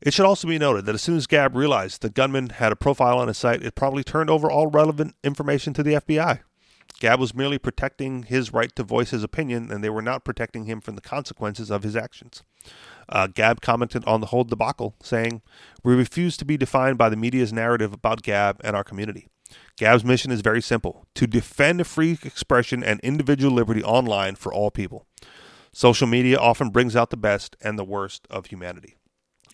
It 0.00 0.12
should 0.12 0.26
also 0.26 0.46
be 0.46 0.58
noted 0.58 0.84
that 0.86 0.94
as 0.94 1.02
soon 1.02 1.16
as 1.16 1.26
Gab 1.26 1.56
realized 1.56 2.02
the 2.02 2.10
gunman 2.10 2.50
had 2.50 2.70
a 2.70 2.76
profile 2.76 3.18
on 3.18 3.28
his 3.28 3.38
site, 3.38 3.62
it 3.62 3.74
probably 3.74 4.04
turned 4.04 4.30
over 4.30 4.50
all 4.50 4.66
relevant 4.66 5.14
information 5.24 5.72
to 5.74 5.82
the 5.82 5.94
FBI. 5.94 6.40
Gab 7.00 7.20
was 7.20 7.34
merely 7.34 7.58
protecting 7.58 8.22
his 8.22 8.52
right 8.52 8.74
to 8.76 8.82
voice 8.82 9.10
his 9.10 9.22
opinion, 9.22 9.70
and 9.70 9.82
they 9.82 9.90
were 9.90 10.02
not 10.02 10.24
protecting 10.24 10.64
him 10.64 10.80
from 10.80 10.94
the 10.94 11.02
consequences 11.02 11.70
of 11.70 11.82
his 11.82 11.96
actions. 11.96 12.42
Uh, 13.08 13.26
Gab 13.26 13.60
commented 13.60 14.04
on 14.06 14.20
the 14.20 14.28
whole 14.28 14.44
debacle, 14.44 14.94
saying, 15.02 15.42
We 15.82 15.94
refuse 15.94 16.36
to 16.38 16.44
be 16.44 16.56
defined 16.56 16.98
by 16.98 17.08
the 17.08 17.16
media's 17.16 17.52
narrative 17.52 17.92
about 17.92 18.22
Gab 18.22 18.60
and 18.64 18.74
our 18.74 18.84
community. 18.84 19.28
Gab's 19.76 20.04
mission 20.04 20.30
is 20.30 20.40
very 20.40 20.62
simple 20.62 21.06
to 21.14 21.26
defend 21.26 21.86
free 21.86 22.18
expression 22.22 22.82
and 22.82 23.00
individual 23.00 23.54
liberty 23.54 23.82
online 23.82 24.34
for 24.36 24.52
all 24.52 24.70
people. 24.70 25.06
Social 25.72 26.06
media 26.06 26.38
often 26.38 26.70
brings 26.70 26.96
out 26.96 27.10
the 27.10 27.16
best 27.16 27.56
and 27.60 27.78
the 27.78 27.84
worst 27.84 28.26
of 28.30 28.46
humanity. 28.46 28.96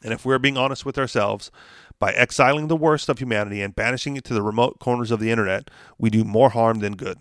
And 0.04 0.12
if 0.12 0.24
we're 0.24 0.38
being 0.38 0.56
honest 0.56 0.84
with 0.84 0.98
ourselves, 0.98 1.50
by 1.98 2.12
exiling 2.12 2.68
the 2.68 2.76
worst 2.76 3.08
of 3.08 3.18
humanity 3.18 3.62
and 3.62 3.74
banishing 3.74 4.16
it 4.16 4.24
to 4.24 4.34
the 4.34 4.42
remote 4.42 4.78
corners 4.78 5.10
of 5.10 5.20
the 5.20 5.30
internet, 5.30 5.70
we 5.98 6.10
do 6.10 6.24
more 6.24 6.50
harm 6.50 6.80
than 6.80 6.96
good. 6.96 7.18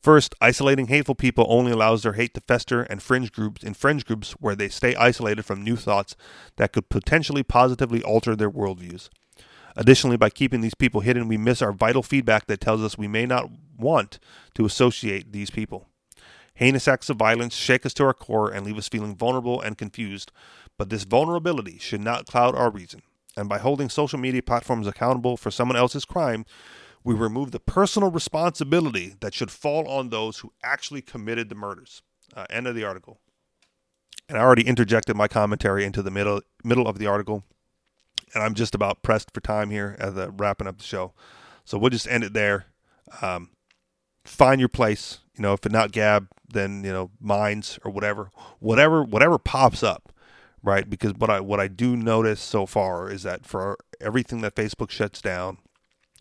First, 0.00 0.34
isolating 0.40 0.86
hateful 0.86 1.16
people 1.16 1.46
only 1.48 1.72
allows 1.72 2.02
their 2.02 2.12
hate 2.12 2.34
to 2.34 2.40
fester 2.40 2.82
and 2.82 3.02
fringe 3.02 3.32
groups 3.32 3.64
in 3.64 3.74
fringe 3.74 4.04
groups 4.04 4.32
where 4.32 4.54
they 4.54 4.68
stay 4.68 4.94
isolated 4.94 5.44
from 5.44 5.62
new 5.62 5.76
thoughts 5.76 6.14
that 6.56 6.72
could 6.72 6.88
potentially 6.88 7.42
positively 7.42 8.02
alter 8.02 8.36
their 8.36 8.50
worldviews. 8.50 9.08
Additionally, 9.78 10.16
by 10.16 10.28
keeping 10.28 10.60
these 10.60 10.74
people 10.74 11.02
hidden, 11.02 11.28
we 11.28 11.36
miss 11.36 11.62
our 11.62 11.72
vital 11.72 12.02
feedback 12.02 12.48
that 12.48 12.60
tells 12.60 12.82
us 12.82 12.98
we 12.98 13.06
may 13.06 13.24
not 13.24 13.48
want 13.78 14.18
to 14.54 14.66
associate 14.66 15.30
these 15.30 15.50
people. 15.50 15.86
Heinous 16.54 16.88
acts 16.88 17.08
of 17.08 17.16
violence 17.16 17.54
shake 17.54 17.86
us 17.86 17.94
to 17.94 18.04
our 18.04 18.12
core 18.12 18.50
and 18.50 18.66
leave 18.66 18.76
us 18.76 18.88
feeling 18.88 19.14
vulnerable 19.14 19.60
and 19.60 19.78
confused, 19.78 20.32
but 20.76 20.90
this 20.90 21.04
vulnerability 21.04 21.78
should 21.78 22.00
not 22.00 22.26
cloud 22.26 22.56
our 22.56 22.72
reason. 22.72 23.02
And 23.36 23.48
by 23.48 23.58
holding 23.58 23.88
social 23.88 24.18
media 24.18 24.42
platforms 24.42 24.88
accountable 24.88 25.36
for 25.36 25.52
someone 25.52 25.76
else's 25.76 26.04
crime, 26.04 26.44
we 27.04 27.14
remove 27.14 27.52
the 27.52 27.60
personal 27.60 28.10
responsibility 28.10 29.14
that 29.20 29.32
should 29.32 29.52
fall 29.52 29.86
on 29.86 30.08
those 30.08 30.38
who 30.38 30.52
actually 30.64 31.02
committed 31.02 31.50
the 31.50 31.54
murders. 31.54 32.02
Uh, 32.34 32.46
end 32.50 32.66
of 32.66 32.74
the 32.74 32.82
article. 32.82 33.20
And 34.28 34.36
I 34.36 34.40
already 34.40 34.66
interjected 34.66 35.16
my 35.16 35.28
commentary 35.28 35.84
into 35.84 36.02
the 36.02 36.10
middle 36.10 36.42
middle 36.64 36.88
of 36.88 36.98
the 36.98 37.06
article 37.06 37.44
and 38.34 38.42
I'm 38.42 38.54
just 38.54 38.74
about 38.74 39.02
pressed 39.02 39.32
for 39.32 39.40
time 39.40 39.70
here 39.70 39.96
as 39.98 40.16
a 40.16 40.30
wrapping 40.30 40.66
up 40.66 40.78
the 40.78 40.84
show. 40.84 41.12
So 41.64 41.78
we'll 41.78 41.90
just 41.90 42.08
end 42.08 42.24
it 42.24 42.32
there. 42.32 42.66
Um, 43.20 43.50
find 44.24 44.60
your 44.60 44.68
place. 44.68 45.18
You 45.36 45.42
know, 45.42 45.52
if 45.52 45.64
it's 45.64 45.72
not 45.72 45.92
Gab, 45.92 46.28
then 46.48 46.84
you 46.84 46.92
know 46.92 47.10
Minds 47.20 47.78
or 47.84 47.90
whatever, 47.90 48.30
whatever, 48.58 49.02
whatever 49.02 49.38
pops 49.38 49.82
up, 49.82 50.12
right? 50.62 50.88
Because 50.88 51.14
what 51.14 51.30
I 51.30 51.40
what 51.40 51.60
I 51.60 51.68
do 51.68 51.96
notice 51.96 52.40
so 52.40 52.66
far 52.66 53.10
is 53.10 53.22
that 53.22 53.46
for 53.46 53.78
everything 54.00 54.40
that 54.40 54.54
Facebook 54.54 54.90
shuts 54.90 55.20
down, 55.20 55.58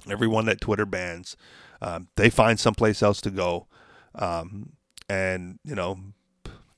everyone 0.09 0.45
that 0.45 0.61
Twitter 0.61 0.85
bans, 0.85 1.35
um, 1.81 2.07
they 2.15 2.29
find 2.29 2.59
someplace 2.59 3.01
else 3.01 3.21
to 3.21 3.31
go, 3.31 3.67
um, 4.15 4.73
and 5.09 5.59
you 5.63 5.75
know, 5.75 5.99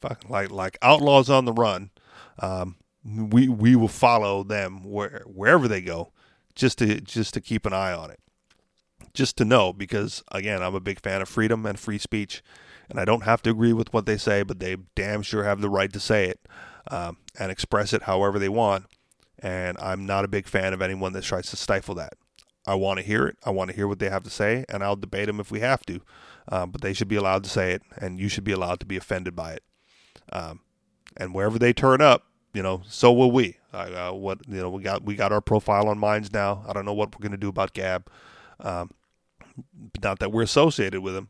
fucking 0.01 0.29
like 0.29 0.51
like 0.51 0.77
outlaws 0.81 1.29
on 1.29 1.45
the 1.45 1.53
run. 1.53 1.91
Um, 2.39 2.77
we 3.17 3.47
we 3.47 3.75
will 3.75 3.87
follow 3.87 4.43
them 4.43 4.83
where 4.83 5.23
wherever 5.25 5.67
they 5.67 5.81
go, 5.81 6.11
just 6.55 6.77
to 6.79 6.99
just 7.01 7.33
to 7.33 7.41
keep 7.41 7.65
an 7.65 7.73
eye 7.73 7.93
on 7.93 8.11
it, 8.11 8.19
just 9.13 9.37
to 9.37 9.45
know 9.45 9.73
because 9.73 10.23
again 10.31 10.61
I'm 10.61 10.75
a 10.75 10.79
big 10.79 10.99
fan 10.99 11.21
of 11.21 11.29
freedom 11.29 11.65
and 11.65 11.79
free 11.79 11.97
speech, 11.97 12.43
and 12.89 12.99
I 12.99 13.05
don't 13.05 13.23
have 13.23 13.41
to 13.43 13.49
agree 13.49 13.73
with 13.73 13.93
what 13.93 14.05
they 14.05 14.17
say, 14.17 14.43
but 14.43 14.59
they 14.59 14.77
damn 14.95 15.21
sure 15.21 15.43
have 15.43 15.61
the 15.61 15.69
right 15.69 15.91
to 15.93 15.99
say 15.99 16.27
it 16.27 16.39
um, 16.89 17.17
and 17.37 17.51
express 17.51 17.93
it 17.93 18.03
however 18.03 18.39
they 18.39 18.49
want, 18.49 18.85
and 19.39 19.77
I'm 19.79 20.05
not 20.05 20.25
a 20.25 20.29
big 20.29 20.47
fan 20.47 20.73
of 20.73 20.81
anyone 20.81 21.13
that 21.13 21.23
tries 21.23 21.49
to 21.49 21.57
stifle 21.57 21.95
that. 21.95 22.13
I 22.67 22.75
want 22.75 22.99
to 22.99 23.05
hear 23.05 23.25
it. 23.25 23.37
I 23.43 23.49
want 23.49 23.69
to 23.69 23.75
hear 23.75 23.87
what 23.87 23.99
they 23.99 24.09
have 24.09 24.23
to 24.23 24.29
say, 24.29 24.65
and 24.69 24.83
I'll 24.83 24.95
debate 24.95 25.27
them 25.27 25.39
if 25.39 25.51
we 25.51 25.61
have 25.61 25.85
to. 25.87 26.01
Um, 26.51 26.71
but 26.71 26.81
they 26.81 26.93
should 26.93 27.07
be 27.07 27.15
allowed 27.15 27.43
to 27.43 27.49
say 27.49 27.71
it, 27.73 27.83
and 27.97 28.19
you 28.19 28.27
should 28.27 28.43
be 28.43 28.51
allowed 28.51 28.79
to 28.81 28.85
be 28.85 28.97
offended 28.97 29.35
by 29.35 29.53
it. 29.53 29.63
Um, 30.31 30.61
and 31.17 31.33
wherever 31.33 31.57
they 31.57 31.73
turn 31.73 32.01
up, 32.01 32.25
you 32.53 32.63
know, 32.63 32.81
so 32.87 33.11
will 33.11 33.31
we. 33.31 33.57
Uh, 33.73 34.11
what 34.11 34.39
you 34.47 34.61
know, 34.61 34.69
we 34.69 34.81
got 34.81 35.03
we 35.03 35.15
got 35.15 35.31
our 35.31 35.41
profile 35.41 35.87
on 35.87 35.99
Minds 35.99 36.33
now. 36.33 36.63
I 36.67 36.73
don't 36.73 36.85
know 36.85 36.93
what 36.93 37.17
we're 37.17 37.23
gonna 37.23 37.37
do 37.37 37.49
about 37.49 37.73
Gab. 37.73 38.09
Um, 38.59 38.91
not 40.01 40.19
that 40.19 40.31
we're 40.31 40.41
associated 40.41 41.01
with 41.01 41.15
him, 41.15 41.29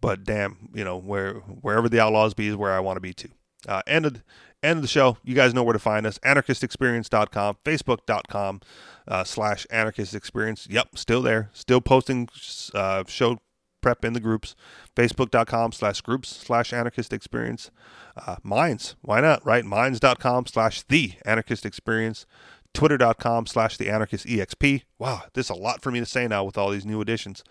but 0.00 0.24
damn, 0.24 0.68
you 0.74 0.84
know, 0.84 0.96
where 0.96 1.34
wherever 1.34 1.88
the 1.88 2.00
outlaws 2.00 2.34
be 2.34 2.48
is 2.48 2.56
where 2.56 2.72
I 2.72 2.80
want 2.80 2.96
to 2.96 3.00
be 3.00 3.12
too. 3.12 3.30
Uh, 3.68 3.82
end 3.86 4.06
of 4.06 4.22
end 4.62 4.78
of 4.78 4.82
the 4.82 4.88
show. 4.88 5.18
You 5.24 5.34
guys 5.34 5.52
know 5.52 5.62
where 5.62 5.72
to 5.72 5.78
find 5.78 6.06
us: 6.06 6.18
anarchistexperience.com, 6.18 7.58
facebook.com 7.64 8.60
uh, 9.08 9.24
slash 9.24 9.66
anarchist 9.70 10.14
experience. 10.14 10.66
Yep, 10.70 10.96
still 10.96 11.22
there, 11.22 11.50
still 11.52 11.80
posting 11.80 12.28
uh, 12.74 13.04
show 13.06 13.38
prep 13.80 14.04
in 14.04 14.12
the 14.12 14.20
groups. 14.20 14.54
Facebook.com 14.96 15.72
slash 15.72 16.00
groups 16.00 16.28
slash 16.28 16.72
anarchist 16.72 17.12
experience. 17.12 17.70
Uh, 18.16 18.36
Minds, 18.42 18.96
why 19.02 19.20
not, 19.20 19.44
right? 19.44 19.64
Minds.com 19.64 20.46
slash 20.46 20.82
the 20.82 21.14
anarchist 21.24 21.64
experience. 21.64 22.26
Twitter.com 22.72 23.46
slash 23.46 23.76
the 23.76 23.90
anarchist 23.90 24.26
exp. 24.26 24.82
Wow, 24.98 25.22
there's 25.32 25.50
a 25.50 25.54
lot 25.54 25.82
for 25.82 25.90
me 25.90 25.98
to 26.00 26.06
say 26.06 26.28
now 26.28 26.44
with 26.44 26.56
all 26.56 26.70
these 26.70 26.86
new 26.86 27.00
additions. 27.00 27.42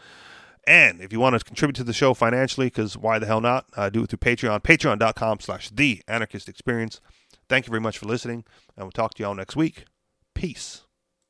And 0.66 1.02
if 1.02 1.12
you 1.12 1.20
want 1.20 1.38
to 1.38 1.44
contribute 1.44 1.76
to 1.78 1.84
the 1.84 1.94
show 1.94 2.14
financially, 2.14 2.68
because 2.68 2.98
why 2.98 3.20
the 3.20 3.26
hell 3.26 3.42
not? 3.42 3.66
Uh, 3.76 3.90
do 3.90 4.04
it 4.04 4.10
through 4.10 4.20
Patreon, 4.20 4.62
patreon.com 4.62 5.40
slash 5.40 5.70
the 5.70 6.02
anarchist 6.08 6.48
experience. 6.48 7.02
Thank 7.48 7.66
you 7.66 7.72
very 7.72 7.82
much 7.82 7.98
for 7.98 8.06
listening, 8.06 8.46
and 8.78 8.86
we'll 8.86 8.92
talk 8.92 9.16
to 9.16 9.24
you 9.24 9.28
all 9.28 9.36
next 9.36 9.56
week. 9.56 9.86
Peace. 10.36 10.84